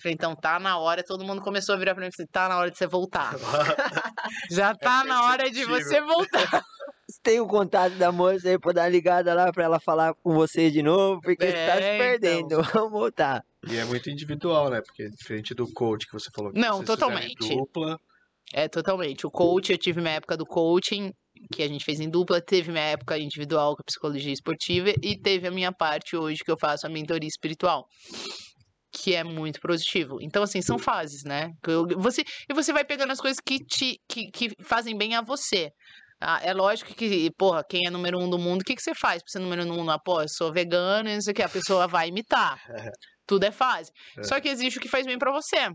[0.00, 2.48] Falei, então tá na hora, todo mundo começou a virar pra mim e falei, tá
[2.48, 3.34] na hora de você voltar.
[4.50, 6.64] Já tá na hora de você voltar.
[7.22, 10.32] Tem o contato da moça aí pra dar uma ligada lá pra ela falar com
[10.32, 12.62] você de novo, porque você tá se É, perdendo.
[12.72, 13.42] Vamos voltar.
[13.68, 14.80] E é muito individual, né?
[14.80, 17.54] Porque diferente do coach que você falou que Não, totalmente.
[17.54, 17.98] dupla.
[18.54, 19.26] É, totalmente.
[19.26, 21.12] O coach, eu tive minha época do coaching,
[21.52, 25.18] que a gente fez em dupla, teve minha época individual com a psicologia esportiva e
[25.18, 27.86] teve a minha parte hoje que eu faço a mentoria espiritual.
[28.92, 30.18] Que é muito positivo.
[30.20, 31.50] Então, assim, são fases, né?
[31.96, 35.70] Você, e você vai pegando as coisas que te que, que fazem bem a você.
[36.20, 38.94] Ah, é lógico que, porra, quem é número um do mundo, o que, que você
[38.94, 39.90] faz pra ser número um?
[39.90, 42.58] Ah, pô, eu sou vegano e não sei o que, a pessoa vai imitar.
[43.26, 43.90] Tudo é fase.
[44.18, 44.22] É.
[44.22, 45.70] Só que existe o que faz bem pra você.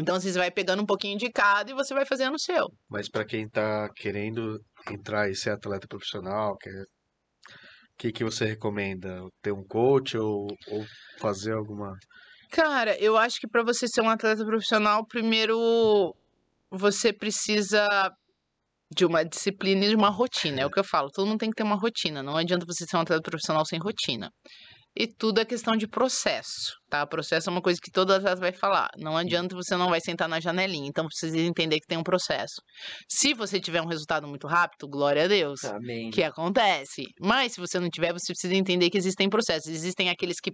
[0.00, 2.66] Então, assim, você vai pegando um pouquinho de cada e você vai fazendo o seu.
[2.88, 4.60] Mas pra quem tá querendo
[4.90, 6.70] entrar e ser atleta profissional, quer...
[6.70, 6.84] o
[7.98, 9.20] que, que você recomenda?
[9.42, 10.84] Ter um coach ou, ou
[11.18, 11.96] fazer alguma.
[12.50, 16.14] Cara, eu acho que pra você ser um atleta profissional, primeiro
[16.70, 17.88] você precisa
[18.94, 20.60] de uma disciplina e de uma rotina.
[20.62, 21.10] É o que eu falo.
[21.10, 22.22] Todo mundo tem que ter uma rotina.
[22.22, 24.30] Não adianta você ser um atleta profissional sem rotina.
[24.96, 27.04] E tudo é questão de processo, tá?
[27.04, 28.88] Processo é uma coisa que todo atleta vai falar.
[28.96, 30.88] Não adianta você não vai sentar na janelinha.
[30.88, 32.62] Então precisa entender que tem um processo.
[33.08, 36.10] Se você tiver um resultado muito rápido, glória a Deus Amém.
[36.10, 37.06] que acontece.
[37.20, 39.66] Mas se você não tiver, você precisa entender que existem processos.
[39.66, 40.52] Existem aqueles que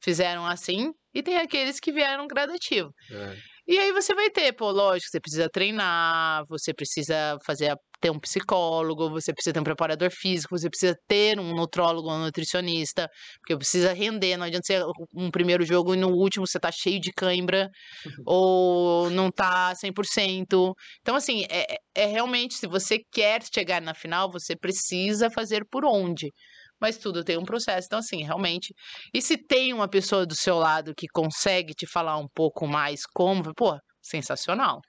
[0.00, 2.90] fizeram assim e tem aqueles que vieram gradativo.
[3.10, 3.36] É,
[3.66, 8.10] E aí você vai ter, pô, lógico, você precisa treinar, você precisa fazer a- ter
[8.10, 13.08] um psicólogo, você precisa ter um preparador físico, você precisa ter um nutrólogo, um nutricionista,
[13.40, 14.84] porque precisa render, não adianta ser
[15.14, 17.68] um primeiro jogo e no último você tá cheio de cãibra
[18.26, 20.74] ou não tá 100%.
[21.00, 25.84] Então assim, é, é realmente se você quer chegar na final, você precisa fazer por
[25.84, 26.32] onde.
[26.80, 27.86] Mas tudo tem um processo.
[27.86, 28.74] Então, assim, realmente.
[29.14, 33.02] E se tem uma pessoa do seu lado que consegue te falar um pouco mais
[33.14, 34.80] como, pô, sensacional,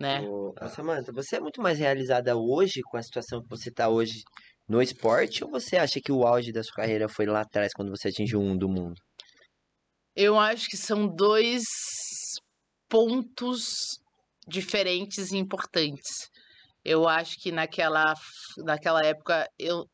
[0.00, 0.20] né?
[0.20, 3.88] Ô, ô, Samantha, você é muito mais realizada hoje com a situação que você tá
[3.88, 4.22] hoje
[4.68, 7.90] no esporte ou você acha que o auge da sua carreira foi lá atrás quando
[7.90, 8.94] você atingiu um do mundo?
[10.16, 11.64] Eu acho que são dois
[12.88, 13.98] pontos
[14.46, 16.28] diferentes e importantes.
[16.84, 18.14] Eu acho que naquela,
[18.58, 19.84] naquela época eu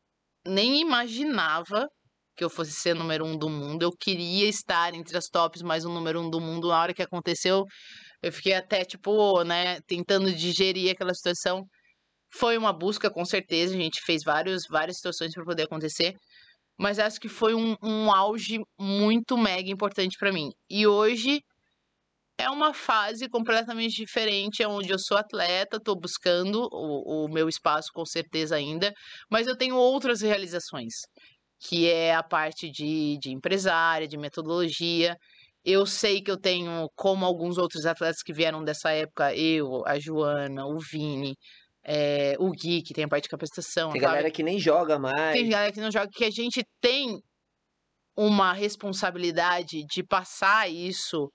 [0.47, 1.89] nem imaginava
[2.37, 3.83] que eu fosse ser número um do mundo.
[3.83, 7.03] Eu queria estar entre as tops, mas o número um do mundo, na hora que
[7.03, 7.65] aconteceu,
[8.23, 11.65] eu fiquei até, tipo, né, tentando digerir aquela situação.
[12.33, 13.75] Foi uma busca, com certeza.
[13.75, 16.15] A gente fez vários, várias situações para poder acontecer.
[16.79, 20.49] Mas acho que foi um, um auge muito mega importante para mim.
[20.71, 21.41] E hoje
[22.41, 27.89] é uma fase completamente diferente, onde eu sou atleta, estou buscando o, o meu espaço
[27.93, 28.93] com certeza ainda,
[29.31, 30.95] mas eu tenho outras realizações,
[31.61, 35.17] que é a parte de, de empresária, de metodologia.
[35.65, 39.99] Eu sei que eu tenho, como alguns outros atletas que vieram dessa época, eu, a
[39.99, 41.35] Joana, o Vini,
[41.85, 43.91] eh, o Gui, que tem a parte de capacitação.
[43.91, 45.33] Tem galera que nem joga mais.
[45.33, 47.21] tem galera que não joga, que a gente tem
[48.17, 51.31] uma responsabilidade de passar isso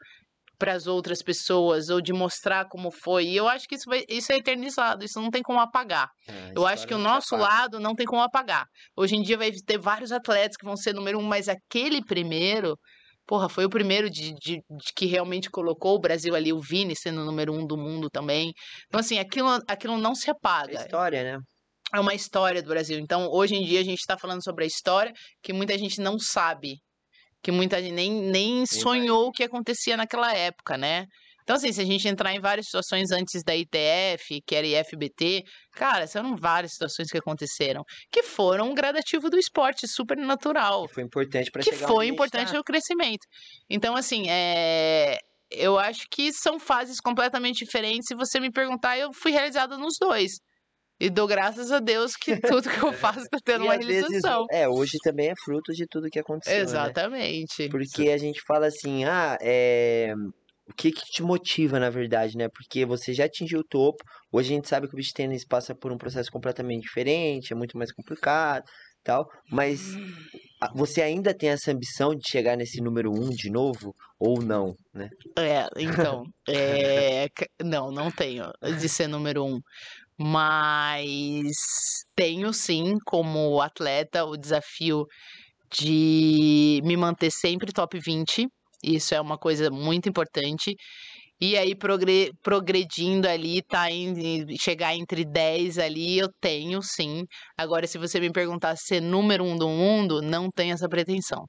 [0.57, 3.25] para as outras pessoas ou de mostrar como foi.
[3.27, 6.09] E eu acho que isso, vai, isso é eternizado, isso não tem como apagar.
[6.27, 7.49] Ah, Eu acho que o nosso apaga.
[7.51, 8.65] lado não tem como apagar.
[8.95, 12.77] Hoje em dia vai ter vários atletas que vão ser número um, mas aquele primeiro,
[13.27, 16.95] porra, foi o primeiro de, de- de que realmente colocou o Brasil ali, o Vini
[16.95, 18.51] sendo o número um do mundo também.
[18.87, 21.39] Então, assim, aquilo, aquilo não se É apaga história, né?
[21.93, 22.97] é uma história do Brasil.
[22.99, 26.17] Então, hoje em dia, a gente está falando sobre a história que muita gente não
[26.19, 26.77] sabe.
[27.45, 31.05] Que muita gente nem, nem sonhou o que acontecia naquela época, né?
[31.43, 35.43] Então, assim, se a gente entrar em várias situações antes da ITF, que era IFBT,
[35.73, 40.95] cara, são várias situações que aconteceram, que foram um gradativo do esporte, super natural Que
[40.95, 42.57] foi importante que chegar foi a gente importante tá.
[42.57, 43.27] no crescimento.
[43.69, 45.19] Então, assim, é...
[45.51, 48.07] eu acho que são fases completamente diferentes.
[48.07, 50.31] Se você me perguntar, eu fui realizada nos dois.
[50.99, 54.09] E dou graças a Deus que tudo que eu faço está tendo uma às vezes,
[54.09, 54.45] realização.
[54.51, 56.61] é, hoje também é fruto de tudo que aconteceu, né?
[56.61, 57.69] Exatamente.
[57.69, 60.13] Porque a gente fala assim, ah, é...
[60.69, 62.47] o que que te motiva, na verdade, né?
[62.47, 65.75] Porque você já atingiu o topo, hoje a gente sabe que o beach tênis passa
[65.75, 68.63] por um processo completamente diferente, é muito mais complicado,
[69.03, 69.81] tal, mas
[70.73, 75.09] você ainda tem essa ambição de chegar nesse número um de novo, ou não, né?
[75.37, 77.27] É, então, é,
[77.63, 79.59] não, não tenho de ser número um,
[80.17, 81.55] mas
[82.15, 85.05] tenho sim, como atleta, o desafio
[85.71, 88.47] de me manter sempre top 20
[88.83, 90.75] Isso é uma coisa muito importante.
[91.41, 97.25] E aí, progre- progredindo ali, tá em chegar entre 10 ali, eu tenho sim.
[97.57, 101.45] Agora, se você me perguntar ser número um do mundo, não tenho essa pretensão.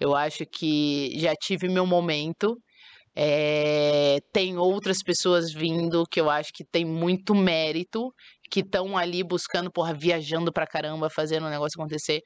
[0.00, 2.56] Eu acho que já tive meu momento.
[3.18, 8.12] É, tem outras pessoas vindo que eu acho que tem muito mérito,
[8.50, 12.20] que estão ali buscando, porra, viajando pra caramba, fazendo o negócio acontecer.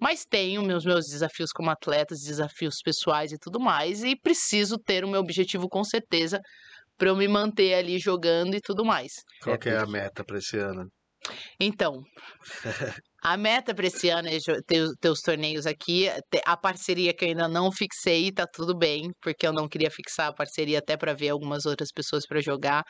[0.00, 5.04] Mas tenho meus, meus desafios como atleta, desafios pessoais e tudo mais, e preciso ter
[5.04, 6.40] o meu objetivo com certeza
[6.98, 9.12] pra eu me manter ali jogando e tudo mais.
[9.42, 10.90] Qual É, que é a meta pra esse ano?
[11.60, 12.02] Então,
[13.22, 16.06] a meta para esse ano é ter, os- ter os torneios aqui.
[16.46, 20.28] A parceria que eu ainda não fixei, tá tudo bem, porque eu não queria fixar
[20.28, 22.84] a parceria até para ver algumas outras pessoas para jogar.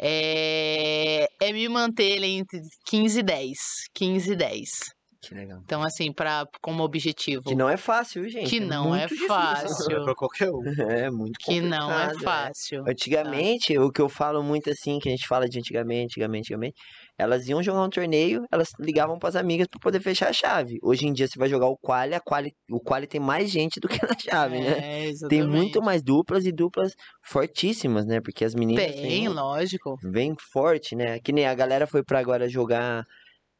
[0.00, 3.58] É, é me manter entre 15 e 10.
[3.94, 4.93] 15 e 10.
[5.28, 5.60] Que legal.
[5.64, 7.42] Então, assim, pra, como objetivo.
[7.44, 8.48] Que não é fácil, viu, gente.
[8.50, 9.26] Que não é muito difícil.
[9.28, 9.96] fácil.
[10.00, 10.62] É pra qualquer um.
[11.06, 12.84] É muito Que não é complicado, fácil.
[12.88, 16.74] Antigamente, o que eu falo muito assim, que a gente fala de antigamente, antigamente, antigamente,
[17.18, 20.78] elas iam jogar um torneio, elas ligavam pras amigas pra poder fechar a chave.
[20.82, 23.78] Hoje em dia você vai jogar o quali, a quali, o quali tem mais gente
[23.80, 24.78] do que na chave, né?
[24.78, 25.80] É, Tem muito exatamente.
[25.80, 26.92] mais duplas e duplas
[27.24, 28.20] fortíssimas, né?
[28.20, 29.96] Porque as meninas Tem, têm- lógico.
[30.02, 31.18] vem forte, né?
[31.20, 33.04] Que nem a galera foi pra agora jogar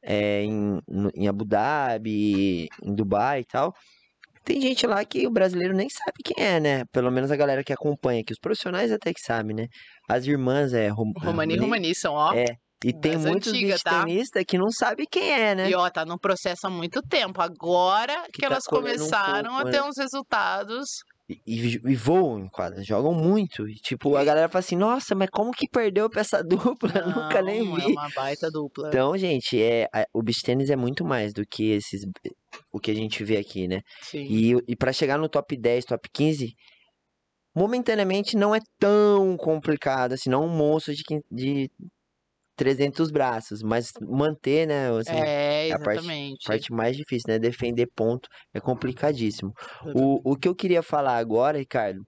[0.05, 3.73] é, em, no- em Abu Dhabi, em Dubai e tal.
[4.45, 6.85] Tem gente lá que o brasileiro nem sabe quem é, né?
[6.93, 8.33] Pelo menos a galera que acompanha aqui.
[8.33, 9.67] Os profissionais até que sabem, né?
[10.09, 12.35] As irmãs é Rom Romani e Romani são, ó.
[12.35, 12.45] É,
[12.85, 14.05] E tem muitos antigas, tá?
[14.47, 15.71] que não sabe quem é, né?
[15.71, 17.41] E ó, tá num processo há muito tempo.
[17.41, 19.89] Agora que, Que tá elas colhendo um começaram pouco, a ter né?
[19.89, 20.89] uns resultados.
[21.29, 23.67] E, e- voam em quadra, jogam muito.
[23.67, 26.43] E tipo, a galera fala assim, nossa, mas como que perdeu pra essa
[26.77, 26.91] dupla?
[27.07, 27.83] Nunca nem Não, vi.
[27.83, 28.89] É uma baita dupla.
[28.89, 32.03] Então, gente, é, a- o beach tennis é muito mais do que esses
[32.71, 33.81] o que a gente vê aqui, né?
[34.03, 34.27] Sim.
[34.29, 36.55] E, e para chegar no top 10, top 15,
[37.55, 41.71] momentaneamente não é tão complicado, assim, não é um monstro de, de
[42.57, 46.47] 300 braços, mas manter, né, assim, é, parte- exatamente.
[46.47, 49.53] a parte mais difícil, né, defender ponto é complicadíssimo.
[49.95, 52.01] O, o que eu queria falar agora, Ricardo,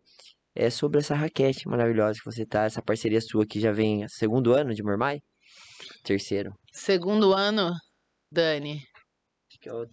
[0.55, 4.55] é sobre essa raquete maravilhosa que você tá, essa parceria sua que já vem segundo
[4.55, 5.21] ano de Mormai?
[6.03, 6.53] Terceiro.
[6.73, 7.73] Segundo ano,
[8.31, 8.83] Dani.
[9.51, 9.87] Acho que é o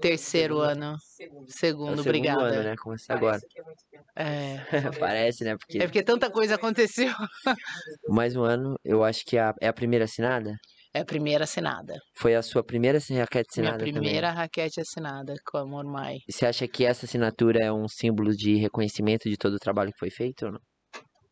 [0.00, 0.70] Terceiro Segundo.
[0.70, 0.96] ano.
[1.00, 1.42] Segundo.
[1.42, 2.42] É o Segundo, segundo obrigada.
[2.42, 2.76] ano, né?
[2.76, 3.40] Começa agora.
[3.56, 4.04] É muito tempo.
[4.16, 4.56] É.
[5.00, 5.56] Parece, né?
[5.56, 7.12] Porque é porque tanta coisa aconteceu.
[8.08, 10.56] mais um ano, eu acho que é a, é a primeira assinada.
[10.94, 11.98] É a primeira assinada.
[12.16, 16.04] Foi a sua primeira raquete Minha assinada primeira raquete assinada com a Mormai.
[16.14, 16.22] também.
[16.26, 19.92] E você acha que essa assinatura é um símbolo de reconhecimento de todo o trabalho
[19.92, 20.60] que foi feito ou não?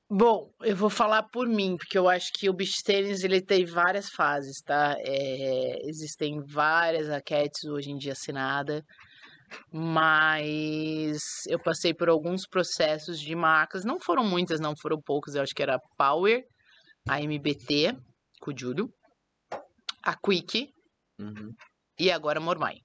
[0.09, 3.65] Bom, eu vou falar por mim, porque eu acho que o beach tennis ele tem
[3.65, 4.95] várias fases, tá?
[5.01, 8.85] É, existem várias raquetes hoje em dia assinada,
[9.73, 11.19] mas
[11.49, 15.53] eu passei por alguns processos de marcas, não foram muitas, não foram poucas, eu acho
[15.53, 16.45] que era a Power,
[17.09, 17.97] a MBT,
[18.41, 18.89] com o Júlio,
[20.05, 20.69] a Quick
[21.19, 21.51] Uhum.
[21.99, 22.77] e agora a Mormai.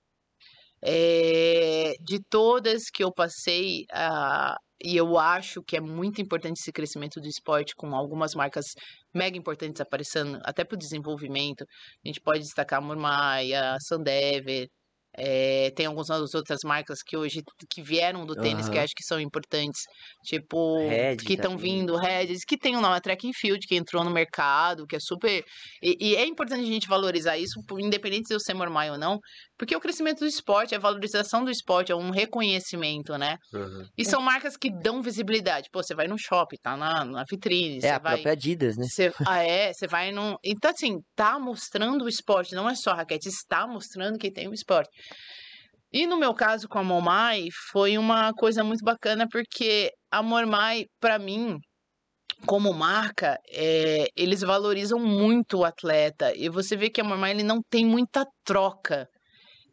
[0.83, 6.71] É, de todas que eu passei, ah, e eu acho que é muito importante esse
[6.71, 8.65] crescimento do esporte, com algumas marcas
[9.13, 11.63] mega importantes aparecendo, até para o desenvolvimento.
[11.63, 14.67] A gente pode destacar a Mormai, a Sandever,
[15.17, 18.85] é, tem algumas outras marcas que hoje que vieram do tênis que Aham.
[18.85, 19.81] acho que são importantes,
[20.23, 24.03] tipo, Red que estão vindo, Regis, que tem o nome Track and Field, que entrou
[24.05, 25.43] no mercado, que é super.
[25.81, 29.19] E, e é importante a gente valorizar isso, independente de eu ser Mormai ou não,
[29.61, 33.37] porque o crescimento do esporte, a valorização do esporte, é um reconhecimento, né?
[33.53, 33.85] Uhum.
[33.95, 35.69] E são marcas que dão visibilidade.
[35.71, 38.13] Pô, você vai no shopping, tá na, na vitrine, É você a vai.
[38.13, 38.87] própria Adidas, né?
[38.89, 40.35] Você, ah, é, você vai num.
[40.43, 44.53] Então, assim, tá mostrando o esporte, não é só raquete, está mostrando que tem o
[44.53, 44.89] esporte.
[45.93, 50.85] E no meu caso com a Momai, foi uma coisa muito bacana, porque a Mormai,
[50.99, 51.59] pra mim,
[52.47, 56.35] como marca, é, eles valorizam muito o atleta.
[56.35, 59.07] E você vê que a Mormai ele não tem muita troca.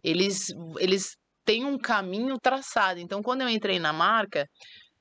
[0.09, 0.47] Eles,
[0.78, 3.01] eles têm um caminho traçado.
[3.01, 4.47] Então, quando eu entrei na marca,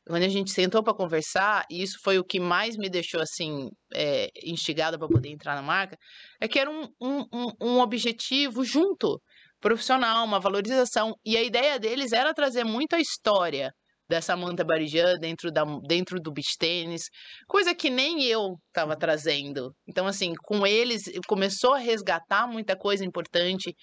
[0.08, 3.70] quando a gente sentou para conversar, e isso foi o que mais me deixou assim
[3.94, 5.98] é, instigada para poder entrar na marca,
[6.40, 9.22] é que era um, um, um, objetivo junto,
[9.60, 11.14] profissional, uma valorização.
[11.26, 13.72] E a ideia deles era trazer muito a história
[14.10, 17.04] da Samantha Barijan dentro, da, dentro do beach tênis,
[17.46, 19.74] coisa que nem eu estava trazendo.
[19.86, 23.76] Então, assim, com eles começou a resgatar muita coisa importante.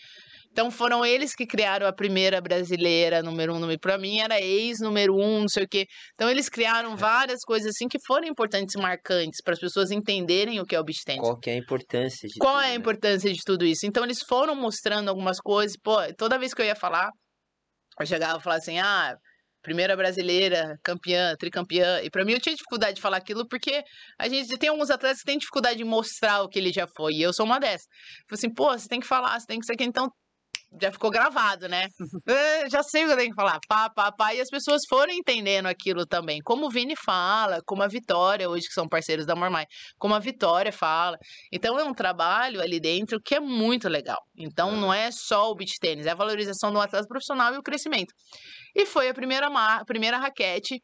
[0.55, 4.79] Então foram eles que criaram a primeira brasileira número um, número para mim era ex
[4.79, 5.85] número um, não sei o quê.
[6.15, 10.65] Então eles criaram várias coisas assim que foram importantes, marcantes para as pessoas entenderem o
[10.65, 11.23] que é o beach tennis.
[11.23, 12.77] Qual que é a importância de Qual tudo, é a né?
[12.77, 13.85] importância de tudo isso?
[13.85, 15.77] Então eles foram mostrando algumas coisas.
[15.77, 17.11] Pô, toda vez que eu ia falar,
[17.99, 19.17] eu chegava e falava assim: ah,
[19.61, 22.01] primeira brasileira, campeã, tricampeã.
[22.05, 23.83] E pra mim eu tinha dificuldade de falar aquilo porque
[24.21, 27.15] a gente tem alguns atletas que têm dificuldade de mostrar o que ele já foi.
[27.15, 27.89] E eu sou uma dessas.
[28.29, 29.83] Falei assim, pô, você tem que falar, você tem que ser aqui.
[29.83, 30.09] Então
[30.81, 31.89] já ficou gravado, né?
[32.27, 33.59] É, já sei o que eu tenho que falar.
[33.69, 34.35] Pá, pá, pá.
[34.35, 36.41] E as pessoas foram entendendo aquilo também.
[36.43, 39.67] Como o Vini fala, como a Vitória, hoje que são parceiros da Mormai,
[39.99, 41.19] como a Vitória fala.
[41.53, 44.19] Então é um trabalho ali dentro que é muito legal.
[44.37, 47.63] Então não é só o beach tênis, é a valorização do atleta profissional e o
[47.63, 48.13] crescimento.
[48.75, 50.81] E foi a primeira, a primeira raquete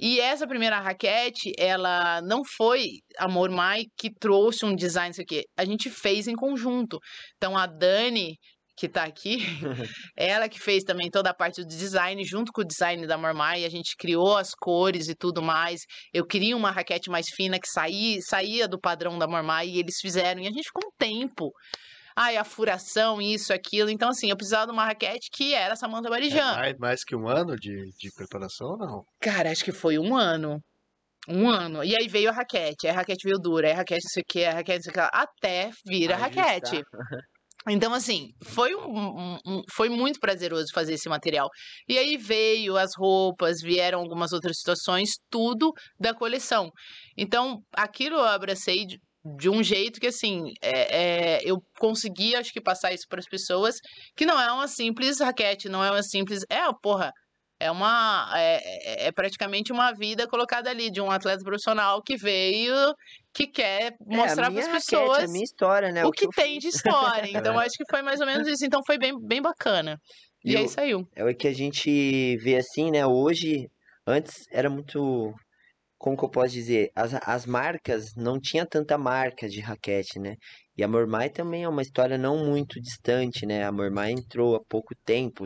[0.00, 5.42] e essa primeira raquete, ela não foi a Mormai que trouxe um design, isso aqui.
[5.56, 7.00] A gente fez em conjunto.
[7.36, 8.38] Então a Dani
[8.78, 9.38] que tá aqui,
[10.16, 13.64] ela que fez também toda a parte do design, junto com o design da Mormai,
[13.64, 15.80] a gente criou as cores e tudo mais.
[16.12, 19.96] Eu queria uma raquete mais fina que saía, saía do padrão da Mormai e eles
[20.00, 20.40] fizeram.
[20.40, 21.50] E a gente ficou um tempo.
[22.16, 23.90] Ai, a furação, isso, aquilo.
[23.90, 26.52] Então, assim, eu precisava de uma raquete que era Samantha Barijan.
[26.52, 29.04] É mais, mais que um ano de, de preparação ou não?
[29.20, 30.60] Cara, acho que foi um ano.
[31.28, 31.84] Um ano.
[31.84, 32.86] E aí veio a raquete.
[32.86, 33.68] Aí a raquete veio dura.
[33.68, 35.16] Aí a raquete não sei o que, a raquete não sei o que.
[35.16, 36.82] Até vir a raquete.
[37.66, 41.48] Então, assim, foi, um, um, foi muito prazeroso fazer esse material.
[41.88, 46.70] E aí veio as roupas, vieram algumas outras situações, tudo da coleção.
[47.16, 48.98] Então, aquilo eu abracei de,
[49.36, 53.26] de um jeito que, assim, é, é, eu consegui, acho que, passar isso para as
[53.26, 53.76] pessoas,
[54.16, 56.44] que não é uma simples raquete, não é uma simples.
[56.48, 57.12] É, porra,
[57.60, 62.16] é uma é, é, é, praticamente uma vida colocada ali de um atleta profissional que
[62.16, 62.94] veio
[63.34, 66.04] que quer mostrar é, para as pessoas a minha história, né?
[66.04, 67.28] o, o que, que tem de história.
[67.48, 68.64] Então acho que foi mais ou menos isso.
[68.64, 69.98] Então foi bem, bem bacana.
[70.44, 71.06] E, e aí saiu.
[71.14, 73.06] É o que a gente vê assim, né?
[73.06, 73.68] Hoje,
[74.06, 75.34] antes era muito
[75.98, 80.36] como que eu posso dizer, as, as marcas não tinha tanta marca de raquete, né?
[80.76, 83.64] E a Mormai também é uma história não muito distante, né?
[83.64, 85.44] A Mormai entrou há pouco tempo,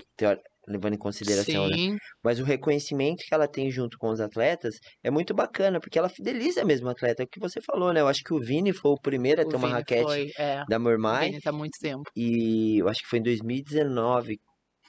[0.66, 1.76] levando em consideração, né?
[1.76, 1.90] Sim.
[1.92, 1.98] né?
[2.22, 6.08] Mas o reconhecimento que ela tem junto com os atletas é muito bacana, porque ela
[6.08, 7.22] fideliza mesmo o atleta.
[7.22, 8.00] É o que você falou, né?
[8.00, 10.30] Eu acho que o Vini foi o primeiro a O ter uma Vini raquete foi,
[10.38, 10.64] é.
[10.68, 11.30] da O Mormai.
[11.30, 12.04] Vini tá muito tempo.
[12.16, 14.38] E eu acho que foi em 2019,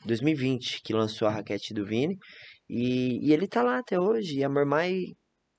[0.06, 2.18] 2020 que lançou a raquete do Vini.
[2.70, 4.38] E, e ele tá lá até hoje.
[4.40, 5.06] E a Mormai,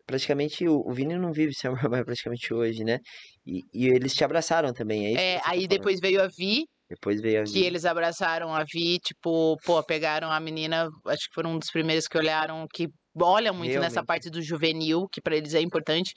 [0.06, 2.98] praticamente, o, o Vini não vive sem a Mormai praticamente hoje, né?
[3.46, 5.20] E, e eles te abraçaram também, é isso?
[5.20, 5.68] É, tá aí falando.
[5.68, 7.65] depois veio a Vi, Depois veio a que Vi.
[7.65, 12.06] eles abraçaram a Vi, tipo, pô, pegaram a menina, acho que foram um dos primeiros
[12.06, 12.89] que olharam, que
[13.20, 14.06] olha muito nessa Realmente.
[14.06, 16.12] parte do juvenil, que pra eles é importante.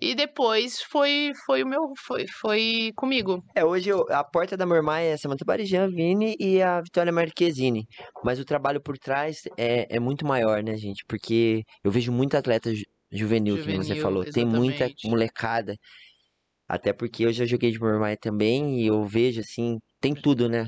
[0.00, 3.42] E depois foi foi o meu foi foi comigo.
[3.54, 7.84] É, hoje eu- a porta da Mormai é Samantha Barijan, Vini e a Vitória Marquezine.
[8.24, 11.04] Mas o trabalho por trás é, é muito maior, né, gente?
[11.06, 14.24] Porque eu vejo muito atleta ju- juvenil, que nem você Juvenil, falou.
[14.24, 15.08] Tem muita exatamente.
[15.08, 15.76] molecada.
[16.72, 20.66] Até porque eu já joguei de Mormai também e eu vejo, assim, tem tudo, né?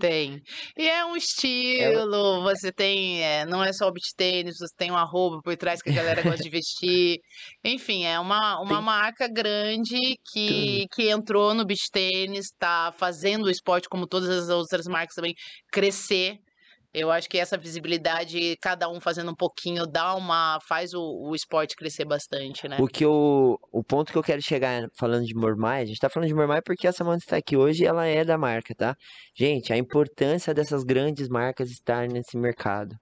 [0.00, 0.42] Tem.
[0.76, 4.90] E é um estilo, você tem, é, não é só o beach tênis, você tem
[4.90, 7.20] uma roupa por trás que a galera gosta de vestir.
[7.64, 13.44] Enfim, é uma, uma Tem marca grande que, que entrou no beach tênis, tá fazendo
[13.44, 15.34] o esporte, como todas as outras marcas também,
[15.70, 16.36] crescer.
[16.98, 20.58] Eu acho que essa visibilidade, cada um fazendo um pouquinho, dá uma.
[20.66, 22.76] faz o, o esporte crescer bastante, né?
[22.80, 26.10] O que eu, o ponto que eu quero chegar falando de Mormai, a gente tá
[26.10, 28.96] falando de Mormai porque a Samantha está aqui hoje e ela é da marca, tá?
[29.36, 32.96] Gente, a importância dessas grandes marcas estar nesse mercado.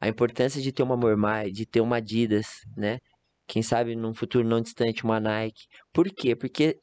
[0.00, 2.46] A importância de ter uma Mormai, de ter uma Adidas,
[2.76, 2.98] né?
[3.46, 5.62] Quem sabe num futuro não distante uma Nike.
[5.90, 6.36] Por quê?
[6.36, 6.78] Porque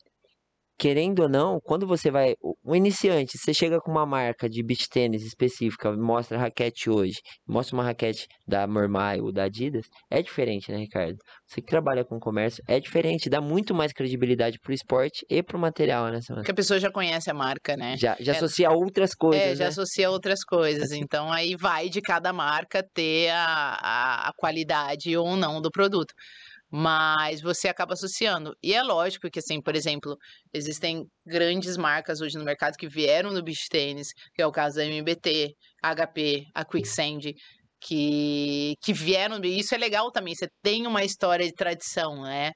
[0.77, 4.63] querendo ou não, quando você vai, o o iniciante, você chega com uma marca de
[4.63, 9.85] beach tênis específica, mostra a raquete hoje, mostra uma raquete da Mormai ou da Adidas,
[10.09, 11.17] é diferente, né, Ricardo?
[11.47, 15.59] Você que trabalha com comércio, é diferente, dá muito mais credibilidade pro esporte e pro
[15.59, 16.41] material, né, Samantha?
[16.41, 17.95] Porque a pessoa já conhece a marca, né?
[17.97, 19.69] Já, já É, associa outras coisas, É, já né?
[19.69, 20.91] associa outras coisas.
[20.91, 26.13] Então aí vai de cada marca ter a, a, a qualidade ou não do produto.
[26.77, 28.53] Mas você acaba associando.
[28.61, 30.17] E é lógico que, assim, por exemplo,
[30.53, 34.75] existem grandes marcas hoje no mercado que vieram no beach tênis, que é o caso
[34.75, 37.31] da MBT, HP, a Quicksand,
[37.79, 39.39] que, que vieram.
[39.41, 40.35] E isso é legal também.
[40.35, 42.51] Você tem uma história de tradição, né?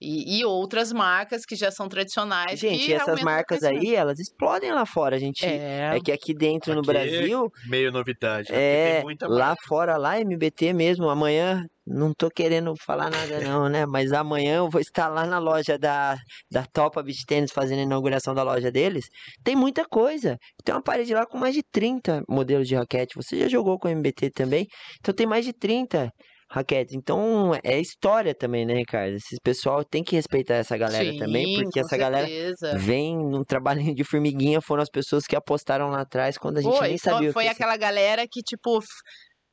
[0.00, 2.60] E, e outras marcas que já são tradicionais.
[2.60, 5.44] Gente, que essas marcas aí, elas explodem lá fora, a gente...
[5.44, 8.58] É, É que aqui dentro no Aqui Brasil, Meio novidade, né?
[8.58, 13.68] É, tem muita lá fora, lá MBT mesmo, amanhã, não tô querendo falar nada não,
[13.68, 13.84] né?
[13.86, 16.16] Mas amanhã eu vou estar lá na loja da,
[16.50, 19.04] da Topa Beach Tennis fazendo a inauguração da loja deles.
[19.42, 20.36] Tem muita coisa.
[20.64, 23.14] Tem uma parede lá com mais de 30 modelos de raquete.
[23.16, 24.66] Você já jogou com MBT também?
[25.00, 26.10] Então tem mais de 30
[26.50, 26.94] raquetes.
[26.94, 29.16] Então é história também, né, Ricardo?
[29.16, 32.78] Esse pessoal tem que respeitar essa galera também, sim, porque com essa galera certeza.
[32.78, 36.76] vem num trabalhinho de formiguinha, foram as pessoas que apostaram lá atrás quando a gente
[36.76, 38.78] Foi, nem foi- sabia o foi ia aquela galera que, tipo,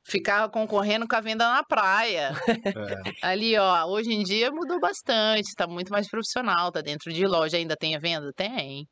[0.06, 2.32] ficava concorrendo com a venda na praia.
[2.48, 3.28] É.
[3.28, 7.58] Ali, ó, hoje em dia mudou bastante, tá muito mais profissional, tá dentro de loja,
[7.58, 8.32] ainda tem a venda?
[8.36, 8.88] Tem.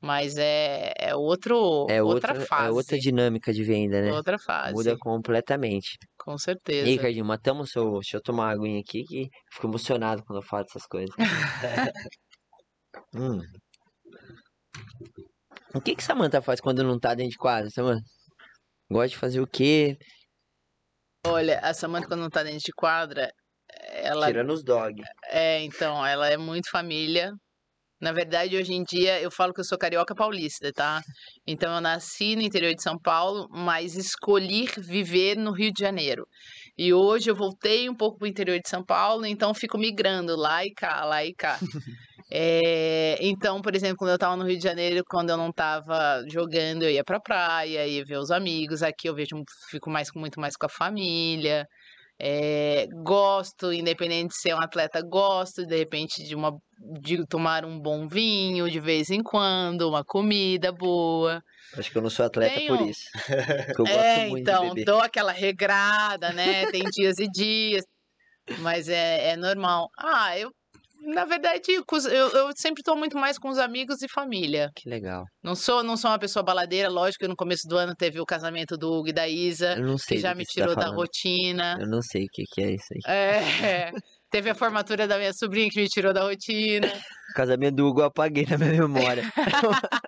[0.00, 2.68] Mas é, é outro, É outra, outra, fase.
[2.68, 4.12] é outra dinâmica de venda, né?
[4.12, 4.74] outra fase.
[4.74, 5.96] Muda completamente.
[6.18, 6.86] Com E certeza.
[6.86, 7.92] aí, Ricardinho, matamos o seu.
[7.94, 11.14] Deixa eu tomar uma aguinha aqui que fico emocionado quando eu falo dessas coisas.
[13.12, 13.40] Hum.
[15.74, 18.02] O que que Samantha faz quando não tá dentro de quadra, Samantha?
[18.90, 19.96] Gosta de fazer o quê?
[21.26, 23.30] Olha, a Samantha, quando não tá dentro de quadra,
[23.88, 25.02] ela Tirando os dog.
[25.26, 27.32] É, então, ela é muito família.
[28.00, 31.00] Na verdade, hoje em dia, eu falo que eu sou carioca paulista, tá?
[31.46, 36.26] Então, eu nasci no interior de São Paulo, mas escolhi viver no Rio de Janeiro.
[36.76, 40.64] E hoje eu voltei um pouco pro interior de São Paulo, então fico migrando lá
[40.64, 41.58] e cá, lá e cá.
[42.36, 46.20] É, então, por exemplo, quando eu tava no Rio de Janeiro, quando eu não tava
[46.28, 48.82] jogando, eu ia pra praia, ia ver os amigos.
[48.82, 49.36] Aqui eu vejo,
[49.70, 51.64] fico mais com- muito mais com a família.
[52.18, 56.52] É, gosto, independente de ser um atleta, gosto de repente de uma
[57.00, 61.40] de tomar um bom vinho de vez em quando, uma comida boa.
[61.76, 63.02] Acho que eu não sou atleta por Tenho- isso.
[63.12, 63.22] Porque
[63.82, 66.66] eu gosto é, então, dou aquela regrada, né?
[66.66, 67.84] Tem dias e dias,
[68.58, 69.88] mas é, é normal.
[69.98, 70.50] Ah, eu,
[71.06, 71.84] na verdade, eu,
[72.30, 74.70] eu sempre tô muito mais com os amigos e família.
[74.74, 75.24] Que legal.
[75.42, 78.26] Não sou, não sou uma pessoa baladeira, lógico que no começo do ano teve o
[78.26, 80.66] casamento do Hugo e da Isa, Eu não sei que já me que você tá
[80.66, 80.98] tirou da falando.
[80.98, 81.76] rotina.
[81.80, 83.00] Eu não sei o que que é isso aí.
[83.14, 83.40] É,
[84.30, 86.86] teve a formatura da minha sobrinha que me tirou da rotina.
[87.34, 89.24] Casamento do Hugo eu apaguei na minha memória.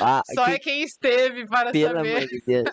[0.00, 2.16] ah, Só que- é quem esteve para Pelo saber.
[2.16, 2.68] amor de Deus.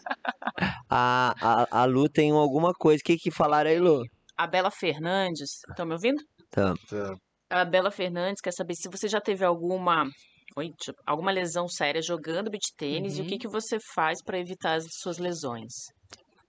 [0.89, 2.99] A, a, a Lu tem alguma coisa.
[3.01, 4.03] O que que falaram aí, Lu?
[4.38, 6.21] A Bela Fernandes, estão me ouvindo?
[6.51, 6.73] Tá.
[6.84, 7.15] Então,
[7.49, 10.05] A Bela Fernandes quer saber se você já teve alguma,
[10.55, 10.71] oi,
[11.05, 13.30] alguma lesão séria jogando beach tênis e o Uhum.
[13.30, 15.73] que, que você faz para evitar as suas lesões.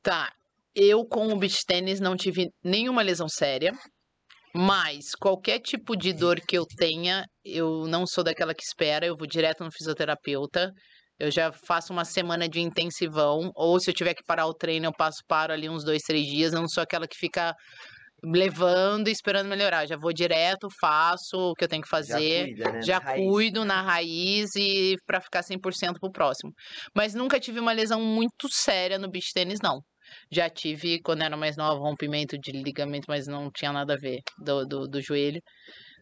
[0.02, 0.30] Tá,
[0.74, 3.72] eu com o beach tênis não tive nenhuma lesão séria,
[4.54, 9.16] mas qualquer tipo de dor que eu tenha, eu não sou daquela que espera, eu
[9.16, 10.72] vou direto no fisioterapeuta.
[11.18, 14.86] Eu já faço uma semana de intensivão, ou se eu tiver que parar o treino,
[14.86, 16.52] eu passo paro ali uns dois, três dias.
[16.54, 17.54] Eu não sou aquela que fica
[18.24, 19.86] levando e esperando melhorar.
[19.86, 22.46] Já vou direto, faço o que eu tenho que fazer.
[22.46, 22.82] cuida, né?
[22.82, 23.24] Já Na raiz.
[23.24, 26.52] cuido na raiz e para ficar 100% pro próximo.
[26.94, 29.80] Mas nunca tive uma lesão muito séria no beach tênis, não.
[30.30, 34.18] Já tive, quando era mais nova, rompimento de ligamento, mas não tinha nada a ver
[34.38, 35.40] do, do, do joelho.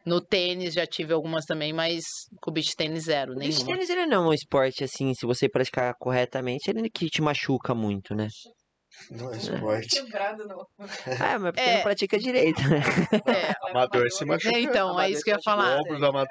[0.06, 2.04] No tênis já tive algumas também, mas
[2.40, 5.26] com o beach tênis zero, O beach tênis ele não é um esporte assim, se
[5.26, 8.28] você praticar corretamente, ele que te machuca muito, né?
[9.10, 10.02] Não é esporte.
[10.02, 10.60] Quebrado não.
[10.80, 11.74] Ah, mas porque É.
[11.76, 12.80] não pratica direito, né?
[13.26, 14.56] É, Amador se machuca.
[14.56, 15.78] É, então, é isso que eu ia falar.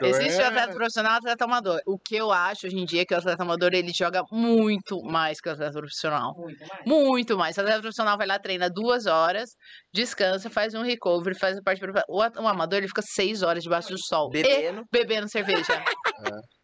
[0.03, 0.45] Existe o é...
[0.45, 1.79] atleta profissional e o atleta amador.
[1.85, 5.01] O que eu acho hoje em dia é que o atleta amador ele joga muito
[5.03, 6.33] mais que o atleta profissional.
[6.37, 6.85] Muito mais.
[6.85, 7.57] Muito mais.
[7.57, 9.49] O atleta profissional vai lá, treina duas horas,
[9.93, 11.81] descansa, faz um recovery, faz a parte.
[12.09, 14.29] O, at- o amador ele fica seis horas debaixo do sol.
[14.33, 15.83] E Bebendo, bebendo cerveja.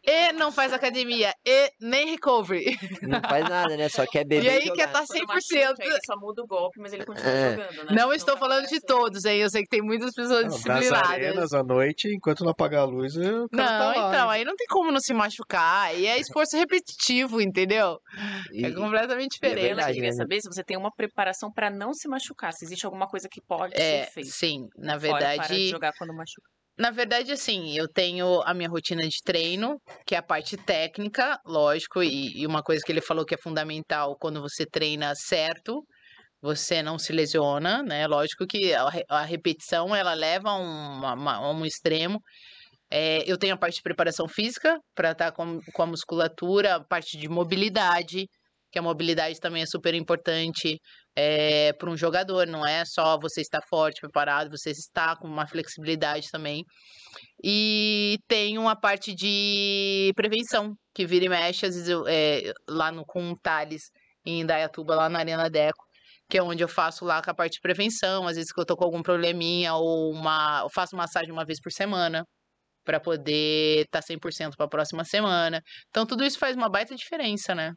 [0.06, 1.32] E não faz academia.
[1.46, 2.76] E nem recovery.
[3.02, 3.88] não faz nada, né?
[3.88, 5.26] Só quer beber E aí quer estar Quando 100%.
[5.26, 7.50] machuca, ele só muda o golpe, mas ele continua É.
[7.50, 7.84] jogando, né?
[7.90, 9.40] Não Então, estou falando de todos, hein?
[9.40, 11.10] Eu sei que tem muitas pessoas Não, nas disciplinadas.
[11.10, 14.34] arenas à noite, enquanto não apagar a luz, o cara Não, tá lá, então, né?
[14.34, 15.94] aí não tem como não se machucar.
[15.98, 17.98] E é esforço repetitivo, entendeu?
[18.52, 19.66] E- É completamente e é diferente.
[19.66, 20.16] Ela verdade, queria né?
[20.16, 23.40] saber se você tem uma preparação para não se machucar, se existe alguma coisa que
[23.40, 24.30] pode É, ser feita.
[24.30, 26.53] sim, na Fora parar de verdade, jogar quando machuca.
[26.76, 31.38] Na verdade, assim, eu tenho a minha rotina de treino, que é a parte técnica,
[31.46, 35.84] lógico, e, e uma coisa que ele falou que é fundamental quando você treina certo,
[36.42, 38.06] você não se lesiona, né?
[38.06, 42.20] Lógico que a, a repetição ela leva a, um extremo.
[42.90, 46.84] É, eu tenho a parte de preparação física para estar com, com a musculatura, a
[46.84, 48.28] parte de mobilidade,
[48.74, 50.80] que a mobilidade também é super importante
[51.78, 56.28] para um jogador, não é só você estar forte, preparado, você está com uma flexibilidade
[56.28, 56.64] também.
[57.42, 62.90] E tem uma parte de prevenção, que vira e mexe, às vezes eu, é, lá
[62.90, 63.92] no, com o Thales,
[64.26, 65.84] em Indaiatuba, lá na Arena Deco,
[66.28, 68.66] que é onde eu faço lá com a parte de prevenção, às vezes que eu
[68.66, 72.24] tô com algum probleminha, ou uma, eu faço massagem uma vez por semana,
[72.84, 75.62] para poder estar 100% para a próxima semana.
[75.90, 77.72] Então, tudo isso faz uma baita diferença, né?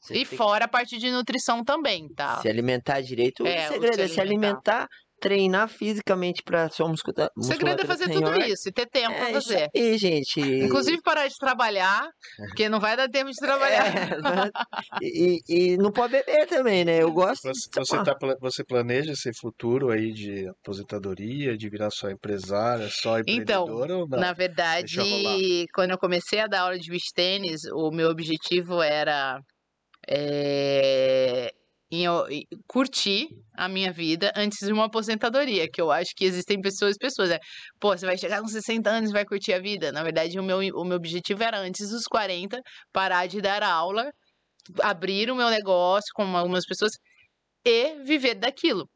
[0.00, 2.40] Você E tem que fora a parte de nutrição também, tá?
[2.40, 4.88] Se alimentar direito, É, o o segredo se é se alimentar.
[5.20, 8.86] treinar fisicamente pra sua muscula- O segredo é musculatura fazer ser tudo isso e ter
[8.86, 9.68] tempo É pra isso fazer.
[9.72, 10.40] aí, gente.
[10.40, 12.08] Inclusive parar de trabalhar,
[12.48, 13.86] porque não vai dar tempo de trabalhar.
[13.86, 14.50] É, mas-
[15.00, 17.00] e, e não pode beber também, né?
[17.00, 21.90] Eu gosto Você, de você, tá, você planeja esse futuro aí de aposentadoria, de virar
[21.92, 24.18] só empresária, só Então, empreendedora ou não?
[24.18, 25.38] Na verdade, rolar.
[25.72, 29.38] quando eu comecei a dar aula de beach tênis, o meu objetivo era
[30.08, 31.52] é,
[31.90, 32.06] em
[32.66, 37.30] curtir a minha vida antes de uma aposentadoria, que eu acho que existem pessoas, pessoas,
[37.30, 37.38] é,
[37.78, 39.92] pô, você vai chegar com 60 anos e vai curtir a vida.
[39.92, 42.60] Na verdade, o meu, o meu objetivo era antes dos 40
[42.92, 44.10] parar de dar aula,
[44.82, 46.92] abrir o meu negócio com algumas pessoas
[47.64, 48.88] e viver daquilo.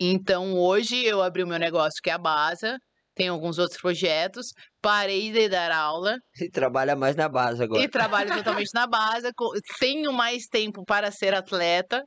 [0.00, 2.78] Então, hoje eu abri o meu negócio que é a Baza,
[3.16, 4.48] tenho alguns outros projetos,
[4.80, 7.82] parei de dar aula E trabalha mais na base agora.
[7.82, 9.30] e trabalho totalmente na base.
[9.80, 12.02] Tenho mais tempo para ser atleta,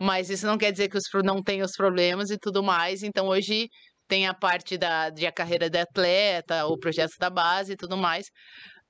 [0.00, 3.02] mas isso não quer dizer que os, não tenho os problemas e tudo mais.
[3.02, 3.68] Então hoje
[4.06, 7.96] tem a parte da de a carreira de atleta, o projeto da base e tudo
[7.96, 8.26] mais.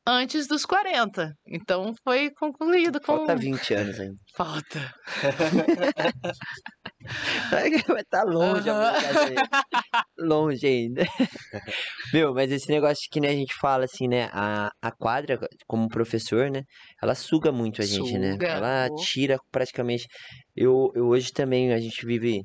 [0.09, 1.35] Antes dos 40.
[1.49, 3.17] Então foi concluído com.
[3.17, 4.15] Falta 20 anos ainda.
[4.37, 4.95] Falta.
[7.51, 7.69] Vai
[8.03, 8.93] estar longe a Aham.
[8.93, 9.49] brincadeira.
[10.19, 11.03] Longe ainda.
[12.13, 14.29] Meu, mas esse negócio que nem a gente fala assim, né?
[14.33, 16.63] A, a quadra, como professor, né?
[17.03, 18.33] Ela suga muito a gente, né?
[18.33, 18.95] Suga, Ela pô.
[18.97, 20.07] tira praticamente.
[20.55, 22.43] Eu, eu hoje também, a gente vive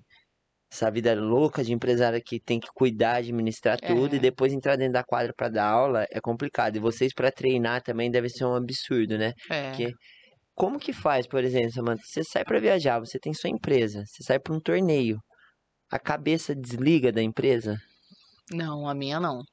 [0.71, 4.17] essa vida louca de empresário que tem que cuidar, administrar tudo É.
[4.17, 6.77] e depois entrar dentro da quadra pra dar aula é complicado.
[6.77, 9.33] E vocês pra treinar também deve ser um absurdo, né?
[9.49, 9.69] É.
[9.69, 9.93] Porque
[10.55, 12.03] como que faz, por exemplo, Samantha?
[12.05, 15.19] Você sai pra viajar, você tem sua empresa, você sai pra um torneio.
[15.91, 17.77] A cabeça desliga da empresa?
[18.51, 19.43] Não, a minha não.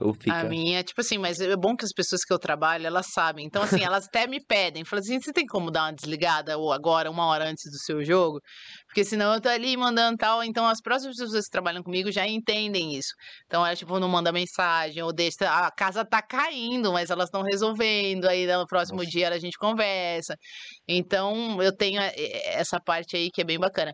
[0.00, 0.40] Ou fica.
[0.40, 3.46] A minha, tipo assim, mas é bom que as pessoas que eu trabalho, elas sabem.
[3.46, 4.84] Então, assim, elas até me pedem.
[4.84, 8.04] Falam assim, você tem como dar uma desligada ou agora, uma hora antes do seu
[8.04, 8.38] jogo?
[8.86, 10.44] Porque senão eu tô ali mandando tal.
[10.44, 13.12] Então, as próximas pessoas que trabalham comigo já entendem isso.
[13.46, 15.48] Então, elas, tipo, não manda mensagem ou deixa...
[15.48, 18.26] A casa tá caindo, mas elas estão resolvendo.
[18.26, 19.10] Aí, no próximo Nossa.
[19.10, 20.36] dia, a gente conversa.
[20.86, 22.12] Então, eu tenho eh,
[22.54, 23.92] essa parte aí que é bem bacana.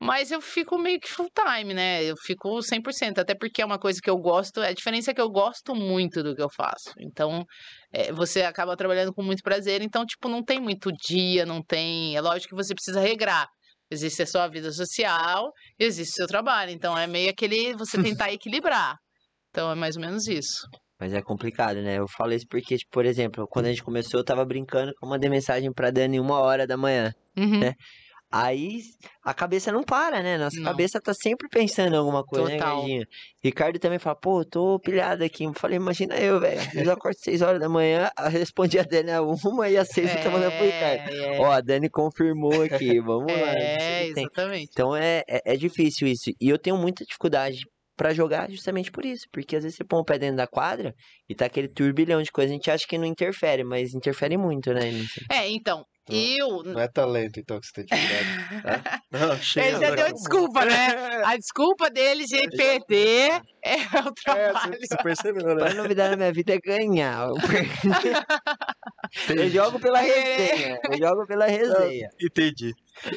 [0.00, 2.04] Mas eu fico meio que full time, né?
[2.04, 4.60] Eu fico 100%, até porque é uma coisa que eu gosto.
[4.60, 6.92] A diferença é que eu gosto muito do que eu faço.
[7.00, 7.44] Então,
[7.92, 9.80] é, você acaba trabalhando com muito prazer.
[9.80, 12.14] Então, tipo, não tem muito dia, não tem.
[12.14, 13.48] É lógico que você precisa regrar.
[13.90, 16.72] Existe a sua vida social, existe o seu trabalho.
[16.72, 17.74] Então, é meio aquele.
[17.74, 18.96] Você tentar equilibrar.
[19.50, 20.68] Então, é mais ou menos isso.
[21.00, 21.98] Mas é complicado, né?
[21.98, 25.04] Eu falo isso porque, tipo, por exemplo, quando a gente começou, eu tava brincando que
[25.04, 27.12] eu mandei mensagem pra Dani uma hora da manhã.
[27.36, 27.62] Uhum.
[27.62, 27.74] É.
[28.30, 28.80] Aí
[29.24, 30.36] a cabeça não para, né?
[30.36, 30.64] Nossa Não.
[30.64, 32.76] cabeça tá sempre pensando em alguma coisa, né, Total.
[32.78, 33.06] Gardinho?
[33.42, 35.44] Ricardo também fala, pô, tô pilhado aqui.
[35.44, 36.60] Eu falei, imagina eu, velho.
[36.74, 40.22] Eu acordo 6 horas da manhã, respondi a Dani a uma e às 6 eu
[40.22, 41.10] tô mandando pro Ricardo.
[41.14, 43.32] É, Ó, a Dani confirmou aqui, vamos lá.
[43.56, 44.24] é, isso tem.
[44.24, 44.70] exatamente.
[44.72, 46.30] Então é, é, é difícil isso.
[46.40, 47.60] E eu tenho muita dificuldade
[47.96, 49.24] pra jogar justamente por isso.
[49.32, 50.92] Porque às vezes você põe o pé dentro da quadra
[51.28, 52.50] e tá aquele turbilhão de coisa.
[52.52, 54.90] A gente acha que não interfere, mas interfere muito, né?
[54.90, 55.20] nisso.
[55.30, 56.62] É, então, eu.
[56.62, 58.62] Não é talento, então, que você tem dificuldade.
[58.62, 59.00] tá?
[59.10, 59.66] Não, chega.
[59.68, 60.04] Ele já agora.
[60.04, 60.86] deu desculpa, né?
[61.24, 64.12] A desculpa dele, GPT, é o É,
[64.52, 64.72] trabalho.
[64.78, 65.70] você, você percebeu, né?
[65.70, 67.28] A novidade na minha vida é ganhar.
[69.28, 70.78] Eu jogo pela resenha.
[70.88, 72.08] Eu jogo pela resenha.
[72.20, 72.72] Entendi.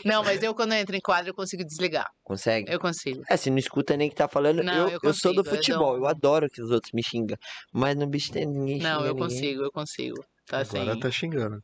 [0.05, 2.05] Não, mas eu quando eu entro em quadro eu consigo desligar.
[2.23, 2.71] Consegue?
[2.71, 3.21] Eu consigo.
[3.29, 5.55] É, se não escuta nem que tá falando, Não, eu, eu eu sou do consigo,
[5.55, 7.37] eu futebol, dou- eu adoro que os outros me xingam.
[7.73, 9.23] Mas no bicho tem ninguém Não, eu ninguém.
[9.29, 10.23] consigo, eu consigo.
[10.47, 10.79] Tá assim.
[10.79, 11.59] Agora tá xingando.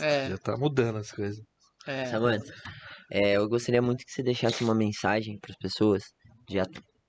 [0.00, 1.44] É, Já tá mudando as coisas.
[1.86, 2.06] é.
[2.06, 2.52] Samantha,
[3.10, 6.02] é, eu gostaria muito que você deixasse uma mensagem para as pessoas
[6.48, 6.64] já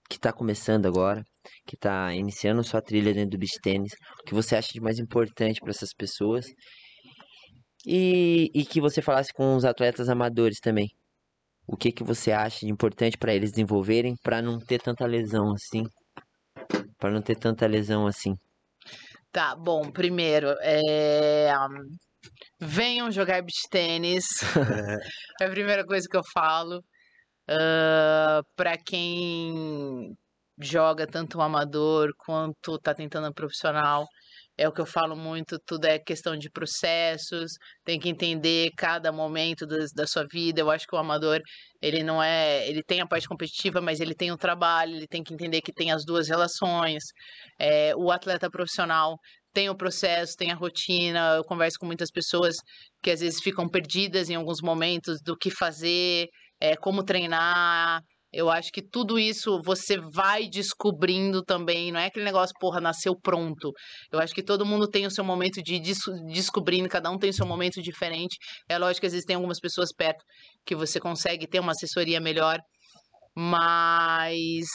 [0.10, 1.24] que tá começando agora,
[1.66, 5.00] que tá iniciando sua trilha dentro do beach tênis, o que você acha de mais
[5.00, 6.46] importante para essas pessoas
[7.86, 10.90] e, e que você falasse com os atletas amadores também.
[11.66, 15.54] O que que você acha de importante para eles desenvolverem para não ter tanta lesão
[15.54, 15.84] assim?
[16.98, 18.36] Para não ter tanta lesão assim.
[19.32, 21.54] Tá, bom, primeiro, é...
[22.60, 24.26] venham jogar beach tênis.
[25.42, 26.84] é a primeira coisa que eu falo.
[27.50, 30.16] Ah, pra quem
[30.60, 34.06] joga tanto o amador quanto tá tentando o profissional,
[34.58, 37.52] é o que eu falo muito, tudo é questão de processos,
[37.84, 40.62] tem que entender cada momento das- da sua vida.
[40.62, 41.40] Eu acho que o amador,
[41.82, 45.24] ele não é, ele tem a parte competitiva, mas ele tem o trabalho, ele tem
[45.24, 47.04] que entender que tem as duas relações.
[47.60, 49.18] É, o atleta profissional
[49.54, 51.36] tem o processo, tem a rotina.
[51.38, 52.56] Eu converso com muitas pessoas
[53.02, 56.28] que às vezes ficam perdidas em alguns momentos do que fazer,
[56.60, 58.02] é, como treinar.
[58.34, 61.92] Eu acho que tudo isso você vai descobrindo também.
[61.92, 63.72] Não é aquele negócio, porra, nasceu pronto.
[64.12, 66.00] Eu acho que todo mundo tem o seu momento de des-
[66.34, 68.38] descobrindo, cada um tem o seu momento diferente.
[68.70, 70.24] É lógico que às vezes tem algumas pessoas perto
[70.66, 72.58] que você consegue ter uma assessoria melhor,
[73.36, 74.66] mas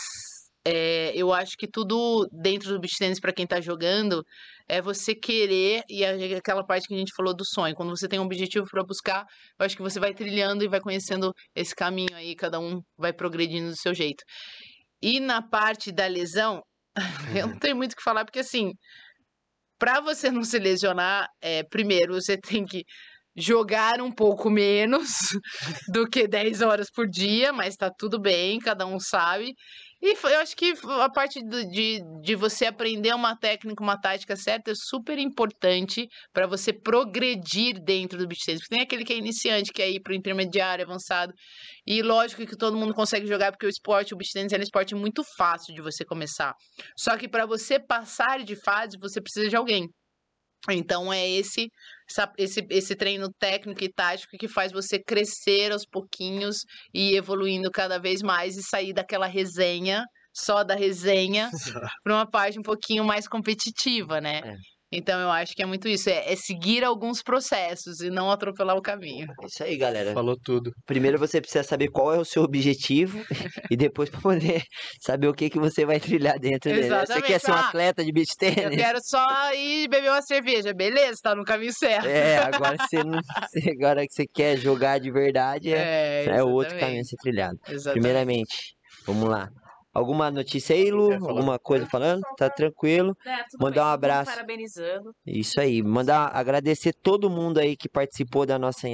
[0.69, 4.25] é, eu acho que tudo dentro do beach tennis para quem tá jogando
[4.69, 7.73] é você querer e aquela parte que a gente falou do sonho.
[7.77, 9.25] Quando você tem um objetivo para buscar,
[9.57, 13.13] eu acho que você vai trilhando e vai conhecendo esse caminho aí, cada um vai
[13.13, 14.25] progredindo do seu jeito.
[15.01, 16.61] E na parte da lesão,
[17.41, 18.73] eu não tenho muito o que falar, porque assim,
[19.79, 22.83] para você não se lesionar, é, primeiro você tem que
[23.37, 25.09] jogar um pouco menos
[25.93, 29.53] do que 10 horas por dia, mas tá tudo bem, cada um sabe.
[30.03, 34.37] E eu acho que a parte do- de, de você aprender uma técnica, uma tática
[34.37, 38.61] certa é super importante para você progredir dentro do beach tennis.
[38.61, 41.33] Porque tem aquele que é iniciante, que é ir pro intermediário, avançado.
[41.87, 44.63] E lógico que todo mundo consegue jogar, porque o esporte, o beach tennis é um
[44.63, 46.55] esporte muito fácil de você começar.
[46.97, 49.89] Só que para você passar de fase, você precisa de alguém.
[50.69, 51.69] Então é esse,
[52.09, 56.59] essa- esse esse treino técnico e tático que faz você crescer aos pouquinhos
[56.95, 60.05] e ir evoluindo cada vez mais e sair daquela resenha,
[60.35, 61.51] só da resenha,
[62.03, 64.41] para uma parte um pouquinho mais competitiva, né?
[64.45, 64.55] É.
[64.99, 68.77] Então eu acho que é muito isso, é, é seguir alguns processos e não atropelar
[68.77, 69.27] o caminho.
[69.43, 70.13] É isso aí, galera.
[70.15, 70.73] Falou tudo.
[70.87, 73.23] Primeiro você precisa saber qual é o seu objetivo
[73.71, 74.63] e depois para poder
[75.01, 76.89] saber o que que você vai trilhar dentro dele.
[76.89, 77.27] Você Exatamente.
[77.33, 78.77] quer ser um Ah, atleta de beach Eu tennis?
[78.77, 81.21] quero só ir beber uma cerveja, beleza?
[81.23, 82.07] Tá no caminho certo.
[82.07, 83.21] É, agora você não,
[83.53, 87.17] você- agora que você quer jogar de verdade é, É, é outro caminho a ser
[87.17, 87.59] trilhado.
[87.69, 87.93] exatamente.
[87.93, 88.75] Primeiramente,
[89.07, 89.49] vamos lá.
[89.97, 91.11] Alguma notícia aí, Lu?
[91.15, 92.21] Alguma coisa falando?
[92.37, 93.17] Tá tranquilo?
[93.27, 94.31] É, Mandar bem, um abraço.
[94.31, 95.15] Parabenizando.
[95.27, 98.87] Isso aí, mandar agradecer todo mundo aí que participou da nossa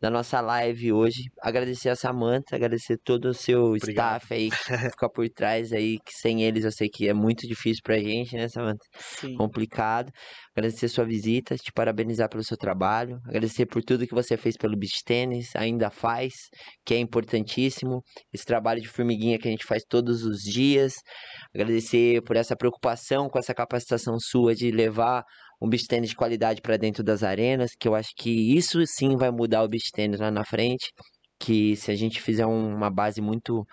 [0.00, 1.24] da nossa live hoje.
[1.40, 4.22] Agradecer a Samantha, agradecer todo o seu Obrigado.
[4.22, 4.56] staff aí que
[4.96, 8.36] fica por trás aí, que sem eles eu sei que é muito difícil pra gente,
[8.36, 8.84] né, Samantha?
[8.96, 9.34] Sim.
[9.36, 10.12] Complicado.
[10.56, 14.76] Agradecer sua visita, te parabenizar pelo seu trabalho, agradecer por tudo que você fez pelo
[14.76, 16.32] beach tênis, ainda faz,
[16.84, 18.02] que é importantíssimo.
[18.32, 20.94] Esse trabalho de formiguinha que a gente faz todos os dias.
[21.54, 25.24] Agradecer por essa preocupação com essa capacitação sua de levar
[25.60, 29.16] um beach tênis de qualidade para dentro das arenas, que eu acho que isso sim
[29.16, 30.90] vai mudar o beach tênis lá na frente,
[31.38, 33.64] que se a gente fizer um- uma base muito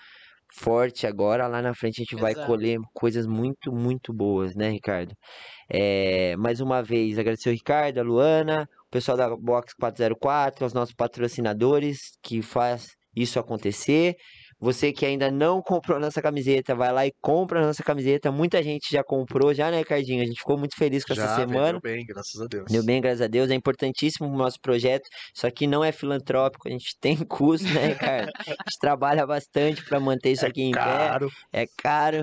[0.53, 2.47] forte agora, lá na frente a gente vai Exato.
[2.47, 5.13] colher coisas muito, muito boas, né, Ricardo?
[5.69, 10.73] É, mais uma vez, agradecer o Ricardo, a Luana, o pessoal da Box 404, os
[10.73, 14.15] nossos patrocinadores que faz isso acontecer.
[14.59, 18.31] Você que ainda não comprou nossa camiseta, vai lá e compra a nossa camiseta.
[18.31, 20.21] Muita gente já comprou, já, né, Cardinho?
[20.23, 21.65] A gente ficou muito feliz com essa Já semana.
[21.73, 22.65] vendeu bem, graças a Deus.
[22.71, 23.49] Deu bem, graças a Deus.
[23.49, 25.07] É importantíssimo o nosso projeto.
[25.35, 28.31] Isso aqui não é filantrópico, a gente tem custo, né, Ricardo?
[28.37, 30.79] A gente trabalha bastante para manter isso aqui em pé.
[30.79, 31.29] Caro.
[31.51, 32.17] É caro.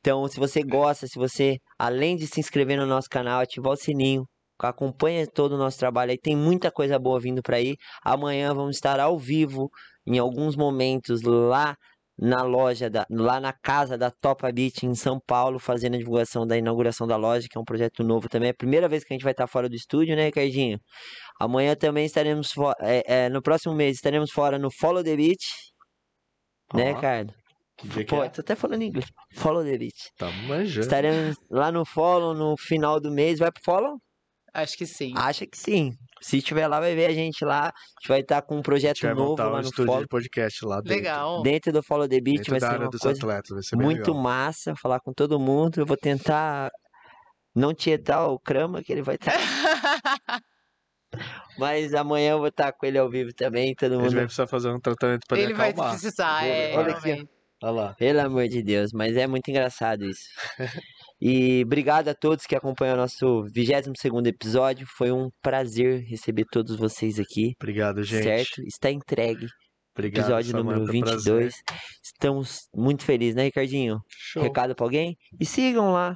[0.00, 3.76] Então, se você gosta, se você, além de se inscrever no nosso canal, ativar o
[3.76, 4.24] sininho,
[4.58, 7.76] acompanha todo o nosso trabalho aí, tem muita coisa boa vindo para aí.
[8.02, 9.68] Amanhã vamos estar ao vivo,
[10.06, 11.76] em alguns momentos, lá
[12.16, 16.46] na loja, da, lá na casa da Topa Beach em São Paulo, fazendo a divulgação
[16.46, 18.48] da inauguração da loja, que é um projeto novo também.
[18.48, 20.78] É a primeira vez que a gente vai estar fora do estúdio, né, Ricardinho?
[21.40, 25.44] Amanhã também estaremos, fo- é, é, no próximo mês, estaremos fora no Follow the Beach,
[26.72, 27.34] né, Ricardo?
[27.76, 28.28] Que dia que Pô, é?
[28.28, 29.06] tô até falando em inglês.
[29.34, 30.10] Follow the Beach.
[30.16, 30.86] Tá manjando.
[30.86, 33.40] Estaremos lá no Follow no final do mês.
[33.40, 33.98] Vai pro Follow?
[34.54, 35.12] Acho que sim.
[35.16, 35.92] Acha que sim.
[36.22, 37.64] Se estiver lá, vai ver a gente lá.
[37.66, 40.02] A gente vai estar com um projeto novo montar um lá no estúdio Follow.
[40.02, 40.94] de podcast lá dentro.
[40.94, 41.42] Legal.
[41.42, 43.62] Dentro do Follow the Beach Dentro vai da ser área uma dos coisa atletas, vai
[43.62, 44.22] ser muito legal.
[44.22, 44.74] massa.
[44.80, 45.78] Falar com todo mundo.
[45.80, 46.70] Eu vou tentar
[47.54, 49.34] não tietar o Crama, que ele vai estar.
[51.58, 53.74] Mas amanhã eu vou estar com ele ao vivo também.
[53.74, 54.14] Todo A gente mundo.
[54.14, 56.76] vai precisar fazer um tratamento pra ele, Ele vai precisar, é.
[56.76, 57.28] Olha aqui.
[57.62, 57.94] Olha lá.
[57.94, 60.28] Pelo amor de Deus, mas é muito engraçado isso.
[61.26, 64.86] E obrigado a todos que acompanham o nosso 22º episódio.
[64.86, 68.24] Foi um prazer receber todos vocês aqui, Obrigado, gente.
[68.24, 68.60] certo?
[68.66, 69.46] Está entregue,
[69.96, 71.22] Obrigado, episódio número Samantha, 22.
[71.24, 71.52] prazer.
[72.04, 74.00] Estamos muito felizes, né, Ricardinho?
[74.06, 74.42] Show.
[74.42, 75.16] Recado pra alguém?
[75.40, 76.14] E sigam lá.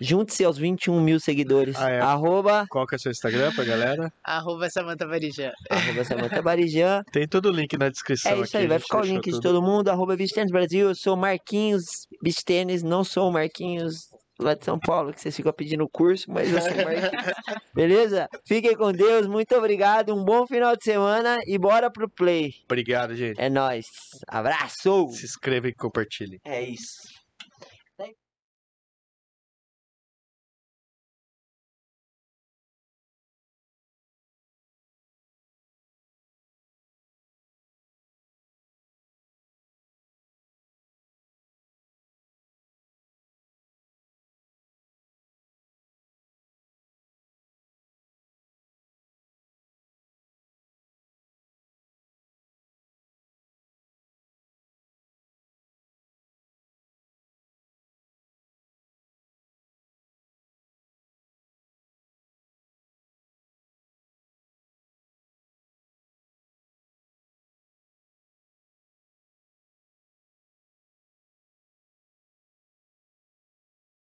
[0.00, 1.74] Junte-se aos 21 mil seguidores.
[1.76, 1.98] Ah, é.
[2.00, 4.12] Arroba, Qual que é o seu Instagram pra galera?
[4.22, 5.50] Arroba Samanta Varijã.
[5.70, 7.02] arroba Samantha Barijan.
[7.10, 9.30] Tem todo o link na descrição É isso aqui, aí, vai ficar o link de
[9.32, 9.42] tudo.
[9.42, 9.88] todo mundo.
[9.88, 10.88] Arroba Beach Tennis Brasil.
[10.90, 11.82] Eu sou o Marquinhos
[12.22, 14.08] Beach Tennis, não sou o Marquinhos
[14.38, 17.34] lá de São Paulo, que vocês ficam pedindo curso, mas eu sou o Marquinhos.
[17.74, 18.28] Beleza?
[18.46, 20.14] Fiquem com Deus, muito obrigado.
[20.14, 22.54] Um bom final de semana e bora pro play.
[22.64, 23.40] Obrigado, gente.
[23.40, 23.86] É nóis.
[24.26, 25.08] Abraço!
[25.10, 26.40] Se inscreva e compartilhe.
[26.44, 27.17] É isso.